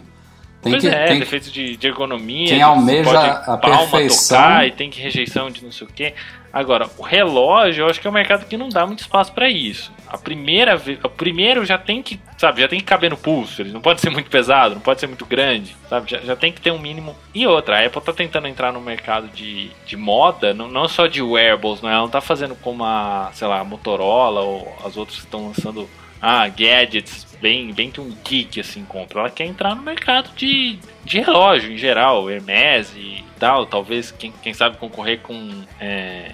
Tem 0.61 0.73
pois 0.73 0.83
que, 0.83 0.89
é, 0.89 1.05
tem 1.05 1.19
defeitos 1.19 1.51
de, 1.51 1.75
de 1.75 1.87
ergonomia. 1.87 2.47
Quem 2.47 2.61
almeja 2.61 3.19
a 3.19 3.57
perfeição. 3.57 4.37
Tocar, 4.37 4.67
e 4.67 4.71
tem 4.71 4.91
que 4.91 5.01
rejeição 5.01 5.49
de 5.49 5.63
não 5.63 5.71
sei 5.71 5.87
o 5.87 5.89
quê. 5.89 6.13
Agora, 6.53 6.89
o 6.97 7.01
relógio, 7.01 7.83
eu 7.83 7.89
acho 7.89 7.99
que 7.99 8.07
é 8.07 8.09
um 8.09 8.13
mercado 8.13 8.45
que 8.45 8.57
não 8.57 8.67
dá 8.67 8.85
muito 8.85 8.99
espaço 8.99 9.31
para 9.31 9.49
isso. 9.49 9.91
A 10.07 10.17
primeira 10.17 10.75
vez, 10.75 10.99
o 11.01 11.09
primeiro 11.09 11.65
já 11.65 11.77
tem 11.77 12.03
que, 12.03 12.19
sabe, 12.37 12.61
já 12.61 12.67
tem 12.67 12.79
que 12.79 12.85
caber 12.85 13.09
no 13.09 13.17
pulso. 13.17 13.61
Ele 13.61 13.71
não 13.71 13.79
pode 13.79 14.01
ser 14.01 14.09
muito 14.09 14.29
pesado, 14.29 14.75
não 14.75 14.81
pode 14.81 14.99
ser 14.99 15.07
muito 15.07 15.25
grande, 15.25 15.75
sabe? 15.89 16.11
Já, 16.11 16.19
já 16.19 16.35
tem 16.35 16.51
que 16.51 16.59
ter 16.59 16.71
um 16.71 16.79
mínimo. 16.79 17.15
E 17.33 17.47
outra, 17.47 17.79
a 17.79 17.85
Apple 17.85 18.01
tá 18.01 18.11
tentando 18.11 18.47
entrar 18.47 18.73
no 18.73 18.81
mercado 18.81 19.29
de, 19.29 19.71
de 19.85 19.95
moda, 19.95 20.53
não, 20.53 20.67
não 20.67 20.87
só 20.89 21.07
de 21.07 21.21
wearables, 21.21 21.81
não 21.81 21.89
é? 21.89 21.93
Ela 21.93 22.01
não 22.01 22.09
tá 22.09 22.19
fazendo 22.19 22.55
como 22.55 22.83
a, 22.83 23.31
sei 23.33 23.47
lá, 23.47 23.59
a 23.59 23.63
Motorola 23.63 24.41
ou 24.41 24.75
as 24.85 24.97
outras 24.97 25.19
que 25.19 25.25
estão 25.25 25.47
lançando 25.47 25.89
ah, 26.21 26.47
gadgets 26.49 27.30
bem, 27.41 27.73
bem 27.73 27.89
que 27.89 27.99
um 27.99 28.15
geek 28.23 28.59
assim 28.59 28.85
compra. 28.85 29.21
Ela 29.21 29.29
quer 29.29 29.45
entrar 29.45 29.75
no 29.75 29.81
mercado 29.81 30.29
de, 30.35 30.77
de 31.03 31.19
relógio 31.19 31.71
em 31.71 31.77
geral, 31.77 32.29
Hermes 32.29 32.93
e 32.95 33.23
tal. 33.39 33.65
Talvez, 33.65 34.11
quem, 34.11 34.31
quem 34.41 34.53
sabe, 34.53 34.77
concorrer 34.77 35.19
com. 35.21 35.63
É, 35.79 36.31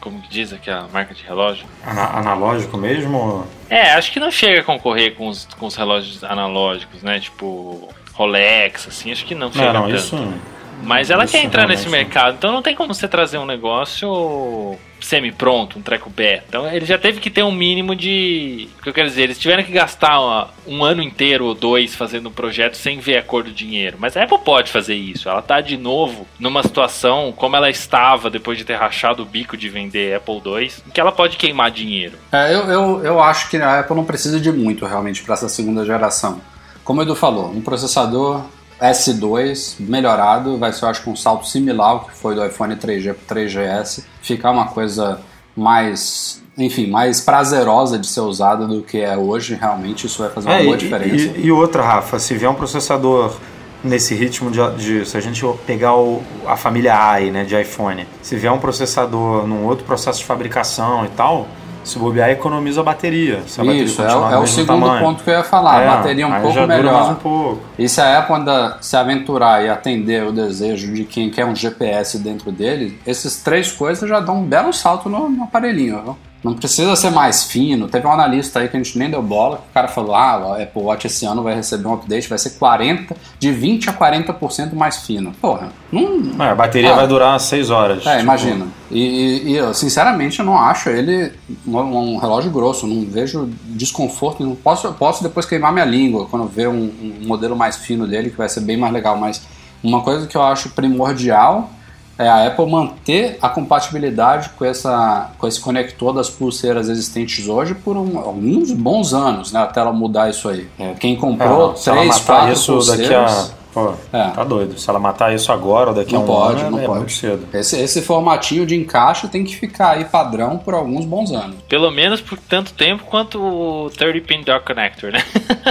como 0.00 0.20
que 0.22 0.28
diz 0.28 0.52
aqui 0.52 0.70
a 0.70 0.86
marca 0.92 1.14
de 1.14 1.22
relógio? 1.24 1.66
Ana 1.84 2.18
analógico 2.18 2.76
mesmo? 2.76 3.46
É, 3.68 3.92
acho 3.92 4.12
que 4.12 4.20
não 4.20 4.30
chega 4.30 4.60
a 4.60 4.64
concorrer 4.64 5.14
com 5.14 5.28
os, 5.28 5.46
com 5.58 5.66
os 5.66 5.74
relógios 5.74 6.22
analógicos, 6.22 7.02
né? 7.02 7.18
Tipo 7.18 7.88
Rolex, 8.12 8.88
assim, 8.88 9.12
acho 9.12 9.24
que 9.24 9.34
não 9.34 9.52
chega 9.52 9.72
não, 9.72 9.82
não, 9.82 9.88
tanto. 9.88 9.96
Isso, 9.96 10.34
Mas 10.82 11.10
ela 11.10 11.26
quer 11.26 11.44
entrar 11.44 11.66
nesse 11.66 11.88
mercado, 11.88 12.36
então 12.36 12.52
não 12.52 12.62
tem 12.62 12.74
como 12.74 12.94
você 12.94 13.08
trazer 13.08 13.38
um 13.38 13.46
negócio 13.46 14.78
semi-pronto, 15.00 15.78
um 15.78 15.82
treco 15.82 16.10
beta. 16.10 16.44
Então 16.48 16.68
ele 16.68 16.84
já 16.84 16.98
teve 16.98 17.20
que 17.20 17.30
ter 17.30 17.42
um 17.42 17.52
mínimo 17.52 17.94
de. 17.94 18.68
O 18.78 18.82
que 18.82 18.88
eu 18.88 18.92
quero 18.92 19.08
dizer, 19.08 19.22
eles 19.22 19.38
tiveram 19.38 19.62
que 19.62 19.72
gastar 19.72 20.20
uma, 20.20 20.48
um 20.66 20.84
ano 20.84 21.02
inteiro 21.02 21.46
ou 21.46 21.54
dois 21.54 21.94
fazendo 21.94 22.28
um 22.28 22.32
projeto 22.32 22.76
sem 22.76 22.98
ver 22.98 23.18
a 23.18 23.22
cor 23.22 23.44
do 23.44 23.50
dinheiro. 23.50 23.96
Mas 24.00 24.16
a 24.16 24.24
Apple 24.24 24.38
pode 24.38 24.70
fazer 24.70 24.94
isso. 24.94 25.28
Ela 25.28 25.42
tá 25.42 25.60
de 25.60 25.76
novo 25.76 26.26
numa 26.38 26.62
situação 26.62 27.32
como 27.36 27.56
ela 27.56 27.70
estava 27.70 28.30
depois 28.30 28.58
de 28.58 28.64
ter 28.64 28.74
rachado 28.74 29.22
o 29.22 29.26
bico 29.26 29.56
de 29.56 29.68
vender 29.68 30.14
Apple 30.14 30.42
II, 30.44 30.72
em 30.86 30.90
que 30.90 31.00
ela 31.00 31.12
pode 31.12 31.36
queimar 31.36 31.70
dinheiro. 31.70 32.18
É, 32.32 32.54
eu, 32.54 32.60
eu, 32.70 33.04
eu 33.04 33.20
acho 33.20 33.48
que 33.50 33.56
a 33.56 33.80
Apple 33.80 33.96
não 33.96 34.04
precisa 34.04 34.40
de 34.40 34.50
muito 34.50 34.86
realmente 34.86 35.22
para 35.22 35.34
essa 35.34 35.48
segunda 35.48 35.84
geração. 35.84 36.40
Como 36.84 37.00
o 37.00 37.02
Edu 37.02 37.16
falou, 37.16 37.50
um 37.50 37.60
processador 37.60 38.44
S2 38.80 39.76
melhorado, 39.80 40.58
vai 40.58 40.72
ser, 40.72 40.84
eu 40.84 40.88
acho 40.88 41.02
que 41.02 41.10
um 41.10 41.16
salto 41.16 41.46
similar 41.46 41.90
ao 41.90 42.00
que 42.04 42.14
foi 42.14 42.34
do 42.34 42.44
iPhone 42.44 42.74
3G 42.76 43.14
para 43.14 43.36
3GS, 43.36 44.04
ficar 44.20 44.50
uma 44.50 44.68
coisa 44.68 45.20
mais, 45.56 46.42
enfim, 46.58 46.86
mais 46.88 47.20
prazerosa 47.20 47.98
de 47.98 48.06
ser 48.06 48.20
usada 48.20 48.66
do 48.66 48.82
que 48.82 48.98
é 48.98 49.16
hoje, 49.16 49.54
realmente 49.54 50.06
isso 50.06 50.22
vai 50.22 50.30
fazer 50.30 50.48
uma 50.48 50.56
é, 50.56 50.64
boa 50.64 50.76
e, 50.76 50.78
diferença. 50.78 51.32
E, 51.36 51.46
e, 51.46 51.52
outra, 51.52 51.82
Rafa, 51.82 52.18
se 52.18 52.34
vier 52.34 52.50
um 52.50 52.54
processador 52.54 53.34
nesse 53.82 54.14
ritmo 54.14 54.50
de, 54.50 54.60
de 54.76 55.06
se 55.06 55.16
a 55.16 55.20
gente 55.20 55.42
pegar 55.66 55.96
o, 55.96 56.22
a 56.46 56.56
família 56.56 56.94
AI, 56.94 57.30
né, 57.30 57.44
de 57.44 57.58
iPhone, 57.58 58.06
se 58.20 58.36
vier 58.36 58.52
um 58.52 58.58
processador 58.58 59.46
num 59.46 59.64
outro 59.64 59.84
processo 59.84 60.18
de 60.18 60.26
fabricação 60.26 61.04
e 61.06 61.08
tal, 61.08 61.48
se 61.86 61.98
bobear, 61.98 62.30
economiza 62.30 62.80
a 62.80 62.84
bateria. 62.84 63.42
Se 63.46 63.60
a 63.60 63.64
Isso, 63.64 64.02
bateria 64.02 64.28
é, 64.28 64.34
é 64.34 64.38
o 64.38 64.46
segundo 64.46 64.80
tamanho. 64.80 65.04
ponto 65.04 65.22
que 65.22 65.30
eu 65.30 65.34
ia 65.34 65.44
falar. 65.44 65.82
É, 65.82 65.88
a 65.88 65.96
bateria 65.96 66.24
é 66.24 66.26
um 66.26 66.40
pouco 66.40 66.66
melhor. 66.66 67.12
Um 67.12 67.14
pouco. 67.14 67.62
E 67.78 67.88
se 67.88 68.00
a 68.00 68.18
Apple 68.18 68.34
anda 68.34 68.78
se 68.80 68.96
aventurar 68.96 69.64
e 69.64 69.68
atender 69.68 70.24
o 70.24 70.32
desejo 70.32 70.92
de 70.92 71.04
quem 71.04 71.30
quer 71.30 71.46
um 71.46 71.54
GPS 71.54 72.18
dentro 72.18 72.50
dele, 72.50 72.98
esses 73.06 73.42
três 73.42 73.70
coisas 73.72 74.08
já 74.08 74.20
dão 74.20 74.38
um 74.38 74.44
belo 74.44 74.72
salto 74.72 75.08
no, 75.08 75.28
no 75.28 75.44
aparelhinho. 75.44 76.02
Viu? 76.02 76.16
Não 76.46 76.54
precisa 76.54 76.94
ser 76.94 77.10
mais 77.10 77.44
fino. 77.44 77.88
Teve 77.88 78.06
um 78.06 78.12
analista 78.12 78.60
aí 78.60 78.68
que 78.68 78.76
a 78.76 78.80
gente 78.80 78.96
nem 78.96 79.10
deu 79.10 79.20
bola, 79.20 79.56
que 79.56 79.70
o 79.70 79.74
cara 79.74 79.88
falou: 79.88 80.14
ah, 80.14 80.38
o 80.38 80.62
Apple 80.62 80.82
Watch 80.82 81.06
esse 81.06 81.26
ano 81.26 81.42
vai 81.42 81.56
receber 81.56 81.88
um 81.88 81.94
update, 81.94 82.28
vai 82.28 82.38
ser 82.38 82.50
40, 82.50 83.16
de 83.38 83.50
20 83.50 83.90
a 83.90 83.92
40% 83.92 84.74
mais 84.74 84.98
fino. 84.98 85.32
Porra, 85.40 85.70
não. 85.90 86.44
É, 86.44 86.50
a 86.50 86.54
bateria 86.54 86.92
ah, 86.92 86.96
vai 86.96 87.08
durar 87.08 87.40
6 87.40 87.70
horas. 87.70 88.06
É, 88.06 88.10
tipo... 88.10 88.22
imagina. 88.22 88.66
E, 88.90 89.42
e, 89.50 89.56
eu, 89.56 89.74
sinceramente, 89.74 90.38
eu 90.38 90.44
não 90.44 90.58
acho 90.58 90.88
ele 90.88 91.32
um, 91.66 92.16
relógio 92.16 92.50
grosso. 92.50 92.86
Não 92.86 93.04
vejo 93.04 93.48
desconforto. 93.64 94.44
Não 94.44 94.54
posso, 94.54 94.92
posso 94.94 95.22
depois 95.22 95.46
queimar 95.46 95.72
minha 95.72 95.84
língua 95.84 96.26
quando 96.26 96.46
ver 96.46 96.68
um, 96.68 96.90
um 97.02 97.26
modelo 97.26 97.56
mais 97.56 97.76
fino 97.76 98.06
dele, 98.06 98.30
que 98.30 98.36
vai 98.36 98.48
ser 98.48 98.60
bem 98.60 98.76
mais 98.76 98.92
legal. 98.92 99.16
Mas 99.16 99.42
uma 99.82 100.02
coisa 100.02 100.26
que 100.26 100.36
eu 100.36 100.42
acho 100.42 100.70
primordial 100.70 101.70
é 102.18 102.28
a 102.28 102.46
Apple 102.46 102.70
manter 102.70 103.38
a 103.42 103.48
compatibilidade 103.48 104.50
com, 104.50 104.64
essa, 104.64 105.32
com 105.36 105.46
esse 105.46 105.60
conector 105.60 106.14
das 106.14 106.30
pulseiras 106.30 106.88
existentes 106.88 107.46
hoje 107.46 107.74
por 107.74 107.96
um, 107.96 108.18
alguns 108.18 108.72
bons 108.72 109.12
anos, 109.12 109.52
né? 109.52 109.60
Até 109.60 109.80
ela 109.80 109.92
mudar 109.92 110.30
isso 110.30 110.48
aí. 110.48 110.66
É, 110.78 110.94
quem 110.94 111.14
comprou 111.16 111.72
é, 111.72 111.74
três, 111.74 112.18
quatro 112.20 112.52
isso 112.52 112.72
pulseiras... 112.72 113.08
Daqui 113.08 113.14
a 113.14 113.65
Pô, 113.76 113.92
é. 114.10 114.30
tá 114.30 114.42
doido. 114.42 114.78
Se 114.78 114.88
ela 114.88 114.98
matar 114.98 115.34
isso 115.34 115.52
agora 115.52 115.90
ou 115.90 115.94
daqui 115.94 116.14
não 116.14 116.22
a 116.22 116.24
um 116.24 116.26
pode, 116.26 116.60
ano, 116.62 116.70
não 116.70 116.78
é, 116.78 116.86
pode. 116.86 116.98
muito 117.00 117.12
cedo. 117.12 117.46
Esse, 117.52 117.78
esse 117.78 118.00
formatinho 118.00 118.64
de 118.64 118.74
encaixe 118.74 119.28
tem 119.28 119.44
que 119.44 119.54
ficar 119.54 119.90
aí 119.90 120.06
padrão 120.06 120.56
por 120.56 120.72
alguns 120.72 121.04
bons 121.04 121.30
anos. 121.30 121.56
Pelo 121.68 121.90
menos 121.90 122.22
por 122.22 122.38
tanto 122.38 122.72
tempo 122.72 123.04
quanto 123.04 123.38
o 123.38 123.90
30-pin 123.90 124.44
dock 124.44 124.64
connector, 124.64 125.12
né? 125.12 125.22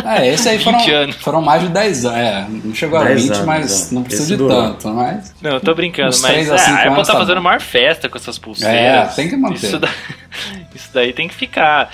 É, 0.06 0.28
esse 0.28 0.48
aí 0.48 0.60
foram, 0.64 0.80
foram 1.14 1.42
mais 1.42 1.64
de 1.64 1.70
10 1.70 2.06
anos. 2.06 2.20
É, 2.20 2.48
não 2.48 2.76
chegou 2.76 3.00
a 3.00 3.06
20, 3.06 3.26
anos, 3.26 3.40
mas 3.44 3.92
é. 3.92 3.96
não 3.96 4.04
precisa 4.04 4.24
esse 4.24 4.32
de 4.34 4.38
durou. 4.38 4.62
tanto. 4.62 4.88
Mas... 4.90 5.34
Não, 5.42 5.54
eu 5.54 5.60
tô 5.60 5.74
brincando, 5.74 6.16
mas 6.22 6.48
é, 6.48 6.56
a 6.56 6.84
Apple 6.84 7.04
tá 7.08 7.14
fazendo 7.14 7.42
maior 7.42 7.60
festa 7.60 8.08
com 8.08 8.20
essas 8.20 8.38
pulseiras. 8.38 9.14
É, 9.14 9.16
tem 9.16 9.30
que 9.30 9.36
manter. 9.36 9.66
Isso, 9.66 9.80
da... 9.80 9.90
isso 10.76 10.90
daí 10.94 11.12
tem 11.12 11.28
que 11.28 11.34
ficar 11.34 11.90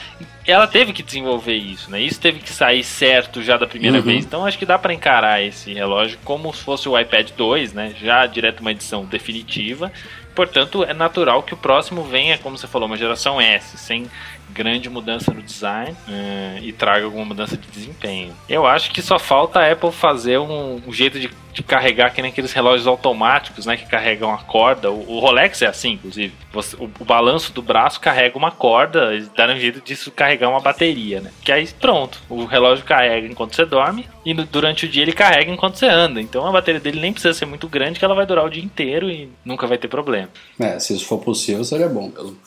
ela 0.51 0.67
teve 0.67 0.93
que 0.93 1.01
desenvolver 1.01 1.55
isso, 1.55 1.89
né? 1.89 2.01
Isso 2.01 2.19
teve 2.19 2.39
que 2.39 2.49
sair 2.49 2.83
certo 2.83 3.41
já 3.41 3.57
da 3.57 3.65
primeira 3.65 3.97
uhum. 3.97 4.03
vez. 4.03 4.25
Então 4.25 4.45
acho 4.45 4.57
que 4.57 4.65
dá 4.65 4.77
para 4.77 4.93
encarar 4.93 5.41
esse 5.41 5.73
relógio 5.73 6.19
como 6.23 6.53
se 6.53 6.63
fosse 6.63 6.87
o 6.87 6.99
iPad 6.99 7.29
2, 7.35 7.73
né? 7.73 7.93
Já 8.01 8.25
direto 8.25 8.59
uma 8.61 8.71
edição 8.71 9.05
definitiva. 9.05 9.91
Portanto, 10.35 10.83
é 10.83 10.93
natural 10.93 11.43
que 11.43 11.53
o 11.53 11.57
próximo 11.57 12.03
venha, 12.03 12.37
como 12.37 12.57
você 12.57 12.67
falou, 12.67 12.87
uma 12.87 12.97
geração 12.97 13.39
S, 13.39 13.77
sem 13.77 14.09
grande 14.51 14.89
mudança 14.89 15.33
no 15.33 15.41
design 15.41 15.91
uh, 16.07 16.63
e 16.63 16.71
traga 16.71 17.05
alguma 17.05 17.25
mudança 17.25 17.57
de 17.57 17.67
desempenho. 17.67 18.33
Eu 18.47 18.65
acho 18.65 18.91
que 18.91 19.01
só 19.01 19.17
falta 19.17 19.59
a 19.59 19.71
Apple 19.71 19.91
fazer 19.91 20.37
um, 20.39 20.81
um 20.85 20.93
jeito 20.93 21.19
de, 21.19 21.29
de, 21.53 21.63
carregar 21.63 22.13
que 22.13 22.21
nem 22.21 22.31
aqueles 22.31 22.53
relógios 22.53 22.87
automáticos, 22.87 23.65
né, 23.65 23.77
que 23.77 23.87
carregam 23.87 24.33
a 24.33 24.37
corda. 24.37 24.91
O, 24.91 25.15
o 25.15 25.19
Rolex 25.19 25.61
é 25.61 25.67
assim, 25.67 25.93
inclusive. 25.93 26.33
Você, 26.51 26.75
o, 26.75 26.89
o, 26.99 27.05
balanço 27.05 27.53
do 27.53 27.61
braço 27.61 27.99
carrega 27.99 28.37
uma 28.37 28.51
corda, 28.51 29.13
eles 29.13 29.29
deram 29.29 29.53
um 29.55 29.59
jeito 29.59 29.81
disso 29.81 30.11
carregar 30.11 30.49
uma 30.49 30.59
bateria, 30.59 31.21
né? 31.21 31.31
Que 31.43 31.51
aí 31.51 31.67
pronto, 31.79 32.21
o 32.29 32.45
relógio 32.45 32.85
carrega 32.85 33.27
enquanto 33.27 33.55
você 33.55 33.65
dorme 33.65 34.07
e 34.25 34.33
no, 34.33 34.45
durante 34.45 34.85
o 34.85 34.89
dia 34.89 35.03
ele 35.03 35.13
carrega 35.13 35.51
enquanto 35.51 35.75
você 35.75 35.87
anda. 35.87 36.21
Então 36.21 36.45
a 36.45 36.51
bateria 36.51 36.79
dele 36.79 36.99
nem 36.99 37.13
precisa 37.13 37.33
ser 37.33 37.45
muito 37.45 37.67
grande 37.67 37.99
que 37.99 38.05
ela 38.05 38.15
vai 38.15 38.25
durar 38.25 38.45
o 38.45 38.49
dia 38.49 38.63
inteiro 38.63 39.09
e 39.09 39.29
nunca 39.43 39.67
vai 39.67 39.77
ter 39.77 39.87
problema. 39.87 40.29
É, 40.59 40.79
se 40.79 40.93
isso 40.93 41.05
for 41.05 41.19
possível 41.19 41.63
seria 41.63 41.87
bom 41.87 42.09
mesmo. 42.09 42.37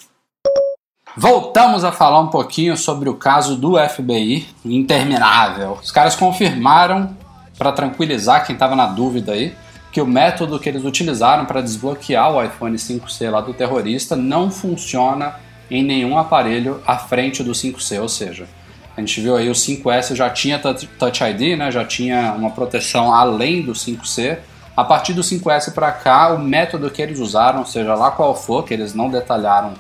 Voltamos 1.16 1.84
a 1.84 1.92
falar 1.92 2.18
um 2.18 2.26
pouquinho 2.26 2.76
sobre 2.76 3.08
o 3.08 3.14
caso 3.14 3.54
do 3.54 3.76
FBI, 3.78 4.48
interminável. 4.64 5.78
Os 5.80 5.92
caras 5.92 6.16
confirmaram, 6.16 7.16
para 7.56 7.70
tranquilizar 7.70 8.44
quem 8.44 8.54
estava 8.54 8.74
na 8.74 8.86
dúvida 8.86 9.30
aí, 9.30 9.54
que 9.92 10.00
o 10.00 10.06
método 10.06 10.58
que 10.58 10.68
eles 10.68 10.82
utilizaram 10.82 11.44
para 11.44 11.60
desbloquear 11.60 12.32
o 12.32 12.42
iPhone 12.42 12.76
5C 12.76 13.30
lá 13.30 13.40
do 13.40 13.54
terrorista 13.54 14.16
não 14.16 14.50
funciona 14.50 15.36
em 15.70 15.84
nenhum 15.84 16.18
aparelho 16.18 16.82
à 16.84 16.98
frente 16.98 17.44
do 17.44 17.52
5C, 17.52 18.02
ou 18.02 18.08
seja, 18.08 18.48
a 18.96 19.00
gente 19.00 19.20
viu 19.20 19.36
aí 19.36 19.48
o 19.48 19.52
5S 19.52 20.16
já 20.16 20.28
tinha 20.28 20.58
Touch 20.58 21.22
ID, 21.22 21.56
né, 21.56 21.70
já 21.70 21.84
tinha 21.84 22.32
uma 22.32 22.50
proteção 22.50 23.14
além 23.14 23.62
do 23.62 23.72
5C. 23.72 24.38
A 24.76 24.82
partir 24.82 25.12
do 25.12 25.22
5S 25.22 25.72
para 25.72 25.92
cá, 25.92 26.34
o 26.34 26.40
método 26.40 26.90
que 26.90 27.00
eles 27.00 27.20
usaram, 27.20 27.64
seja 27.64 27.94
lá 27.94 28.10
qual 28.10 28.34
for, 28.34 28.64
que 28.64 28.74
eles 28.74 28.94
não 28.94 29.08
detalharam 29.08 29.74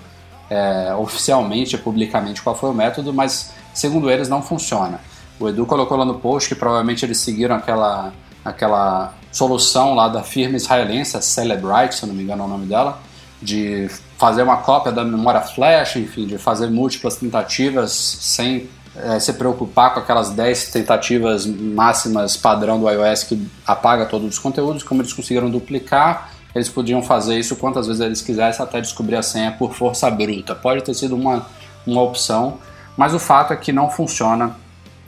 é, 0.50 0.94
oficialmente, 0.94 1.76
publicamente, 1.78 2.42
qual 2.42 2.56
foi 2.56 2.70
o 2.70 2.74
método, 2.74 3.12
mas 3.12 3.52
segundo 3.72 4.10
eles 4.10 4.28
não 4.28 4.42
funciona. 4.42 5.00
O 5.38 5.48
Edu 5.48 5.66
colocou 5.66 5.96
lá 5.96 6.04
no 6.04 6.14
post 6.14 6.48
que 6.48 6.54
provavelmente 6.54 7.04
eles 7.04 7.18
seguiram 7.18 7.56
aquela, 7.56 8.12
aquela 8.44 9.14
solução 9.32 9.94
lá 9.94 10.08
da 10.08 10.22
firma 10.22 10.56
israelense, 10.56 11.16
a 11.16 11.20
Celebrite, 11.20 11.96
se 11.96 12.06
não 12.06 12.14
me 12.14 12.22
engano 12.22 12.42
é 12.42 12.46
o 12.46 12.48
nome 12.48 12.66
dela, 12.66 12.98
de 13.42 13.88
fazer 14.16 14.42
uma 14.42 14.58
cópia 14.58 14.92
da 14.92 15.04
memória 15.04 15.40
flash, 15.40 15.96
enfim, 15.96 16.26
de 16.26 16.38
fazer 16.38 16.70
múltiplas 16.70 17.16
tentativas 17.16 17.92
sem 17.92 18.68
é, 18.96 19.18
se 19.18 19.32
preocupar 19.32 19.92
com 19.92 20.00
aquelas 20.00 20.30
10 20.30 20.70
tentativas 20.70 21.46
máximas 21.46 22.36
padrão 22.36 22.78
do 22.78 22.88
iOS 22.88 23.24
que 23.24 23.46
apaga 23.66 24.06
todos 24.06 24.28
os 24.28 24.38
conteúdos, 24.38 24.84
como 24.84 25.02
eles 25.02 25.12
conseguiram 25.12 25.50
duplicar 25.50 26.33
eles 26.54 26.68
podiam 26.68 27.02
fazer 27.02 27.38
isso 27.38 27.56
quantas 27.56 27.86
vezes 27.86 28.00
eles 28.00 28.22
quisessem 28.22 28.64
até 28.64 28.80
descobrir 28.80 29.16
a 29.16 29.22
senha 29.22 29.52
por 29.52 29.74
força 29.74 30.08
bruta. 30.10 30.54
Pode 30.54 30.82
ter 30.84 30.94
sido 30.94 31.16
uma, 31.16 31.46
uma 31.86 32.00
opção, 32.02 32.58
mas 32.96 33.12
o 33.12 33.18
fato 33.18 33.52
é 33.52 33.56
que 33.56 33.72
não 33.72 33.90
funciona 33.90 34.56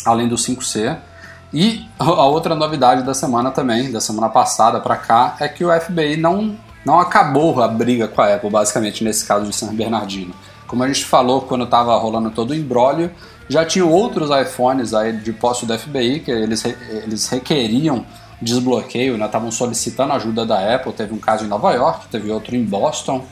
além 0.05 0.29
do 0.29 0.37
5C. 0.37 0.97
E 1.53 1.87
a 1.99 2.27
outra 2.27 2.55
novidade 2.55 3.03
da 3.03 3.15
semana 3.15 3.51
também, 3.51 3.93
da 3.93 4.01
semana 4.01 4.29
passada 4.29 4.81
para 4.81 4.97
cá, 4.97 5.37
é 5.41 5.49
que 5.49 5.65
o 5.65 5.81
FBI 5.81 6.17
não, 6.17 6.57
não 6.85 6.99
acabou 6.99 7.63
a 7.63 7.69
briga 7.69 8.09
com 8.09 8.21
a 8.21 8.35
Apple, 8.35 8.51
basicamente, 8.51 9.05
nesse 9.05 9.25
caso 9.25 9.47
de 9.47 9.55
San 9.55 9.75
Bernardino. 9.75 10.35
Como 10.67 10.83
a 10.83 10.89
gente 10.89 11.05
falou 11.05 11.43
quando 11.43 11.65
estava 11.65 11.97
rolando 11.97 12.31
todo 12.31 12.51
o 12.51 12.55
embrólio, 12.55 13.13
já 13.49 13.65
tinham 13.65 13.91
outros 13.91 14.29
iPhones 14.31 14.93
aí 14.93 15.13
de 15.13 15.33
posse 15.33 15.65
do 15.65 15.79
FBI 15.79 16.21
que 16.21 16.31
eles, 16.33 16.65
eles 16.65 17.29
requeriam 17.29 18.05
desbloqueio, 18.41 19.17
né? 19.17 19.27
estavam 19.27 19.51
solicitando 19.51 20.13
ajuda 20.13 20.45
da 20.45 20.75
Apple. 20.75 20.93
Teve 20.93 21.15
um 21.15 21.19
caso 21.19 21.45
em 21.45 21.49
Nova 21.49 21.73
York, 21.73 22.09
teve 22.09 22.31
outro 22.31 22.55
em 22.55 22.65
Boston. 22.65 23.25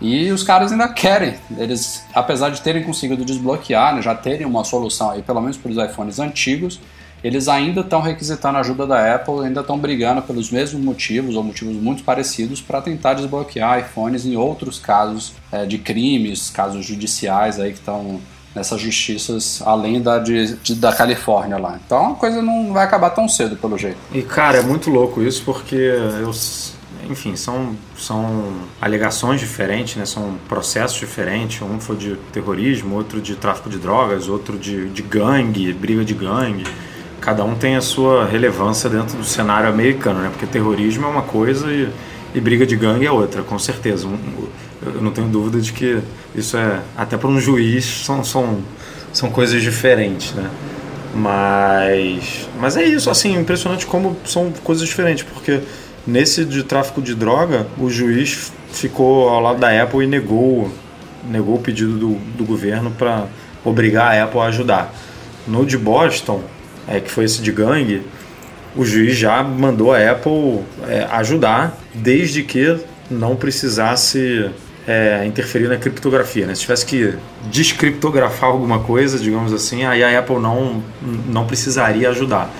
E 0.00 0.30
os 0.30 0.42
caras 0.42 0.72
ainda 0.72 0.88
querem. 0.88 1.34
Eles, 1.58 2.04
apesar 2.14 2.50
de 2.50 2.60
terem 2.60 2.82
conseguido 2.82 3.24
desbloquear, 3.24 3.94
né, 3.94 4.02
já 4.02 4.14
terem 4.14 4.46
uma 4.46 4.64
solução 4.64 5.10
aí, 5.10 5.22
pelo 5.22 5.40
menos 5.40 5.56
para 5.56 5.70
os 5.70 5.76
iPhones 5.76 6.18
antigos, 6.18 6.80
eles 7.22 7.48
ainda 7.48 7.82
estão 7.82 8.00
requisitando 8.00 8.56
a 8.56 8.60
ajuda 8.60 8.86
da 8.86 9.14
Apple, 9.14 9.44
ainda 9.44 9.60
estão 9.60 9.78
brigando 9.78 10.22
pelos 10.22 10.50
mesmos 10.50 10.82
motivos 10.82 11.36
ou 11.36 11.42
motivos 11.42 11.76
muito 11.76 12.02
parecidos 12.02 12.62
para 12.62 12.80
tentar 12.80 13.12
desbloquear 13.12 13.80
iPhones 13.80 14.24
em 14.24 14.36
outros 14.36 14.78
casos 14.78 15.34
é, 15.52 15.66
de 15.66 15.76
crimes, 15.76 16.48
casos 16.48 16.84
judiciais 16.84 17.60
aí 17.60 17.72
que 17.72 17.78
estão 17.78 18.20
nessas 18.54 18.80
justiças 18.80 19.62
além 19.64 20.02
da 20.02 20.18
de, 20.18 20.56
de, 20.56 20.74
da 20.74 20.92
Califórnia 20.92 21.58
lá. 21.58 21.78
Então 21.84 22.12
a 22.12 22.14
coisa 22.14 22.42
não 22.42 22.72
vai 22.72 22.84
acabar 22.84 23.10
tão 23.10 23.28
cedo 23.28 23.56
pelo 23.56 23.78
jeito. 23.78 23.98
E 24.12 24.22
cara, 24.22 24.58
é 24.58 24.62
muito 24.62 24.90
louco 24.90 25.22
isso 25.22 25.42
porque 25.44 25.76
eu 25.76 26.32
enfim, 27.08 27.34
são, 27.34 27.74
são 27.96 28.52
alegações 28.80 29.40
diferentes, 29.40 29.96
né? 29.96 30.04
são 30.04 30.34
processos 30.48 30.98
diferentes. 30.98 31.60
Um 31.62 31.80
foi 31.80 31.96
de 31.96 32.16
terrorismo, 32.32 32.94
outro 32.94 33.20
de 33.20 33.34
tráfico 33.34 33.68
de 33.68 33.78
drogas, 33.78 34.28
outro 34.28 34.58
de, 34.58 34.88
de 34.90 35.02
gangue, 35.02 35.72
briga 35.72 36.04
de 36.04 36.14
gangue. 36.14 36.64
Cada 37.20 37.44
um 37.44 37.54
tem 37.54 37.76
a 37.76 37.80
sua 37.80 38.24
relevância 38.26 38.88
dentro 38.88 39.16
do 39.16 39.24
cenário 39.24 39.68
americano, 39.68 40.20
né? 40.20 40.28
porque 40.30 40.46
terrorismo 40.46 41.06
é 41.06 41.08
uma 41.08 41.22
coisa 41.22 41.70
e, 41.70 41.92
e 42.34 42.40
briga 42.40 42.64
de 42.64 42.76
gangue 42.76 43.06
é 43.06 43.10
outra, 43.10 43.42
com 43.42 43.58
certeza. 43.58 44.08
Eu 44.82 45.02
não 45.02 45.10
tenho 45.10 45.28
dúvida 45.28 45.60
de 45.60 45.72
que 45.72 46.00
isso 46.34 46.56
é, 46.56 46.80
até 46.96 47.16
para 47.16 47.28
um 47.28 47.40
juiz, 47.40 47.84
são, 47.84 48.24
são, 48.24 48.60
são 49.12 49.30
coisas 49.30 49.62
diferentes. 49.62 50.32
Né? 50.32 50.50
Mas, 51.14 52.48
mas 52.58 52.76
é 52.76 52.84
isso, 52.84 53.10
assim, 53.10 53.34
impressionante 53.36 53.84
como 53.84 54.16
são 54.24 54.52
coisas 54.62 54.86
diferentes, 54.86 55.24
porque 55.24 55.60
Nesse 56.06 56.46
de 56.46 56.62
tráfico 56.62 57.02
de 57.02 57.14
droga, 57.14 57.66
o 57.78 57.90
juiz 57.90 58.52
ficou 58.72 59.28
ao 59.28 59.40
lado 59.40 59.60
da 59.60 59.82
Apple 59.82 60.04
e 60.04 60.06
negou, 60.06 60.70
negou 61.24 61.56
o 61.56 61.58
pedido 61.58 61.92
do, 61.98 62.14
do 62.36 62.44
governo 62.44 62.90
para 62.90 63.26
obrigar 63.64 64.14
a 64.14 64.24
Apple 64.24 64.40
a 64.40 64.44
ajudar. 64.44 64.94
No 65.46 65.66
de 65.66 65.76
Boston, 65.76 66.42
é, 66.88 66.98
que 66.98 67.10
foi 67.10 67.24
esse 67.24 67.42
de 67.42 67.52
gangue, 67.52 68.02
o 68.74 68.84
juiz 68.84 69.16
já 69.16 69.42
mandou 69.42 69.92
a 69.92 70.10
Apple 70.10 70.60
é, 70.88 71.06
ajudar, 71.10 71.78
desde 71.94 72.42
que 72.42 72.78
não 73.10 73.36
precisasse 73.36 74.50
é, 74.90 75.24
interferir 75.24 75.68
na 75.68 75.76
criptografia. 75.76 76.46
Né? 76.46 76.54
Se 76.56 76.62
tivesse 76.62 76.84
que 76.84 77.14
descriptografar 77.44 78.50
alguma 78.50 78.80
coisa, 78.80 79.20
digamos 79.20 79.52
assim, 79.52 79.84
aí 79.84 80.02
a 80.02 80.18
Apple 80.18 80.40
não, 80.40 80.82
não 81.28 81.46
precisaria 81.46 82.10
ajudar. 82.10 82.50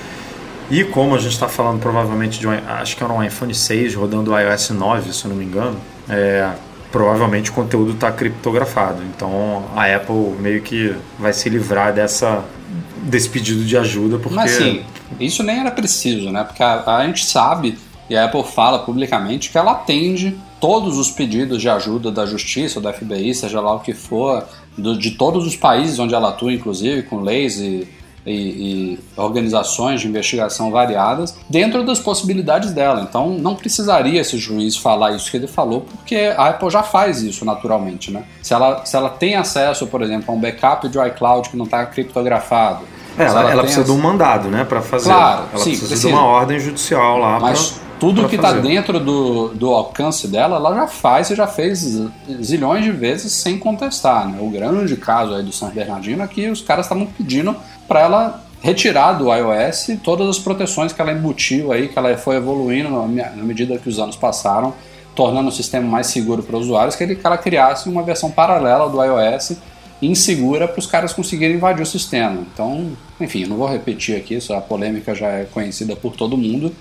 E 0.71 0.85
como 0.85 1.17
a 1.17 1.19
gente 1.19 1.33
está 1.33 1.49
falando 1.49 1.81
provavelmente 1.81 2.39
de 2.39 2.47
um, 2.47 2.53
acho 2.53 2.97
que 2.97 3.03
era 3.03 3.13
um 3.13 3.21
iPhone 3.21 3.53
6 3.53 3.97
rodando 3.97 4.31
o 4.31 4.39
iOS 4.39 4.71
9, 4.71 5.13
se 5.13 5.25
eu 5.25 5.31
não 5.31 5.37
me 5.37 5.45
engano, 5.45 5.77
é, 6.09 6.49
provavelmente 6.93 7.51
o 7.51 7.53
conteúdo 7.53 7.95
está 7.95 8.13
criptografado. 8.13 9.03
Então 9.03 9.65
a 9.75 9.93
Apple 9.93 10.37
meio 10.39 10.63
que 10.63 10.95
vai 11.19 11.33
se 11.33 11.49
livrar 11.49 11.93
dessa 11.93 12.45
desse 13.03 13.29
pedido 13.29 13.65
de 13.65 13.77
ajuda 13.77 14.19
porque 14.19 14.37
Mas 14.37 14.53
sim, 14.53 14.85
isso 15.19 15.43
nem 15.43 15.59
era 15.59 15.73
preciso, 15.73 16.31
né? 16.31 16.45
Porque 16.45 16.63
a, 16.63 16.99
a 16.99 17.07
gente 17.07 17.25
sabe 17.25 17.77
e 18.09 18.17
a 18.17 18.27
Apple 18.27 18.45
fala 18.45 18.79
publicamente 18.81 19.51
que 19.51 19.59
ela 19.59 19.73
atende 19.73 20.39
todos 20.61 20.99
os 20.99 21.11
pedidos 21.11 21.61
de 21.61 21.69
ajuda 21.69 22.11
da 22.11 22.27
justiça, 22.27 22.81
da 22.81 22.93
FBI, 22.93 23.35
seja 23.35 23.61
lá 23.61 23.75
o 23.75 23.81
que 23.81 23.95
for, 23.95 24.47
do, 24.77 24.97
de 24.97 25.13
todos 25.13 25.47
os 25.47 25.57
países 25.57 25.99
onde 25.99 26.15
ela 26.15 26.29
atua, 26.29 26.53
inclusive 26.53 27.03
com 27.03 27.21
leis 27.21 27.59
e 27.59 27.89
e, 28.27 28.33
e, 28.33 29.01
organizações 29.17 30.01
de 30.01 30.09
investigação 30.09 30.71
variadas 30.71 31.37
dentro 31.49 31.85
das 31.85 31.99
possibilidades 31.99 32.73
dela. 32.73 33.07
Então 33.09 33.31
não 33.31 33.55
precisaria 33.55 34.21
esse 34.21 34.37
juiz 34.37 34.77
falar 34.77 35.13
isso 35.13 35.31
que 35.31 35.37
ele 35.37 35.47
falou, 35.47 35.83
porque 35.83 36.33
a 36.37 36.49
Apple 36.49 36.71
já 36.71 36.83
faz 36.83 37.23
isso 37.23 37.45
naturalmente. 37.45 38.11
Né? 38.11 38.25
Se, 38.43 38.53
ela, 38.53 38.85
se 38.85 38.97
ela 38.97 39.11
tem 39.11 39.37
acesso, 39.37 39.87
por 39.87 40.03
exemplo, 40.03 40.33
a 40.33 40.37
um 40.37 40.41
backup 40.41 40.89
de 40.89 40.99
iCloud 40.99 41.49
que 41.49 41.57
não 41.57 41.65
está 41.65 41.85
criptografado. 41.87 42.85
É, 43.19 43.25
ela, 43.25 43.41
ela, 43.41 43.51
ela 43.51 43.63
precisa 43.63 43.85
de 43.85 43.91
um 43.91 43.99
mandado 43.99 44.49
né, 44.49 44.65
para 44.65 44.81
fazer. 44.81 45.11
Claro, 45.11 45.45
ela 45.53 45.59
sim, 45.59 45.71
precisa, 45.71 45.89
precisa, 45.89 46.09
de 46.09 46.15
uma 46.15 46.25
ordem 46.25 46.59
judicial 46.61 47.19
lá 47.19 47.41
para 47.41 47.55
tudo 48.01 48.27
que 48.29 48.37
está 48.37 48.53
dentro 48.53 48.99
do, 48.99 49.49
do 49.49 49.71
alcance 49.75 50.27
dela, 50.27 50.57
ela 50.57 50.75
já 50.75 50.87
faz 50.87 51.31
e 51.31 51.37
já 51.37 51.47
fez 51.47 52.01
zilhões 52.43 52.83
de 52.83 52.91
vezes 52.91 53.31
sem 53.33 53.59
contestar. 53.59 54.27
Né? 54.27 54.39
O 54.41 54.49
grande 54.49 54.97
caso 54.97 55.35
aí 55.35 55.45
do 55.45 55.53
San 55.53 55.69
Bernardino 55.69 56.23
é 56.23 56.27
que 56.27 56.49
os 56.49 56.63
caras 56.63 56.87
estavam 56.87 57.07
pedindo 57.07 57.55
para 57.87 58.01
ela 58.01 58.43
retirar 58.63 59.13
do 59.13 59.33
iOS 59.33 59.91
todas 60.03 60.29
as 60.29 60.39
proteções 60.39 60.93
que 60.93 61.01
ela 61.01 61.13
embutiu 61.13 61.73
aí, 61.73 61.89
que 61.89 61.99
ela 61.99 62.17
foi 62.17 62.37
evoluindo 62.37 62.91
na 62.91 63.43
medida 63.43 63.79
que 63.79 63.89
os 63.89 63.99
anos 63.99 64.17
passaram, 64.17 64.75
tornando 65.15 65.49
o 65.51 65.53
sistema 65.53 65.87
mais 65.87 66.07
seguro 66.07 66.43
para 66.43 66.57
os 66.57 66.65
usuários, 66.65 66.97
que, 66.97 67.05
ele, 67.05 67.17
que 67.17 67.27
ela 67.27 67.37
criasse 67.37 67.89
uma 67.89 68.03
versão 68.03 68.31
paralela 68.31 68.89
do 68.89 69.03
iOS 69.03 69.57
insegura 70.01 70.67
para 70.67 70.79
os 70.79 70.87
caras 70.87 71.13
conseguirem 71.13 71.57
invadir 71.57 71.83
o 71.83 71.87
sistema. 71.87 72.43
Então, 72.53 72.93
enfim, 73.21 73.45
não 73.45 73.57
vou 73.57 73.69
repetir 73.69 74.17
aqui, 74.17 74.39
a 74.51 74.61
polêmica 74.61 75.15
já 75.15 75.29
é 75.29 75.45
conhecida 75.45 75.95
por 75.95 76.17
todo 76.17 76.39
mundo, 76.39 76.75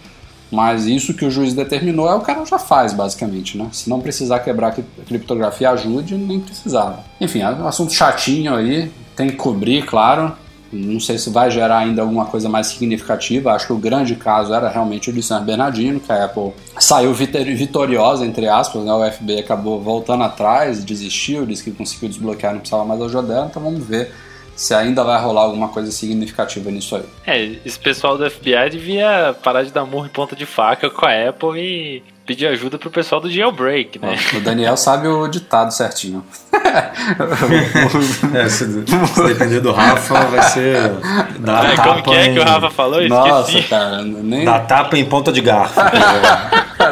mas 0.52 0.86
isso 0.86 1.14
que 1.14 1.26
o 1.26 1.32
juiz 1.32 1.54
determinou 1.54 2.10
é 2.10 2.16
o 2.16 2.22
cara 2.22 2.45
já 2.45 2.58
faz, 2.58 2.93
basicamente, 2.93 3.58
né? 3.58 3.68
Se 3.72 3.89
não 3.89 4.00
precisar 4.00 4.39
quebrar 4.39 4.70
a 4.70 5.04
criptografia, 5.04 5.70
ajude, 5.72 6.16
nem 6.16 6.39
precisava. 6.39 7.04
Enfim, 7.22 7.41
é 7.41 7.50
um 7.50 7.68
assunto 7.68 7.93
chatinho 7.93 8.56
aí, 8.56 8.91
tem 9.16 9.30
que 9.30 9.36
cobrir, 9.36 9.86
claro, 9.86 10.34
não 10.72 11.00
sei 11.00 11.18
se 11.18 11.30
vai 11.30 11.50
gerar 11.50 11.80
ainda 11.80 12.02
alguma 12.02 12.26
coisa 12.26 12.47
mais 12.47 12.68
significativa. 12.68 13.52
Acho 13.54 13.68
que 13.68 13.74
o 13.74 13.78
grande 13.78 14.16
caso 14.16 14.54
era 14.54 14.70
realmente 14.70 15.10
o 15.10 15.14
de 15.14 15.22
San 15.24 15.43
Bernardino, 15.43 16.00
que 16.00 16.12
a 16.12 16.26
Apple 16.26 16.54
saiu 16.80 17.14
vitoriosa, 17.14 18.26
entre 18.26 18.47
aspas. 18.47 18.84
Né? 18.84 18.93
O 18.93 19.12
FBI 19.12 19.39
acabou 19.39 19.82
voltando 19.82 20.24
atrás, 20.24 20.84
desistiu, 20.84 21.45
disse 21.45 21.64
que 21.64 21.72
conseguiu 21.72 22.10
desbloquear, 22.10 22.54
não 22.54 22.60
precisava 22.60 22.86
mais 22.86 23.02
ajuda 23.02 23.28
dela. 23.28 23.47
Então 23.50 23.62
vamos 23.62 23.84
ver 23.84 24.14
se 24.60 24.76
ainda 24.76 25.05
vai 25.05 25.18
rolar 25.22 25.43
alguma 25.43 25.70
coisa 25.70 25.89
significativa 25.89 26.70
nisso 26.70 26.93
aí. 26.97 27.05
É, 27.26 27.60
esse 27.66 27.80
pessoal 27.80 28.18
do 28.18 28.30
FBI 28.30 28.70
devia 28.70 29.34
parar 29.41 29.64
de 29.64 29.72
dar 29.72 29.86
murro 29.86 30.05
em 30.05 30.10
ponta 30.10 30.36
de 30.36 30.45
faca 30.45 30.89
com 30.89 31.05
a 31.05 31.30
Apple 31.30 31.57
e 31.57 32.03
pedir 32.26 32.45
ajuda 32.45 32.78
pro 32.78 32.91
pessoal 32.91 33.22
do 33.22 33.32
jailbreak, 33.32 33.97
né? 33.99 34.18
O 34.36 34.41
Daniel 34.41 34.76
sabe 34.78 35.07
o 35.07 35.30
ditado 35.30 35.72
certinho. 35.72 36.26
é, 38.36 38.49
se, 38.49 38.66
se, 38.66 39.24
depender 39.28 39.62
do 39.62 39.72
Rafa, 39.72 40.26
vai 40.26 40.41
ser. 40.41 40.76
É, 40.76 40.89
tapa 41.45 41.82
como 41.82 42.03
que 42.03 42.12
é 42.12 42.26
em... 42.26 42.34
que 42.34 42.39
o 42.41 42.43
Rafa 42.43 42.70
falou? 42.70 43.07
Nossa, 43.07 43.51
Esqueci. 43.51 43.70
cara. 43.70 44.03
Nem... 44.03 44.43
Dar 44.43 44.68
tapa 44.68 44.97
em 44.97 45.05
ponta 45.05 45.32
de 45.32 45.39
garfo. 45.39 45.80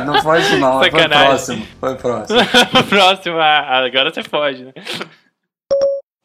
não 0.05 0.21
foi 0.21 0.39
isso, 0.39 0.57
não. 0.57 0.81
Sacanagem. 0.81 1.11
Foi 1.17 1.27
próximo. 1.27 1.67
Foi 1.81 1.95
próximo. 1.95 2.39
próximo, 2.87 3.37
ah, 3.39 3.85
agora 3.85 4.09
você 4.09 4.23
pode, 4.23 4.63
né? 4.63 4.71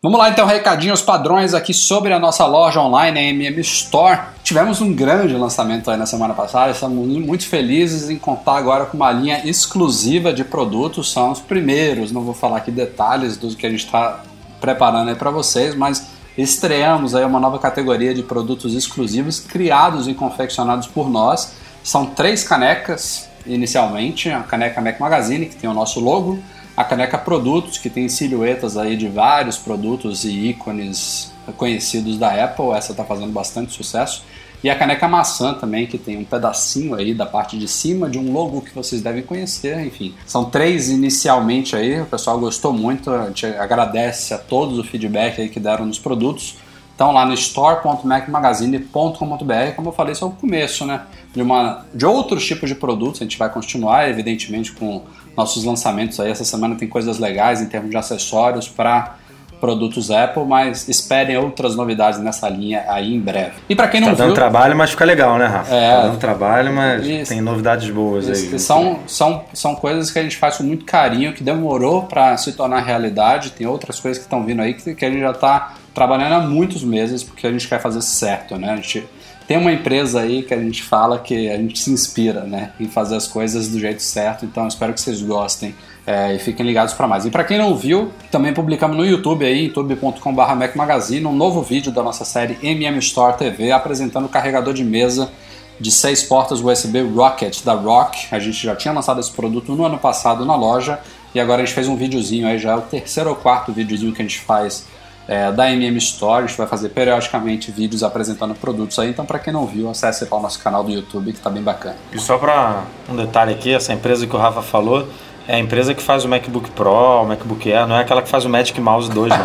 Vamos 0.04 0.18
lá 0.18 0.30
então, 0.30 0.44
recadinhos 0.44 1.00
padrões 1.00 1.54
aqui 1.54 1.72
sobre 1.72 2.12
a 2.12 2.18
nossa 2.18 2.44
loja 2.44 2.80
online, 2.80 3.16
a 3.16 3.22
MM 3.22 3.60
Store. 3.60 4.18
Tivemos 4.42 4.80
um 4.80 4.92
grande 4.92 5.32
lançamento 5.34 5.88
aí 5.88 5.96
na 5.96 6.06
semana 6.06 6.34
passada, 6.34 6.72
estamos 6.72 7.06
muito 7.06 7.46
felizes 7.46 8.10
em 8.10 8.18
contar 8.18 8.56
agora 8.56 8.84
com 8.84 8.96
uma 8.96 9.12
linha 9.12 9.46
exclusiva 9.48 10.32
de 10.32 10.42
produtos, 10.42 11.12
são 11.12 11.30
os 11.30 11.38
primeiros, 11.38 12.10
não 12.10 12.22
vou 12.22 12.34
falar 12.34 12.56
aqui 12.56 12.72
detalhes 12.72 13.36
do 13.36 13.54
que 13.54 13.64
a 13.64 13.70
gente 13.70 13.84
está 13.84 14.24
preparando 14.60 15.08
aí 15.08 15.14
para 15.14 15.30
vocês, 15.30 15.76
mas 15.76 16.08
estreamos 16.36 17.14
aí 17.14 17.24
uma 17.24 17.38
nova 17.38 17.60
categoria 17.60 18.12
de 18.12 18.24
produtos 18.24 18.74
exclusivos 18.74 19.38
criados 19.38 20.08
e 20.08 20.14
confeccionados 20.14 20.88
por 20.88 21.08
nós. 21.08 21.52
São 21.84 22.06
três 22.06 22.42
canecas 22.42 23.28
inicialmente, 23.46 24.30
a 24.30 24.40
caneca 24.40 24.80
Mac 24.80 24.98
Magazine, 24.98 25.46
que 25.46 25.54
tem 25.54 25.70
o 25.70 25.74
nosso 25.74 26.00
logo, 26.00 26.40
a 26.76 26.84
caneca 26.84 27.18
Produtos, 27.18 27.78
que 27.78 27.90
tem 27.90 28.08
silhuetas 28.08 28.76
aí 28.76 28.96
de 28.96 29.08
vários 29.08 29.58
produtos 29.58 30.24
e 30.24 30.48
ícones 30.48 31.32
conhecidos 31.56 32.18
da 32.18 32.44
Apple, 32.44 32.70
essa 32.70 32.92
está 32.92 33.04
fazendo 33.04 33.32
bastante 33.32 33.72
sucesso. 33.72 34.24
E 34.64 34.70
a 34.70 34.78
caneca 34.78 35.08
maçã 35.08 35.54
também, 35.54 35.88
que 35.88 35.98
tem 35.98 36.16
um 36.16 36.24
pedacinho 36.24 36.94
aí 36.94 37.12
da 37.12 37.26
parte 37.26 37.58
de 37.58 37.66
cima 37.66 38.08
de 38.08 38.16
um 38.16 38.32
logo 38.32 38.60
que 38.60 38.72
vocês 38.72 39.02
devem 39.02 39.22
conhecer, 39.22 39.84
enfim. 39.84 40.14
São 40.24 40.44
três 40.44 40.88
inicialmente 40.88 41.74
aí, 41.74 42.00
o 42.00 42.06
pessoal 42.06 42.38
gostou 42.38 42.72
muito, 42.72 43.10
a 43.10 43.26
gente 43.26 43.44
agradece 43.44 44.32
a 44.32 44.38
todos 44.38 44.78
o 44.78 44.84
feedback 44.84 45.40
aí 45.40 45.48
que 45.48 45.58
deram 45.58 45.84
nos 45.84 45.98
produtos. 45.98 46.54
Então 46.94 47.10
lá 47.10 47.26
no 47.26 47.34
store.macmagazine.com.br, 47.34 49.74
como 49.74 49.88
eu 49.88 49.92
falei, 49.92 50.12
isso 50.12 50.24
é 50.24 50.28
o 50.28 50.30
começo, 50.30 50.86
né? 50.86 51.06
De, 51.34 51.42
uma, 51.42 51.84
de 51.92 52.06
outros 52.06 52.46
tipos 52.46 52.68
de 52.68 52.76
produtos, 52.76 53.20
a 53.20 53.24
gente 53.24 53.36
vai 53.36 53.50
continuar, 53.50 54.08
evidentemente, 54.08 54.70
com 54.70 55.02
nossos 55.36 55.64
lançamentos 55.64 56.18
aí. 56.20 56.30
Essa 56.30 56.44
semana 56.44 56.74
tem 56.74 56.88
coisas 56.88 57.18
legais 57.18 57.60
em 57.60 57.66
termos 57.66 57.90
de 57.90 57.96
acessórios 57.96 58.68
para 58.68 59.16
produtos 59.62 60.10
Apple, 60.10 60.44
mas 60.44 60.88
esperem 60.88 61.36
outras 61.36 61.76
novidades 61.76 62.18
nessa 62.18 62.48
linha 62.48 62.84
aí 62.88 63.14
em 63.14 63.20
breve. 63.20 63.52
E 63.68 63.76
para 63.76 63.86
quem 63.86 64.00
não 64.00 64.08
Tá 64.08 64.14
viu, 64.14 64.24
dando 64.24 64.34
trabalho, 64.34 64.76
mas 64.76 64.90
fica 64.90 65.04
legal, 65.04 65.38
né, 65.38 65.46
Rafa? 65.46 65.72
É. 65.72 65.94
Tá 65.94 66.02
dando 66.02 66.18
trabalho, 66.18 66.72
mas 66.74 67.06
Isso. 67.06 67.28
tem 67.28 67.40
novidades 67.40 67.88
boas 67.88 68.28
aí. 68.28 68.58
São, 68.58 68.98
são, 69.06 69.44
são 69.54 69.76
coisas 69.76 70.10
que 70.10 70.18
a 70.18 70.22
gente 70.24 70.36
faz 70.36 70.56
com 70.56 70.64
muito 70.64 70.84
carinho, 70.84 71.32
que 71.32 71.44
demorou 71.44 72.02
para 72.02 72.36
se 72.38 72.54
tornar 72.54 72.80
realidade. 72.80 73.52
Tem 73.52 73.64
outras 73.64 74.00
coisas 74.00 74.18
que 74.18 74.24
estão 74.24 74.44
vindo 74.44 74.60
aí 74.60 74.74
que, 74.74 74.96
que 74.96 75.04
a 75.04 75.08
gente 75.08 75.20
já 75.20 75.30
está 75.30 75.74
trabalhando 75.94 76.32
há 76.32 76.40
muitos 76.40 76.82
meses, 76.82 77.22
porque 77.22 77.46
a 77.46 77.52
gente 77.52 77.68
quer 77.68 77.80
fazer 77.80 78.02
certo, 78.02 78.56
né? 78.56 78.72
A 78.72 78.76
gente 78.76 79.04
tem 79.46 79.56
uma 79.56 79.72
empresa 79.72 80.20
aí 80.20 80.42
que 80.42 80.54
a 80.54 80.60
gente 80.60 80.82
fala 80.82 81.18
que 81.18 81.50
a 81.50 81.56
gente 81.56 81.78
se 81.78 81.90
inspira, 81.90 82.42
né, 82.42 82.72
em 82.78 82.88
fazer 82.88 83.16
as 83.16 83.26
coisas 83.26 83.68
do 83.68 83.78
jeito 83.78 84.02
certo. 84.02 84.44
Então, 84.44 84.66
espero 84.66 84.92
que 84.92 85.00
vocês 85.00 85.22
gostem 85.22 85.74
é, 86.06 86.34
e 86.34 86.38
fiquem 86.38 86.64
ligados 86.66 86.94
para 86.94 87.06
mais. 87.06 87.24
E 87.24 87.30
para 87.30 87.44
quem 87.44 87.58
não 87.58 87.74
viu, 87.76 88.10
também 88.30 88.52
publicamos 88.52 88.96
no 88.96 89.04
YouTube 89.04 89.44
aí, 89.44 89.66
youtube.com.br 89.66 90.54
Mac 90.56 90.76
Magazine, 90.76 91.26
um 91.26 91.34
novo 91.34 91.62
vídeo 91.62 91.92
da 91.92 92.02
nossa 92.02 92.24
série 92.24 92.58
MM 92.62 92.98
Store 92.98 93.36
TV 93.36 93.70
apresentando 93.70 94.26
o 94.26 94.28
carregador 94.28 94.74
de 94.74 94.84
mesa 94.84 95.30
de 95.78 95.90
seis 95.90 96.22
portas 96.22 96.60
USB 96.60 97.00
Rocket 97.02 97.62
da 97.64 97.74
Rock. 97.74 98.26
A 98.30 98.38
gente 98.38 98.62
já 98.62 98.76
tinha 98.76 98.92
lançado 98.92 99.20
esse 99.20 99.32
produto 99.32 99.74
no 99.74 99.84
ano 99.84 99.98
passado 99.98 100.44
na 100.44 100.54
loja 100.54 101.00
e 101.34 101.40
agora 101.40 101.62
a 101.62 101.64
gente 101.64 101.74
fez 101.74 101.88
um 101.88 101.96
videozinho 101.96 102.46
aí, 102.46 102.58
já 102.58 102.72
é 102.72 102.76
o 102.76 102.82
terceiro 102.82 103.30
ou 103.30 103.36
quarto 103.36 103.72
videozinho 103.72 104.12
que 104.12 104.22
a 104.22 104.24
gente 104.24 104.40
faz 104.40 104.86
é, 105.26 105.52
da 105.52 105.70
MM 105.70 105.96
Store. 105.98 106.44
A 106.44 106.46
gente 106.46 106.56
vai 106.56 106.66
fazer 106.66 106.90
periodicamente 106.90 107.70
vídeos 107.70 108.02
apresentando 108.02 108.54
produtos 108.54 108.98
aí. 108.98 109.10
Então, 109.10 109.24
para 109.24 109.38
quem 109.38 109.52
não 109.52 109.66
viu, 109.66 109.88
acesse 109.88 110.26
lá 110.30 110.36
o 110.36 110.42
nosso 110.42 110.62
canal 110.62 110.82
do 110.84 110.90
YouTube 110.90 111.32
que 111.32 111.40
tá 111.40 111.50
bem 111.50 111.62
bacana. 111.62 111.96
E 112.12 112.18
só 112.18 112.38
para 112.38 112.84
um 113.08 113.16
detalhe 113.16 113.52
aqui, 113.52 113.72
essa 113.72 113.92
empresa 113.92 114.26
que 114.26 114.34
o 114.34 114.38
Rafa 114.38 114.62
falou 114.62 115.08
é 115.46 115.56
a 115.56 115.58
empresa 115.58 115.94
que 115.94 116.02
faz 116.02 116.24
o 116.24 116.28
MacBook 116.28 116.70
Pro, 116.70 116.92
o 116.92 117.26
MacBook 117.26 117.72
Air, 117.72 117.86
não 117.86 117.96
é 117.96 118.00
aquela 118.00 118.22
que 118.22 118.28
faz 118.28 118.44
o 118.44 118.48
Magic 118.48 118.80
Mouse 118.80 119.10
2, 119.10 119.30
não. 119.30 119.44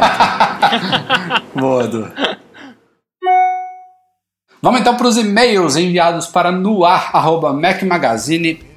Boa, 1.59 1.83
Edu. 1.83 2.11
Vamos 4.61 4.81
então 4.81 4.95
para 4.95 5.07
os 5.07 5.17
e-mails 5.17 5.75
enviados 5.75 6.27
para 6.27 6.51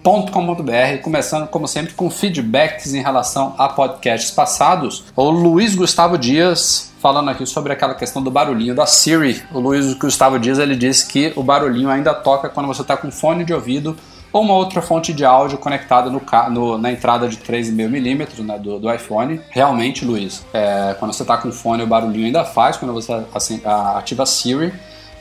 noar.macmagazine.com.br, 0.04 1.02
começando 1.02 1.48
como 1.48 1.68
sempre 1.68 1.94
com 1.94 2.10
feedbacks 2.10 2.94
em 2.94 3.02
relação 3.02 3.54
a 3.58 3.68
podcasts 3.68 4.30
passados. 4.30 5.04
O 5.14 5.30
Luiz 5.30 5.74
Gustavo 5.74 6.16
Dias 6.16 6.90
falando 7.00 7.30
aqui 7.30 7.46
sobre 7.46 7.72
aquela 7.72 7.94
questão 7.94 8.22
do 8.22 8.30
barulhinho 8.30 8.74
da 8.74 8.86
Siri. 8.86 9.42
O 9.52 9.58
Luiz 9.58 9.94
Gustavo 9.94 10.38
Dias 10.38 10.58
ele 10.58 10.76
disse 10.76 11.06
que 11.06 11.32
o 11.36 11.42
barulhinho 11.42 11.88
ainda 11.88 12.12
toca 12.12 12.48
quando 12.48 12.66
você 12.66 12.82
está 12.82 12.96
com 12.96 13.10
fone 13.10 13.44
de 13.44 13.54
ouvido 13.54 13.96
ou 14.32 14.42
uma 14.42 14.54
outra 14.54 14.80
fonte 14.80 15.12
de 15.12 15.24
áudio 15.24 15.58
conectada 15.58 16.08
no, 16.08 16.22
no, 16.50 16.78
na 16.78 16.92
entrada 16.92 17.28
de 17.28 17.36
3,5mm 17.38 18.44
né, 18.44 18.58
do, 18.58 18.78
do, 18.78 18.92
iPhone. 18.92 19.40
Realmente, 19.50 20.04
Luiz, 20.04 20.46
é, 20.52 20.94
quando 20.98 21.12
você 21.12 21.22
está 21.22 21.36
com 21.36 21.50
fone, 21.50 21.82
o 21.82 21.86
barulhinho 21.86 22.26
ainda 22.26 22.44
faz 22.44 22.76
quando 22.76 22.92
você 22.92 23.24
assim, 23.34 23.60
ativa 23.64 24.22
a 24.22 24.26
Siri. 24.26 24.72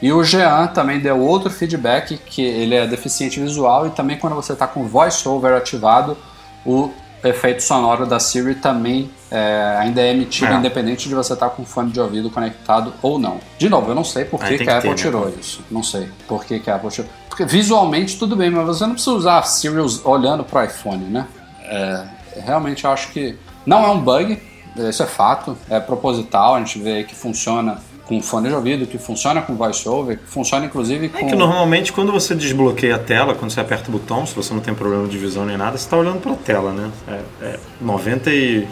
E 0.01 0.13
o 0.13 0.23
Jean 0.23 0.67
também 0.67 0.99
deu 0.99 1.19
outro 1.19 1.49
feedback 1.49 2.17
que 2.17 2.41
ele 2.41 2.75
é 2.75 2.87
deficiente 2.87 3.39
visual 3.39 3.87
e 3.87 3.89
também 3.89 4.17
quando 4.17 4.35
você 4.35 4.53
está 4.53 4.65
com 4.65 4.87
VoiceOver 4.87 5.53
ativado, 5.53 6.17
o 6.65 6.91
efeito 7.23 7.61
sonoro 7.61 8.05
da 8.05 8.19
Siri 8.19 8.55
também 8.55 9.11
é, 9.29 9.77
ainda 9.79 10.01
é 10.01 10.11
emitido, 10.11 10.53
é. 10.53 10.55
independente 10.55 11.09
de 11.09 11.15
você 11.15 11.33
estar 11.33 11.49
tá 11.49 11.55
com 11.55 11.65
fone 11.65 11.91
de 11.91 11.99
ouvido 11.99 12.29
conectado 12.29 12.93
ou 13.01 13.19
não. 13.19 13.39
De 13.57 13.67
novo, 13.67 13.91
eu 13.91 13.95
não 13.95 14.05
sei 14.05 14.23
por 14.23 14.39
que, 14.39 14.57
que, 14.57 14.63
que 14.63 14.69
a 14.69 14.77
Apple 14.77 14.91
ter, 14.91 14.95
tirou 14.95 15.25
né? 15.25 15.33
isso. 15.39 15.61
Não 15.69 15.83
sei 15.83 16.09
por 16.27 16.45
que, 16.45 16.59
que 16.59 16.69
a 16.69 16.75
Apple 16.75 16.89
tirou. 16.89 17.09
Porque 17.27 17.45
visualmente 17.45 18.17
tudo 18.17 18.35
bem, 18.35 18.49
mas 18.49 18.65
você 18.65 18.85
não 18.85 18.93
precisa 18.93 19.15
usar 19.15 19.39
a 19.39 19.43
Siri 19.43 19.75
olhando 20.05 20.43
para 20.43 20.61
o 20.61 20.65
iPhone, 20.65 21.03
né? 21.05 21.27
É, 21.63 22.05
realmente 22.41 22.85
eu 22.85 22.91
acho 22.91 23.11
que 23.11 23.37
não 23.65 23.83
é 23.83 23.89
um 23.89 23.99
bug, 23.99 24.41
isso 24.77 25.03
é 25.03 25.05
fato, 25.05 25.57
é 25.69 25.79
proposital, 25.79 26.55
a 26.55 26.59
gente 26.59 26.79
vê 26.79 27.03
que 27.03 27.13
funciona 27.13 27.79
com 28.10 28.20
fone 28.24 28.49
de 28.49 28.55
ouvido, 28.55 28.88
que 28.88 28.97
funciona 28.97 29.39
com 29.39 29.55
voiceover, 29.55 30.18
que 30.18 30.26
funciona 30.26 30.66
inclusive 30.66 31.10
com. 31.10 31.20
É 31.20 31.30
que 31.30 31.36
normalmente 31.36 31.93
quando 31.93 32.12
você 32.12 32.34
desbloqueia 32.34 32.95
a 32.95 32.99
tela, 32.99 33.36
quando 33.36 33.51
você 33.51 33.60
aperta 33.60 33.88
o 33.88 33.91
botão, 33.91 34.26
se 34.26 34.34
você 34.34 34.51
não 34.51 34.62
tem 34.62 34.74
problema 34.74 35.07
de 35.07 35.16
visão 35.16 35.45
nem 35.45 35.55
nada, 35.55 35.78
você 35.78 35.86
está 35.86 35.95
olhando 35.95 36.20
para 36.20 36.32
a 36.32 36.36
tela, 36.36 36.72
né? 36.72 36.89
É, 37.07 37.45
é 37.45 37.60
99% 37.86 38.66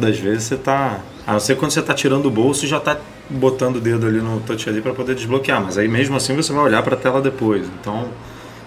das 0.00 0.18
vezes 0.18 0.44
você 0.44 0.54
está. 0.54 1.00
A 1.26 1.34
não 1.34 1.40
ser 1.40 1.56
quando 1.56 1.72
você 1.72 1.80
está 1.80 1.92
tirando 1.92 2.24
o 2.24 2.30
bolso 2.30 2.64
e 2.64 2.68
já 2.68 2.78
está 2.78 2.96
botando 3.28 3.76
o 3.76 3.80
dedo 3.80 4.06
ali 4.06 4.22
no 4.22 4.40
touch 4.40 4.70
ali 4.70 4.80
para 4.80 4.94
poder 4.94 5.14
desbloquear, 5.14 5.62
mas 5.62 5.76
aí 5.76 5.86
mesmo 5.86 6.16
assim 6.16 6.34
você 6.34 6.50
vai 6.50 6.64
olhar 6.64 6.82
para 6.82 6.94
a 6.94 6.98
tela 6.98 7.20
depois. 7.20 7.66
Então 7.78 8.08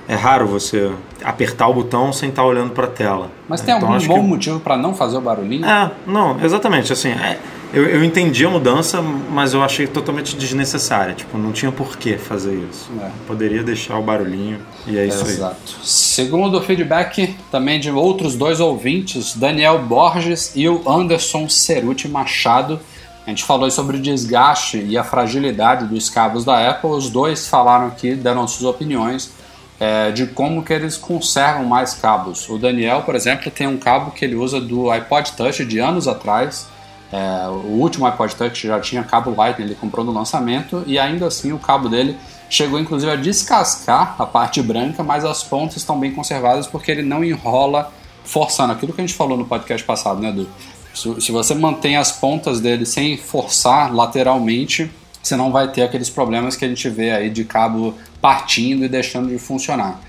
é 0.08 0.14
raro 0.14 0.46
você 0.46 0.92
apertar 1.24 1.68
o 1.68 1.74
botão 1.74 2.14
sem 2.14 2.30
estar 2.30 2.46
olhando 2.46 2.74
para 2.74 2.86
a 2.86 2.90
tela. 2.90 3.32
Mas 3.50 3.62
tem 3.62 3.76
então, 3.76 3.92
algum 3.92 4.08
bom 4.08 4.22
que... 4.22 4.28
motivo 4.28 4.60
para 4.60 4.78
não 4.78 4.94
fazer 4.94 5.18
o 5.18 5.22
barulhinho? 5.22 5.66
É, 5.66 5.92
não, 6.06 6.40
exatamente. 6.44 6.94
Assim, 6.94 7.10
é, 7.10 7.40
eu, 7.74 7.86
eu 7.86 8.04
entendi 8.04 8.46
a 8.46 8.50
mudança, 8.50 9.02
mas 9.02 9.54
eu 9.54 9.64
achei 9.64 9.88
totalmente 9.88 10.36
desnecessária. 10.36 11.14
Tipo, 11.14 11.38
não 11.38 11.52
tinha 11.52 11.72
por 11.72 11.98
que 11.98 12.18
fazer 12.18 12.56
isso. 12.70 12.90
É. 13.02 13.10
Poderia 13.26 13.64
deixar 13.64 13.98
o 13.98 14.02
barulhinho 14.02 14.60
e 14.86 14.98
é 14.98 15.06
isso 15.06 15.18
Exato. 15.18 15.30
aí. 15.30 15.36
Exato. 15.36 15.86
Segundo 15.86 16.58
o 16.58 16.62
feedback 16.62 17.36
também 17.52 17.80
de 17.80 17.92
outros 17.92 18.36
dois 18.36 18.60
ouvintes, 18.60 19.36
Daniel 19.36 19.80
Borges 19.80 20.52
e 20.56 20.68
o 20.68 20.82
Anderson 20.90 21.50
Ceruti 21.50 22.08
Machado. 22.08 22.80
A 23.26 23.30
gente 23.30 23.44
falou 23.44 23.70
sobre 23.70 23.98
o 23.98 24.00
desgaste 24.00 24.78
e 24.78 24.98
a 24.98 25.04
fragilidade 25.04 25.86
dos 25.86 26.10
cabos 26.10 26.46
da 26.46 26.70
Apple. 26.70 26.92
Os 26.92 27.10
dois 27.10 27.48
falaram 27.48 27.88
aqui, 27.88 28.16
deram 28.16 28.48
suas 28.48 28.64
opiniões 28.64 29.36
é, 29.80 30.12
de 30.12 30.28
como 30.28 30.64
que 30.64 30.74
eles 30.74 30.98
conservam 30.98 31.66
mais 31.66 31.94
cabos. 31.94 32.48
O 32.50 32.58
Daniel, 32.58 33.02
por 33.04 33.16
exemplo, 33.16 33.52
tem 33.52 33.68
um 33.68 33.78
cabo 33.78 34.12
que 34.12 34.26
ele 34.26 34.36
usa 34.36 34.60
do 34.60 34.90
iPod 34.90 35.34
Touch 35.34 35.64
de 35.66 35.80
anos 35.80 36.08
atrás. 36.08 36.68
É, 37.12 37.48
o 37.48 37.80
último 37.80 38.06
iPod 38.06 38.36
Touch 38.36 38.68
já 38.68 38.80
tinha 38.80 39.04
cabo 39.04 39.34
Lightning, 39.34 39.66
ele 39.66 39.76
comprou 39.76 40.06
no 40.06 40.12
lançamento 40.12 40.84
e 40.86 41.00
ainda 41.00 41.28
assim 41.28 41.54
o 41.54 41.60
cabo 41.60 41.88
dele 41.88 42.18
chegou 42.50 42.80
inclusive 42.80 43.12
a 43.12 43.16
descascar 43.16 44.16
a 44.20 44.26
parte 44.26 44.62
branca, 44.62 45.04
mas 45.04 45.24
as 45.24 45.44
pontas 45.44 45.78
estão 45.78 45.98
bem 46.00 46.12
conservadas 46.12 46.68
porque 46.68 46.92
ele 46.92 47.04
não 47.04 47.24
enrola 47.24 47.92
forçando. 48.26 48.74
Aquilo 48.74 48.92
que 48.92 49.02
a 49.02 49.06
gente 49.06 49.16
falou 49.16 49.38
no 49.38 49.46
podcast 49.46 49.86
passado, 49.86 50.20
né, 50.20 50.30
Edu? 50.30 50.48
Se, 50.94 51.32
você 51.32 51.54
mantém 51.54 51.96
as 51.96 52.12
pontas 52.12 52.60
dele 52.60 52.86
sem 52.86 53.18
forçar 53.18 53.94
lateralmente, 53.94 54.90
você 55.22 55.36
não 55.36 55.52
vai 55.52 55.72
ter 55.72 55.84
aqueles 55.84 56.10
problemas 56.10 56.56
que 56.56 56.66
a 56.66 56.68
gente 56.68 56.90
vê 56.90 57.12
aí 57.12 57.30
de 57.30 57.46
cabo 57.46 57.94
partindo 58.20 58.84
e 58.84 58.90
deixando 58.90 59.30
de 59.30 59.38
funcionar. 59.38 60.02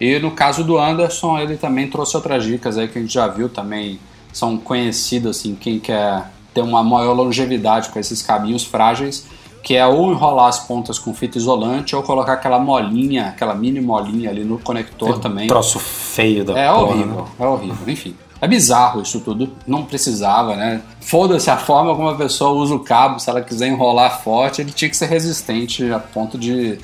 E 0.00 0.18
no 0.18 0.30
caso 0.30 0.64
do 0.64 0.78
Anderson, 0.78 1.38
ele 1.38 1.58
também 1.58 1.88
trouxe 1.90 2.16
outras 2.16 2.42
dicas 2.44 2.78
aí 2.78 2.88
que 2.88 2.98
a 2.98 3.02
gente 3.02 3.12
já 3.12 3.28
viu 3.28 3.50
também, 3.50 4.00
são 4.32 4.56
conhecidas 4.56 5.36
assim, 5.38 5.54
quem 5.54 5.78
quer 5.78 6.24
ter 6.54 6.62
uma 6.62 6.82
maior 6.82 7.12
longevidade 7.12 7.90
com 7.90 7.98
esses 7.98 8.22
cabinhos 8.22 8.64
frágeis, 8.64 9.26
que 9.62 9.76
é 9.76 9.86
ou 9.86 10.10
enrolar 10.10 10.48
as 10.48 10.60
pontas 10.60 10.98
com 10.98 11.12
fita 11.12 11.38
isolante 11.38 11.94
ou 11.94 12.02
colocar 12.02 12.34
aquela 12.34 12.58
molinha, 12.58 13.28
aquela 13.28 13.54
mini 13.54 13.80
molinha 13.80 14.30
ali 14.30 14.42
no 14.42 14.58
conector 14.58 15.12
Tem 15.12 15.20
também. 15.20 15.48
troço 15.48 15.78
feio 15.78 16.44
da 16.44 16.58
É 16.58 16.68
porra, 16.68 16.82
horrível, 16.82 17.16
né? 17.16 17.24
é 17.38 17.46
horrível, 17.46 17.88
enfim. 17.88 18.14
É 18.40 18.48
bizarro 18.48 19.02
isso 19.02 19.20
tudo, 19.20 19.52
não 19.66 19.84
precisava, 19.84 20.56
né? 20.56 20.80
Foda-se 21.00 21.50
a 21.50 21.58
forma 21.58 21.94
como 21.94 22.08
a 22.08 22.14
pessoa 22.14 22.52
usa 22.52 22.74
o 22.74 22.80
cabo, 22.80 23.20
se 23.20 23.28
ela 23.28 23.42
quiser 23.42 23.68
enrolar 23.68 24.22
forte, 24.22 24.62
ele 24.62 24.72
tinha 24.72 24.88
que 24.88 24.96
ser 24.96 25.06
resistente 25.06 25.92
a 25.92 25.98
ponto 25.98 26.38
de 26.38 26.78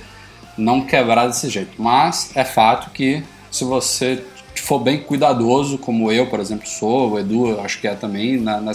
não 0.57 0.83
quebrar 0.83 1.27
desse 1.27 1.49
jeito. 1.49 1.73
Mas 1.79 2.31
é 2.35 2.45
fato 2.45 2.91
que 2.91 3.23
se 3.51 3.65
você 3.65 4.23
for 4.55 4.79
bem 4.79 4.99
cuidadoso, 5.01 5.79
como 5.79 6.13
eu, 6.13 6.27
por 6.27 6.41
exemplo, 6.41 6.67
sou, 6.69 7.13
o 7.13 7.19
Edu, 7.19 7.59
acho 7.61 7.81
que 7.81 7.89
é 7.89 7.95
também, 7.95 8.39
na, 8.39 8.61
na, 8.61 8.73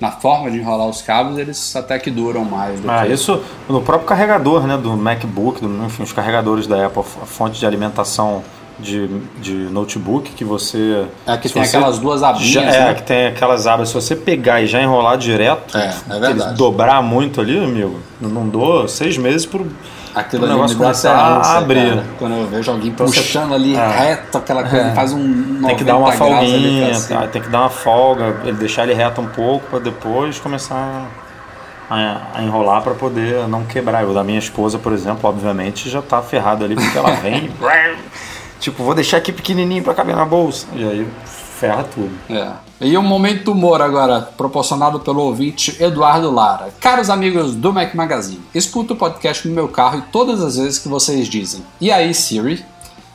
na 0.00 0.10
forma 0.10 0.50
de 0.50 0.58
enrolar 0.58 0.86
os 0.88 1.00
cabos, 1.02 1.38
eles 1.38 1.74
até 1.76 1.98
que 1.98 2.10
duram 2.10 2.44
mais. 2.44 2.80
Do 2.80 2.90
Ah, 2.90 3.04
que... 3.06 3.12
isso 3.12 3.40
no 3.68 3.80
próprio 3.80 4.06
carregador, 4.08 4.66
né, 4.66 4.76
do 4.76 4.96
MacBook, 4.96 5.60
do, 5.60 5.84
enfim, 5.86 6.02
os 6.02 6.12
carregadores 6.12 6.66
da 6.66 6.86
Apple, 6.86 7.02
a 7.22 7.26
fonte 7.26 7.58
de 7.58 7.66
alimentação 7.66 8.42
de, 8.78 9.06
de 9.40 9.52
notebook 9.52 10.32
que 10.32 10.44
você 10.44 11.06
É 11.26 11.36
que 11.36 11.48
tem 11.48 11.62
aquelas 11.62 11.98
duas 11.98 12.22
abinhas, 12.24 12.50
já, 12.50 12.62
é 12.62 12.84
né? 12.86 12.94
que 12.94 13.02
tem 13.04 13.26
aquelas 13.28 13.66
abas. 13.68 13.88
Se 13.88 13.94
você 13.94 14.16
pegar 14.16 14.60
e 14.62 14.66
já 14.66 14.82
enrolar 14.82 15.16
direto, 15.16 15.76
É, 15.78 15.94
é 16.10 16.52
dobrar 16.54 17.00
muito 17.02 17.40
ali, 17.40 17.56
amigo, 17.56 18.00
não 18.20 18.48
dou 18.48 18.88
seis 18.88 19.16
meses 19.16 19.46
pro 19.46 19.64
Aquilo 20.14 20.42
o 20.42 20.46
ali 20.46 20.54
negócio 20.54 20.76
me 20.78 20.84
dá 20.84 20.90
essa 20.90 21.10
ânsia, 21.12 21.52
a 21.52 21.58
abrir. 21.58 21.88
cara. 21.90 22.04
Quando 22.18 22.34
eu 22.36 22.46
vejo 22.46 22.70
alguém 22.70 22.92
puxando 22.92 23.54
ali 23.54 23.74
É. 23.76 23.86
reto, 23.86 24.38
aquela 24.38 24.62
coisa, 24.62 24.86
É. 24.88 24.94
faz 24.94 25.12
um 25.12 25.62
Tem 25.66 25.76
que 25.76 25.84
dar 25.84 25.96
uma 25.96 26.06
90 26.14 26.24
graus 26.24 26.38
ali 26.44 26.50
folguinha, 26.52 27.00
tá? 27.20 27.26
tem 27.26 27.42
que 27.42 27.48
dar 27.48 27.60
uma 27.62 27.70
folga, 27.70 28.36
ele 28.44 28.56
deixar 28.56 28.84
ele 28.84 28.94
reto 28.94 29.20
um 29.20 29.26
pouco 29.26 29.66
para 29.68 29.78
depois 29.80 30.38
começar 30.38 31.06
a, 31.90 32.20
a 32.34 32.42
enrolar 32.42 32.82
para 32.82 32.94
poder 32.94 33.46
não 33.48 33.64
quebrar. 33.64 34.04
O 34.04 34.14
da 34.14 34.22
minha 34.24 34.38
esposa, 34.38 34.78
por 34.78 34.92
exemplo, 34.92 35.28
obviamente 35.28 35.90
já 35.90 36.00
tá 36.00 36.22
ferrado 36.22 36.64
ali 36.64 36.74
porque 36.76 36.96
ela 36.96 37.10
vem. 37.12 37.50
tipo, 38.60 38.82
vou 38.84 38.94
deixar 38.94 39.16
aqui 39.18 39.32
pequenininho 39.32 39.82
para 39.82 39.94
caber 39.94 40.14
na 40.16 40.24
bolsa. 40.24 40.66
E 40.74 40.82
aí 40.84 41.08
ferra 41.58 41.84
tudo. 41.84 42.10
É. 42.30 42.48
E 42.80 42.96
um 42.98 43.02
momento 43.02 43.52
humor 43.52 43.80
agora, 43.80 44.20
proporcionado 44.20 45.00
pelo 45.00 45.20
ouvinte 45.22 45.76
Eduardo 45.82 46.30
Lara. 46.30 46.68
Caros 46.80 47.08
amigos 47.08 47.54
do 47.54 47.72
Mac 47.72 47.94
Magazine, 47.94 48.40
escuto 48.54 48.94
o 48.94 48.96
podcast 48.96 49.46
no 49.48 49.54
meu 49.54 49.68
carro 49.68 49.98
e 49.98 50.02
todas 50.12 50.42
as 50.42 50.56
vezes 50.56 50.78
que 50.78 50.88
vocês 50.88 51.28
dizem. 51.28 51.62
E 51.80 51.90
aí, 51.90 52.12
Siri? 52.12 52.64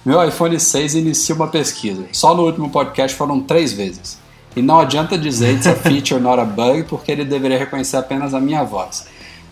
Meu 0.05 0.25
iPhone 0.27 0.57
6 0.59 0.95
inicia 0.95 1.35
uma 1.35 1.47
pesquisa. 1.47 2.05
Só 2.13 2.33
no 2.33 2.43
último 2.45 2.69
podcast 2.69 3.15
foram 3.17 3.41
três 3.41 3.73
vezes. 3.73 4.17
E 4.55 4.61
não 4.61 4.79
adianta 4.79 5.17
dizer 5.17 5.53
it's 5.53 5.67
a 5.67 5.75
feature, 5.75 6.19
not 6.19 6.39
a 6.39 6.45
bug, 6.45 6.83
porque 6.83 7.11
ele 7.11 7.25
deveria 7.25 7.59
reconhecer 7.59 7.97
apenas 7.97 8.33
a 8.33 8.39
minha 8.39 8.63
voz. 8.63 9.05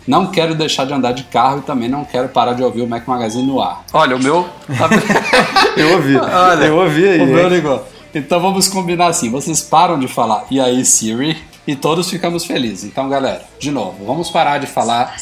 Não 0.06 0.26
quero 0.28 0.54
deixar 0.54 0.86
de 0.86 0.94
andar 0.94 1.12
de 1.12 1.24
carro 1.24 1.58
e 1.58 1.60
também 1.60 1.86
não 1.88 2.02
quero 2.02 2.30
parar 2.30 2.54
de 2.54 2.62
ouvir 2.64 2.80
o 2.80 2.88
Mac 2.88 3.06
Magazine 3.06 3.46
no 3.46 3.60
ar. 3.60 3.84
Olha, 3.92 4.16
o 4.16 4.22
meu. 4.22 4.48
tá- 4.66 4.88
Eu 5.76 5.92
ouvi. 5.92 6.16
Olha, 6.16 6.64
eu 6.64 6.76
ouvi 6.78 7.06
aí. 7.08 7.20
O 7.20 7.26
meu 7.26 7.46
ligou. 7.48 7.84
Então 8.18 8.40
vamos 8.40 8.66
combinar 8.68 9.06
assim: 9.06 9.30
vocês 9.30 9.62
param 9.62 9.98
de 9.98 10.08
falar 10.08 10.44
e 10.50 10.60
aí, 10.60 10.84
Siri, 10.84 11.38
e 11.66 11.76
todos 11.76 12.10
ficamos 12.10 12.44
felizes. 12.44 12.84
Então, 12.84 13.08
galera, 13.08 13.42
de 13.58 13.70
novo, 13.70 14.04
vamos 14.04 14.30
parar 14.30 14.58
de 14.58 14.66
falar. 14.66 15.16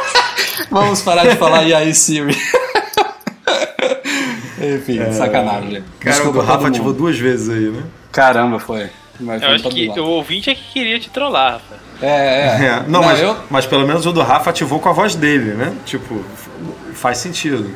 vamos 0.70 1.02
parar 1.02 1.26
de 1.26 1.36
falar 1.36 1.62
e 1.64 1.74
aí, 1.74 1.94
Siri. 1.94 2.36
Enfim, 4.76 5.12
sacanagem. 5.12 5.84
Cara, 6.00 6.28
o 6.28 6.40
Rafa 6.40 6.68
ativou 6.68 6.92
duas 6.92 7.18
vezes 7.18 7.48
aí, 7.50 7.68
né? 7.68 7.82
Caramba, 8.10 8.58
foi. 8.58 8.88
Mas 9.20 9.42
Eu 9.42 9.50
acho 9.50 9.68
que 9.68 9.88
lado. 9.88 10.04
o 10.04 10.08
ouvinte 10.08 10.48
é 10.50 10.54
que 10.54 10.72
queria 10.72 10.98
te 10.98 11.10
trollar, 11.10 11.54
Rafa. 11.54 11.82
É, 12.00 12.06
é. 12.06 12.66
É, 12.66 12.84
não, 12.88 13.02
mas, 13.02 13.20
eu. 13.20 13.36
mas 13.50 13.66
pelo 13.66 13.86
menos 13.86 14.06
o 14.06 14.12
do 14.12 14.22
Rafa 14.22 14.50
ativou 14.50 14.80
com 14.80 14.88
a 14.88 14.92
voz 14.92 15.14
dele, 15.14 15.54
né? 15.54 15.74
Tipo, 15.84 16.24
faz 16.94 17.18
sentido. 17.18 17.70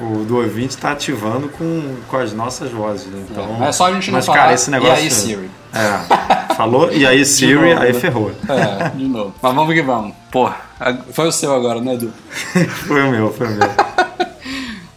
O 0.00 0.24
do 0.24 0.38
ouvinte 0.38 0.76
tá 0.76 0.90
ativando 0.90 1.48
com, 1.48 1.96
com 2.08 2.16
as 2.16 2.32
nossas 2.32 2.70
vozes, 2.70 3.06
né? 3.06 3.24
Então, 3.30 3.64
É 3.64 3.70
só 3.70 3.86
a 3.86 3.92
gente 3.92 4.10
não 4.10 4.16
mas, 4.18 4.26
falar, 4.26 4.38
cara, 4.38 4.52
esse 4.54 4.70
negócio. 4.70 4.94
e 4.94 4.98
aí, 5.04 5.10
Siri? 5.10 5.50
É. 5.72 6.54
Falou, 6.54 6.92
e 6.92 7.06
aí, 7.06 7.24
Siri, 7.26 7.54
novo, 7.54 7.80
aí 7.82 7.92
né? 7.92 8.00
ferrou. 8.00 8.32
É, 8.48 8.88
de 8.88 9.04
novo. 9.06 9.34
Mas 9.40 9.54
vamos 9.54 9.72
que 9.74 9.82
vamos. 9.82 10.12
Porra, 10.32 10.56
foi 11.12 11.28
o 11.28 11.32
seu 11.32 11.54
agora, 11.54 11.80
né, 11.80 11.94
Edu? 11.94 12.12
Foi 12.86 13.02
o 13.02 13.10
meu, 13.10 13.32
foi 13.32 13.46
o 13.46 13.50
meu. 13.50 13.68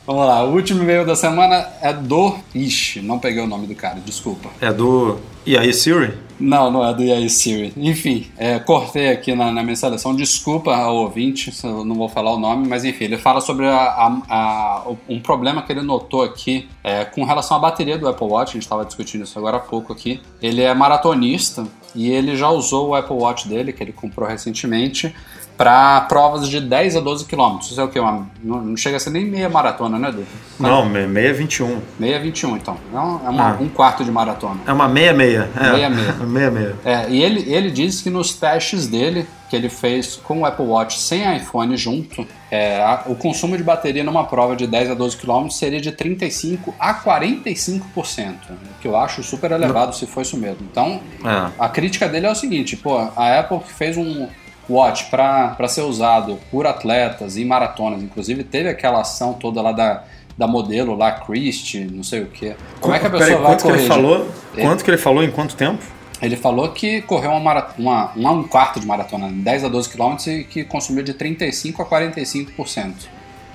Vamos 0.08 0.26
lá, 0.26 0.42
o 0.46 0.54
último 0.54 0.84
e-mail 0.84 1.06
da 1.06 1.18
semana 1.18 1.68
é 1.82 1.92
do. 1.92 2.38
Ixi, 2.56 3.02
não 3.02 3.20
peguei 3.20 3.44
o 3.44 3.48
nome 3.48 3.68
do 3.68 3.76
cara, 3.76 3.98
desculpa. 4.06 4.50
É 4.62 4.72
do. 4.72 5.18
E 5.46 5.58
aí, 5.58 5.74
Siri? 5.74 6.14
Não, 6.40 6.70
não 6.70 6.86
é 6.88 6.94
do 6.94 7.02
EA 7.04 7.28
Siri. 7.30 7.74
Enfim, 7.76 8.28
é, 8.38 8.60
cortei 8.60 9.10
aqui 9.10 9.34
na, 9.34 9.52
na 9.52 9.64
minha 9.64 9.76
seleção. 9.76 10.16
Desculpa 10.16 10.76
ao 10.76 10.96
ouvinte, 10.98 11.52
eu 11.64 11.84
não 11.84 11.96
vou 11.96 12.08
falar 12.08 12.32
o 12.34 12.40
nome, 12.40 12.68
mas 12.68 12.86
enfim, 12.86 13.06
ele 13.06 13.18
fala 13.18 13.42
sobre 13.42 13.66
a- 13.66 13.76
a- 13.76 14.22
a- 14.30 14.84
um 15.10 15.20
problema 15.20 15.64
que 15.64 15.72
ele 15.72 15.82
notou 15.82 16.22
aqui 16.22 16.68
é, 16.84 17.06
com 17.06 17.24
relação 17.24 17.58
à 17.58 17.60
bateria 17.60 17.98
do 17.98 18.08
Apple 18.08 18.28
Watch. 18.28 18.52
A 18.52 18.54
gente 18.54 18.64
estava 18.64 18.86
discutindo 18.86 19.24
isso 19.24 19.38
agora 19.40 19.58
há 19.58 19.60
pouco 19.62 19.92
aqui. 19.92 20.22
Ele 20.42 20.62
é 20.62 20.74
maratonista 20.76 21.66
e 21.96 22.10
ele 22.12 22.36
já 22.36 22.50
usou 22.50 22.90
o 22.90 22.96
Apple 22.96 23.16
Watch 23.16 23.48
dele, 23.48 23.74
que 23.74 23.82
ele 23.84 23.92
comprou 23.92 24.28
recentemente, 24.30 25.14
para 25.58 26.02
provas 26.02 26.48
de 26.48 26.62
10 26.62 26.98
a 26.98 27.00
12 27.00 27.26
quilômetros. 27.26 27.72
Isso 27.72 27.82
é 27.82 27.84
o 27.84 27.88
que? 27.88 28.00
Uma, 28.00 28.30
não, 28.44 28.62
não 28.62 28.78
chega 28.78 28.98
a 28.98 29.00
ser 29.00 29.10
nem 29.10 29.26
meia 29.26 29.50
maratona, 29.50 29.98
né, 29.98 30.10
Edu? 30.10 30.24
Não, 30.60 30.86
me- 30.88 31.08
meia 31.08 31.34
21. 31.34 31.82
Meia 32.00 32.20
21, 32.20 32.56
então. 32.58 32.78
É, 32.94 32.98
um- 33.00 33.26
é 33.26 33.30
uma- 33.30 33.50
Ah. 33.54 33.58
um 33.60 33.68
quarto 33.68 34.06
de 34.06 34.12
maratona. 34.12 34.60
É 34.68 34.72
uma 34.72 34.88
meia 34.88 35.14
meia. 35.14 35.50
É. 35.60 35.72
Meia 35.72 35.90
meia. 35.90 36.14
meia 36.26 36.52
meia. 36.52 36.76
É, 36.86 37.10
e 37.10 37.24
ele, 37.24 37.52
ele 37.52 37.72
disse 37.72 38.04
que 38.04 38.10
nos 38.12 38.34
testes 38.36 38.86
dele, 38.88 39.26
que 39.50 39.56
ele 39.56 39.70
fez 39.70 40.16
com 40.24 40.42
o 40.42 40.46
Apple 40.46 40.66
Watch 40.66 41.00
sem 41.00 41.36
iPhone 41.38 41.76
junto, 41.76 42.28
é, 42.52 42.84
a- 42.84 43.04
o 43.08 43.16
consumo 43.16 43.58
de 43.58 43.64
bateria 43.64 44.04
numa 44.04 44.26
prova 44.26 44.56
de 44.56 44.68
10 44.68 44.92
a 44.92 44.94
12 44.94 45.18
km 45.18 45.50
seria 45.50 45.82
de 45.82 45.92
35% 45.92 46.74
a 46.80 46.94
45%, 46.94 48.36
que 48.82 48.88
eu 48.88 48.96
acho 48.96 49.24
super 49.24 49.52
elevado 49.52 49.96
se 49.96 50.06
for 50.06 50.22
isso 50.22 50.38
mesmo. 50.38 50.60
Então, 50.70 51.00
É. 51.26 51.50
a 51.58 51.68
crítica 51.70 52.08
dele 52.08 52.28
é 52.28 52.32
o 52.32 52.36
seguinte, 52.36 52.76
pô, 52.78 52.98
a 53.16 53.40
Apple 53.40 53.60
fez 53.66 53.98
um 53.98 54.28
watch 54.70 55.06
para 55.06 55.68
ser 55.68 55.82
usado 55.82 56.38
por 56.52 56.66
atletas 56.68 57.38
e 57.38 57.46
maratonas, 57.46 58.02
inclusive 58.04 58.44
teve 58.44 58.70
aquela 58.70 59.02
ação 59.02 59.34
toda 59.34 59.62
lá 59.62 59.72
da, 59.72 60.04
da 60.38 60.48
modelo 60.48 60.96
lá, 60.96 61.12
Christie, 61.12 61.86
não 61.86 62.04
sei 62.04 62.22
o 62.24 62.28
que. 62.28 62.56
Como 62.80 62.94
é 62.94 63.00
que 63.00 63.08
a 63.08 63.10
pessoa 63.10 63.28
Peraí, 63.28 63.42
vai 63.42 63.52
quanto 63.52 63.62
que 63.64 63.68
ele 63.70 63.78
correr? 63.78 63.88
falou? 63.88 64.32
Ele- 64.56 64.62
Quanto 64.68 64.84
que 64.84 64.90
ele 64.92 64.98
falou 64.98 65.24
em 65.24 65.32
quanto 65.32 65.56
tempo? 65.56 65.84
Ele 66.22 66.36
falou 66.36 66.70
que 66.70 67.02
correu 67.04 67.30
uma, 67.32 67.40
mara- 67.40 67.70
uma, 67.78 68.12
um 68.16 68.44
quarto 68.44 68.80
de 68.80 68.88
maratona, 68.88 69.30
10 69.32 69.66
a 69.66 69.68
12 69.68 69.88
km 69.90 70.16
e 70.28 70.44
que 70.44 70.64
consumiu 70.64 71.04
de 71.04 71.14
35% 71.14 71.80
a 71.80 71.86
45%. 71.86 72.94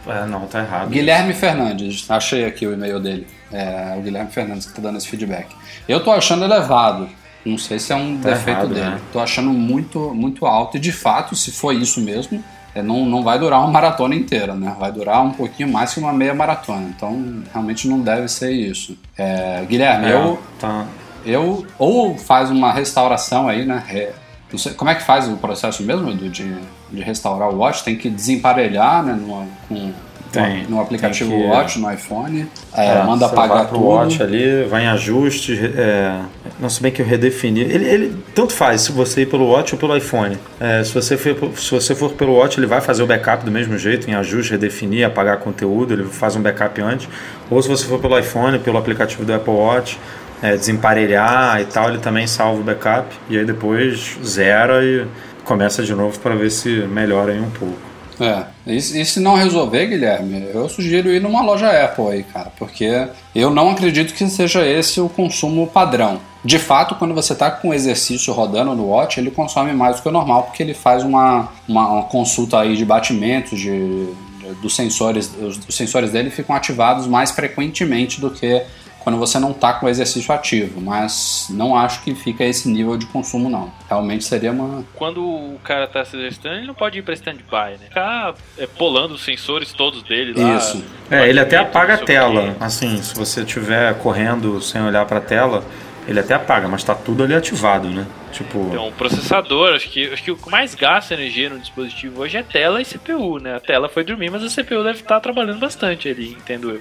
É, 0.06 0.26
não, 0.26 0.46
tá 0.46 0.60
errado. 0.60 0.88
Guilherme 0.90 1.32
Fernandes, 1.34 2.08
achei 2.08 2.44
aqui 2.44 2.66
o 2.66 2.72
e-mail 2.72 2.98
dele. 3.00 3.26
É 3.52 3.94
o 3.98 4.00
Guilherme 4.02 4.30
Fernandes 4.30 4.66
que 4.66 4.74
tá 4.74 4.82
dando 4.82 4.96
esse 4.98 5.08
feedback. 5.08 5.48
Eu 5.88 6.02
tô 6.02 6.10
achando 6.12 6.44
elevado. 6.44 7.08
Não 7.44 7.58
sei 7.58 7.78
se 7.78 7.92
é 7.92 7.96
um 7.96 8.18
Tá 8.18 8.30
defeito 8.30 8.50
errado, 8.58 8.68
dele. 8.74 8.80
né? 8.86 8.98
Tô 9.12 9.18
achando 9.20 9.50
muito, 9.50 9.98
muito 10.14 10.46
alto. 10.46 10.76
E 10.76 10.80
de 10.80 10.92
fato, 10.92 11.34
se 11.34 11.50
for 11.50 11.74
isso 11.74 12.00
mesmo, 12.00 12.42
é, 12.74 12.80
não, 12.82 13.04
não 13.04 13.22
vai 13.22 13.38
durar 13.38 13.60
uma 13.60 13.68
maratona 13.70 14.14
inteira, 14.14 14.54
né? 14.54 14.74
Vai 14.78 14.92
durar 14.92 15.22
um 15.22 15.30
pouquinho 15.32 15.68
mais 15.70 15.92
que 15.92 15.98
uma 16.00 16.12
meia 16.12 16.34
maratona. 16.34 16.86
Então, 16.96 17.42
realmente 17.52 17.88
não 17.88 18.00
deve 18.00 18.28
ser 18.28 18.52
isso. 18.52 18.96
É, 19.18 19.64
Guilherme, 19.68 20.06
É, 20.06 20.12
eu, 20.14 20.38
tá. 20.60 20.86
eu 21.26 21.66
ou 21.78 22.16
faz 22.16 22.50
uma 22.50 22.72
restauração 22.72 23.48
aí, 23.48 23.64
né? 23.66 23.82
re- 23.86 24.10
sei, 24.56 24.74
como 24.74 24.90
é 24.90 24.94
que 24.94 25.02
faz 25.02 25.28
o 25.28 25.36
processo 25.36 25.82
mesmo, 25.82 26.10
Edu, 26.10 26.28
de, 26.28 26.54
de 26.92 27.02
restaurar 27.02 27.48
o 27.48 27.56
Watch? 27.58 27.82
Tem 27.82 27.96
que 27.96 28.08
desemparelhar, 28.08 29.02
né? 29.02 29.14
No, 29.20 29.46
com, 29.68 29.92
Tem, 30.30 30.64
no 30.66 30.80
aplicativo 30.80 31.30
tem 31.30 31.40
que- 31.42 31.46
Watch, 31.48 31.78
no 31.78 31.92
iPhone. 31.92 32.46
É, 32.74 32.86
É, 32.86 33.02
manda 33.04 33.26
apagar 33.26 33.58
vai 33.58 33.66
pro 33.66 33.76
tudo. 33.78 33.88
watch 33.88 34.22
ali, 34.22 34.64
vai 34.64 34.84
em 34.84 34.88
ajuste, 34.88 35.58
é, 35.76 36.20
não 36.62 36.70
se 36.70 36.80
bem 36.80 36.92
que 36.92 37.02
eu 37.02 37.06
redefini. 37.06 37.60
Ele, 37.60 37.84
ele 37.84 38.16
tanto 38.32 38.52
faz 38.52 38.82
se 38.82 38.92
você 38.92 39.22
ir 39.22 39.26
pelo 39.26 39.48
watch 39.48 39.74
ou 39.74 39.78
pelo 39.78 39.96
iPhone. 39.96 40.38
É, 40.60 40.84
se, 40.84 40.94
você 40.94 41.16
for, 41.16 41.50
se 41.56 41.70
você 41.72 41.92
for 41.92 42.12
pelo 42.12 42.34
watch, 42.34 42.58
ele 42.58 42.68
vai 42.68 42.80
fazer 42.80 43.02
o 43.02 43.06
backup 43.06 43.44
do 43.44 43.50
mesmo 43.50 43.76
jeito, 43.76 44.08
em 44.08 44.14
ajuste, 44.14 44.52
redefinir, 44.52 45.04
apagar 45.04 45.38
conteúdo, 45.38 45.92
ele 45.92 46.04
faz 46.04 46.36
um 46.36 46.40
backup 46.40 46.80
antes. 46.80 47.08
Ou 47.50 47.60
se 47.60 47.68
você 47.68 47.84
for 47.84 47.98
pelo 47.98 48.16
iPhone, 48.16 48.60
pelo 48.60 48.78
aplicativo 48.78 49.24
do 49.24 49.34
Apple 49.34 49.52
Watch, 49.52 49.98
é, 50.40 50.56
desemparelhar 50.56 51.60
e 51.60 51.64
tal, 51.64 51.88
ele 51.88 51.98
também 51.98 52.28
salva 52.28 52.60
o 52.60 52.64
backup 52.64 53.08
e 53.28 53.36
aí 53.36 53.44
depois 53.44 54.16
zera 54.24 54.84
e 54.84 55.04
começa 55.44 55.82
de 55.82 55.94
novo 55.94 56.18
para 56.20 56.36
ver 56.36 56.50
se 56.50 56.68
melhora 56.68 57.32
aí 57.32 57.40
um 57.40 57.50
pouco. 57.50 57.78
É, 58.20 58.44
e, 58.66 58.76
e 58.76 59.04
se 59.04 59.18
não 59.20 59.34
resolver, 59.34 59.86
Guilherme, 59.86 60.46
eu 60.52 60.68
sugiro 60.68 61.08
ir 61.10 61.20
numa 61.20 61.42
loja 61.42 61.68
Apple 61.84 62.08
aí, 62.08 62.22
cara, 62.22 62.52
porque 62.58 63.08
eu 63.34 63.50
não 63.50 63.70
acredito 63.70 64.14
que 64.14 64.28
seja 64.28 64.66
esse 64.66 65.00
o 65.00 65.08
consumo 65.08 65.66
padrão. 65.66 66.20
De 66.44 66.58
fato, 66.58 66.94
quando 66.96 67.14
você 67.14 67.32
está 67.34 67.50
com 67.50 67.68
o 67.68 67.74
exercício 67.74 68.32
rodando 68.32 68.74
no 68.74 68.86
Watch, 68.88 69.18
ele 69.20 69.30
consome 69.30 69.72
mais 69.72 69.96
do 69.96 70.02
que 70.02 70.08
o 70.08 70.12
normal, 70.12 70.42
porque 70.44 70.62
ele 70.62 70.74
faz 70.74 71.04
uma, 71.04 71.48
uma, 71.68 71.88
uma 71.88 72.02
consulta 72.04 72.58
aí 72.60 72.76
de 72.76 72.84
batimentos, 72.84 73.60
de, 73.60 74.06
de- 74.06 74.54
dos 74.60 74.74
sensores, 74.74 75.30
os, 75.40 75.60
os 75.68 75.74
sensores 75.76 76.10
dele 76.10 76.30
ficam 76.30 76.54
ativados 76.56 77.06
mais 77.06 77.30
frequentemente 77.30 78.20
do 78.20 78.28
que 78.30 78.60
quando 79.02 79.18
você 79.18 79.38
não 79.38 79.50
está 79.50 79.72
com 79.74 79.86
o 79.86 79.88
exercício 79.88 80.32
ativo, 80.32 80.80
mas 80.80 81.46
não 81.50 81.76
acho 81.76 82.02
que 82.02 82.14
fica 82.14 82.44
esse 82.44 82.68
nível 82.68 82.96
de 82.96 83.06
consumo 83.06 83.50
não. 83.50 83.72
Realmente 83.88 84.24
seria 84.24 84.52
uma, 84.52 84.84
Quando 84.94 85.22
o 85.22 85.58
cara 85.62 85.86
tá 85.86 86.04
se 86.04 86.16
exercitando, 86.16 86.56
ele 86.56 86.66
não 86.66 86.74
pode 86.74 86.98
ir 86.98 87.02
pra 87.02 87.14
stand-by, 87.14 87.78
né? 87.80 87.86
Ficar 87.88 88.34
é, 88.58 88.66
polando 88.66 89.14
os 89.14 89.22
sensores 89.22 89.72
todos 89.72 90.02
dele 90.02 90.34
lá. 90.40 90.56
Isso. 90.56 90.84
É, 91.10 91.28
ele 91.28 91.40
até 91.40 91.56
apaga 91.56 91.94
a 91.94 91.98
tela. 91.98 92.56
Assim, 92.60 93.02
se 93.02 93.14
você 93.14 93.42
estiver 93.42 93.94
correndo 93.98 94.60
sem 94.60 94.80
olhar 94.80 95.04
para 95.04 95.18
a 95.18 95.22
tela, 95.22 95.64
ele 96.06 96.18
até 96.18 96.34
apaga, 96.34 96.66
mas 96.66 96.82
tá 96.82 96.94
tudo 96.94 97.22
ali 97.22 97.34
ativado, 97.34 97.88
né? 97.88 98.06
Tipo, 98.32 98.66
Então, 98.70 98.88
o 98.88 98.92
processador, 98.92 99.74
acho 99.74 99.88
que, 99.88 100.12
acho 100.12 100.22
que 100.22 100.30
o 100.30 100.36
que 100.36 100.50
mais 100.50 100.74
gasta 100.74 101.14
energia 101.14 101.48
no 101.48 101.58
dispositivo 101.58 102.22
hoje 102.22 102.36
é 102.36 102.42
tela 102.42 102.80
e 102.80 102.84
CPU, 102.84 103.38
né? 103.38 103.56
A 103.56 103.60
tela 103.60 103.88
foi 103.88 104.02
dormir, 104.02 104.30
mas 104.30 104.42
a 104.42 104.48
CPU 104.48 104.82
deve 104.82 105.00
estar 105.00 105.20
trabalhando 105.20 105.60
bastante 105.60 106.08
ali, 106.08 106.32
entendo 106.32 106.70
eu. 106.70 106.80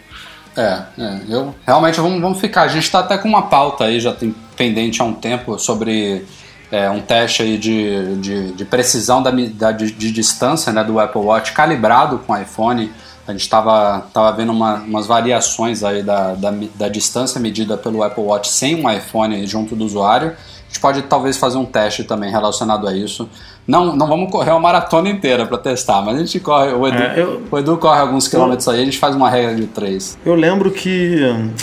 É, 0.55 0.81
é, 0.97 1.19
eu 1.29 1.55
realmente 1.65 1.99
vamos, 2.01 2.21
vamos 2.21 2.39
ficar. 2.39 2.63
A 2.63 2.67
gente 2.67 2.83
está 2.83 2.99
até 2.99 3.17
com 3.17 3.27
uma 3.27 3.43
pauta 3.43 3.85
aí, 3.85 3.99
já 3.99 4.13
tem 4.13 4.35
pendente 4.55 5.01
há 5.01 5.05
um 5.05 5.13
tempo, 5.13 5.57
sobre 5.57 6.25
é, 6.71 6.89
um 6.89 6.99
teste 7.01 7.41
aí 7.41 7.57
de, 7.57 8.15
de, 8.17 8.51
de 8.51 8.65
precisão 8.65 9.23
da, 9.23 9.31
da- 9.31 9.71
de, 9.71 9.91
de 9.91 10.11
distância 10.11 10.71
né, 10.73 10.83
do 10.83 10.99
Apple 10.99 11.21
Watch 11.21 11.53
calibrado 11.53 12.19
com 12.19 12.37
iPhone. 12.37 12.91
A 13.27 13.31
gente 13.31 13.41
estava 13.41 14.01
tava 14.13 14.31
vendo 14.33 14.51
uma- 14.51 14.75
umas 14.75 15.07
variações 15.07 15.83
aí 15.83 16.03
da, 16.03 16.33
da, 16.33 16.53
da 16.75 16.89
distância 16.89 17.39
medida 17.39 17.77
pelo 17.77 18.03
Apple 18.03 18.23
Watch 18.23 18.49
sem 18.49 18.75
um 18.83 18.91
iPhone 18.91 19.45
junto 19.47 19.73
do 19.75 19.85
usuário. 19.85 20.29
A 20.31 20.67
gente 20.67 20.79
pode 20.81 21.01
talvez 21.03 21.37
fazer 21.37 21.57
um 21.57 21.65
teste 21.65 22.03
também 22.03 22.29
relacionado 22.31 22.87
a 22.87 22.95
isso. 22.95 23.29
Não, 23.67 23.95
não 23.95 24.07
vamos 24.07 24.31
correr 24.31 24.51
uma 24.51 24.59
maratona 24.59 25.07
inteira 25.07 25.45
para 25.45 25.57
testar, 25.57 26.01
mas 26.01 26.15
a 26.15 26.19
gente 26.19 26.39
corre. 26.39 26.73
O 26.73 26.87
Edu, 26.87 26.97
É, 26.97 27.13
eu- 27.21 27.41
o 27.49 27.57
Edu 27.59 27.77
corre 27.77 27.99
alguns 28.01 28.27
quilômetros 28.27 28.67
aí, 28.67 28.81
a 28.81 28.85
gente 28.85 28.97
faz 28.97 29.15
uma 29.15 29.29
regra 29.29 29.55
de 29.55 29.67
três. 29.67 30.17
eu 30.25 30.33
lembro 30.35 30.71
que 30.71 31.19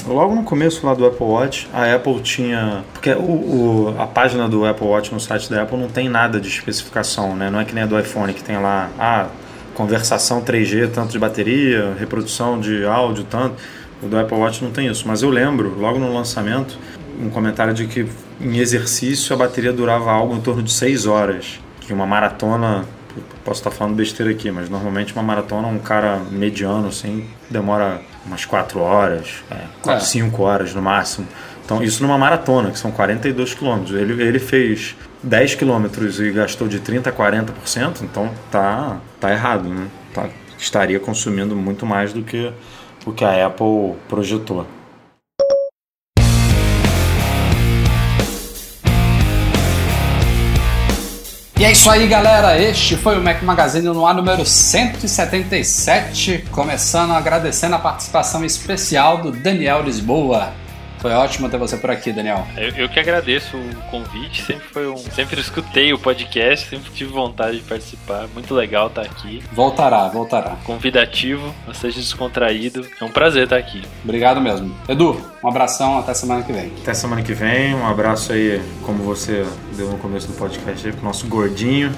logo 0.06 0.34
no 0.34 0.42
começo 0.44 0.86
lá 0.86 0.94
do 0.94 1.04
Apple 1.04 1.26
Watch, 1.26 1.68
a 1.72 1.92
Apple 1.94 2.20
tinha. 2.20 2.84
Porque 2.94 3.10
o, 3.12 3.20
o- 3.22 3.94
a 3.98 4.06
página 4.06 4.48
do 4.48 4.64
Apple 4.64 4.86
Watch 4.86 5.12
no 5.12 5.18
site 5.20 5.50
da 5.50 5.62
Apple 5.62 5.76
não 5.76 5.88
tem 5.88 6.08
nada 6.08 6.40
de 6.40 6.48
especificação, 6.48 7.34
né? 7.36 7.50
Não 7.50 7.60
é 7.60 7.64
que 7.64 7.74
nem 7.74 7.84
a 7.84 7.86
do 7.86 7.98
iPhone, 7.98 8.32
que 8.32 8.42
tem 8.44 8.56
lá. 8.58 8.88
Ah, 8.98 9.26
conversação 9.74 10.40
3G, 10.40 10.88
tanto 10.88 11.12
de 11.12 11.18
bateria, 11.18 11.94
reprodução 11.98 12.58
de 12.58 12.84
áudio, 12.84 13.24
tanto. 13.28 13.56
O 14.02 14.06
do 14.06 14.18
Apple 14.18 14.36
Watch 14.38 14.62
não 14.62 14.70
tem 14.70 14.86
isso. 14.86 15.04
Mas 15.06 15.22
eu 15.22 15.30
lembro, 15.30 15.74
logo 15.78 15.98
no 15.98 16.12
lançamento, 16.14 16.78
um 17.20 17.28
comentário 17.28 17.74
de 17.74 17.86
que 17.86 18.06
em 18.40 18.56
exercício 18.58 19.34
a 19.34 19.36
bateria 19.38 19.72
durava 19.72 20.10
algo 20.12 20.34
em 20.36 20.40
torno 20.40 20.62
de 20.62 20.72
6 20.72 21.04
horas. 21.06 21.60
Que 21.88 21.92
uma 21.94 22.06
maratona, 22.06 22.84
posso 23.42 23.60
estar 23.60 23.70
falando 23.70 23.96
besteira 23.96 24.30
aqui, 24.30 24.50
mas 24.50 24.68
normalmente 24.68 25.14
uma 25.14 25.22
maratona, 25.22 25.66
um 25.68 25.78
cara 25.78 26.20
mediano 26.30 26.88
assim, 26.88 27.24
demora 27.48 28.02
umas 28.26 28.44
4 28.44 28.78
horas, 28.78 29.42
4, 29.80 30.02
É. 30.02 30.06
5 30.06 30.42
horas 30.42 30.74
no 30.74 30.82
máximo. 30.82 31.26
Então, 31.64 31.82
isso 31.82 32.02
numa 32.02 32.18
maratona, 32.18 32.70
que 32.70 32.78
são 32.78 32.90
42 32.90 33.54
quilômetros. 33.54 33.98
Ele, 33.98 34.22
ele 34.22 34.38
fez 34.38 34.94
10 35.22 35.54
quilômetros 35.54 36.20
e 36.20 36.30
gastou 36.30 36.68
de 36.68 36.78
30% 36.78 37.06
a 37.06 37.12
40%, 37.12 38.02
então 38.02 38.30
tá, 38.50 38.98
tá 39.18 39.32
errado, 39.32 39.68
né? 39.68 39.86
Tá, 40.14 40.28
estaria 40.58 41.00
consumindo 41.00 41.56
muito 41.56 41.86
mais 41.86 42.12
do 42.12 42.22
que 42.22 42.52
o 43.06 43.12
que 43.12 43.24
a 43.24 43.46
Apple 43.46 43.94
projetou. 44.08 44.66
E 51.58 51.64
é 51.64 51.72
isso 51.72 51.90
aí, 51.90 52.06
galera. 52.06 52.56
Este 52.62 52.96
foi 52.96 53.18
o 53.18 53.20
Mac 53.20 53.42
Magazine 53.42 53.88
no 53.88 54.06
ar 54.06 54.14
número 54.14 54.46
177. 54.46 56.44
Começando 56.52 57.10
agradecendo 57.10 57.74
a 57.74 57.80
participação 57.80 58.44
especial 58.44 59.18
do 59.18 59.32
Daniel 59.32 59.82
Lisboa. 59.82 60.52
Foi 60.98 61.12
ótimo 61.12 61.48
ter 61.48 61.56
você 61.58 61.76
por 61.76 61.90
aqui, 61.90 62.12
Daniel. 62.12 62.46
Eu, 62.56 62.70
eu, 62.70 62.88
que 62.88 62.98
agradeço 62.98 63.56
o 63.56 63.74
convite, 63.90 64.42
sempre 64.42 64.66
foi 64.68 64.88
um. 64.88 64.96
Sempre 64.96 65.40
escutei 65.40 65.92
o 65.92 65.98
podcast, 65.98 66.68
sempre 66.68 66.90
tive 66.90 67.12
vontade 67.12 67.58
de 67.58 67.62
participar. 67.62 68.26
Muito 68.34 68.54
legal 68.54 68.88
estar 68.88 69.02
aqui. 69.02 69.42
Voltará, 69.52 70.08
voltará. 70.08 70.56
Convidativo, 70.64 71.54
seja 71.74 72.00
descontraído. 72.00 72.86
É 73.00 73.04
um 73.04 73.10
prazer 73.10 73.44
estar 73.44 73.56
aqui. 73.56 73.82
Obrigado 74.02 74.40
mesmo. 74.40 74.74
Edu, 74.88 75.20
um 75.42 75.48
abração, 75.48 75.98
até 75.98 76.12
semana 76.14 76.42
que 76.42 76.52
vem. 76.52 76.72
Até 76.82 76.94
semana 76.94 77.22
que 77.22 77.32
vem, 77.32 77.74
um 77.74 77.86
abraço 77.86 78.32
aí, 78.32 78.60
como 78.84 79.02
você 79.02 79.46
deu 79.76 79.90
no 79.90 79.98
começo 79.98 80.26
do 80.26 80.34
podcast 80.34 80.86
aí, 80.86 80.92
pro 80.92 81.04
nosso 81.04 81.26
gordinho. 81.28 81.92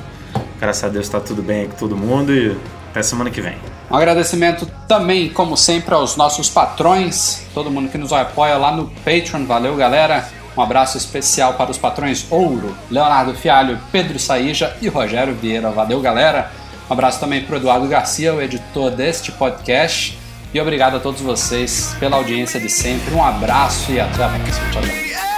Graças 0.60 0.84
a 0.84 0.88
Deus 0.88 1.06
está 1.06 1.18
tudo 1.20 1.42
bem 1.42 1.62
aí 1.62 1.68
com 1.68 1.76
todo 1.76 1.96
mundo 1.96 2.34
e 2.34 2.54
até 2.90 3.02
semana 3.02 3.30
que 3.30 3.40
vem. 3.40 3.56
Um 3.90 3.96
agradecimento 3.96 4.70
também, 4.86 5.28
como 5.28 5.56
sempre, 5.56 5.94
aos 5.94 6.16
nossos 6.16 6.48
patrões, 6.48 7.42
todo 7.52 7.70
mundo 7.70 7.90
que 7.90 7.98
nos 7.98 8.12
apoia 8.12 8.56
lá 8.56 8.70
no 8.70 8.88
Patreon. 9.04 9.44
Valeu, 9.46 9.74
galera. 9.76 10.28
Um 10.56 10.62
abraço 10.62 10.96
especial 10.96 11.54
para 11.54 11.70
os 11.70 11.78
patrões 11.78 12.26
Ouro, 12.30 12.76
Leonardo 12.90 13.34
Fialho, 13.34 13.78
Pedro 13.90 14.18
Saíja 14.18 14.76
e 14.80 14.88
Rogério 14.88 15.34
Vieira. 15.34 15.70
Valeu, 15.70 16.00
galera. 16.00 16.50
Um 16.88 16.92
abraço 16.92 17.20
também 17.20 17.42
para 17.42 17.54
o 17.54 17.58
Eduardo 17.58 17.86
Garcia, 17.88 18.34
o 18.34 18.42
editor 18.42 18.90
deste 18.90 19.32
podcast. 19.32 20.18
E 20.52 20.60
obrigado 20.60 20.96
a 20.96 21.00
todos 21.00 21.20
vocês 21.20 21.94
pela 22.00 22.16
audiência 22.16 22.60
de 22.60 22.68
sempre. 22.68 23.14
Um 23.14 23.24
abraço 23.24 23.92
e 23.92 24.00
até 24.00 24.24
a 24.24 24.28
próxima. 24.28 24.70
Tchau, 24.72 24.82
tchau. 24.82 25.29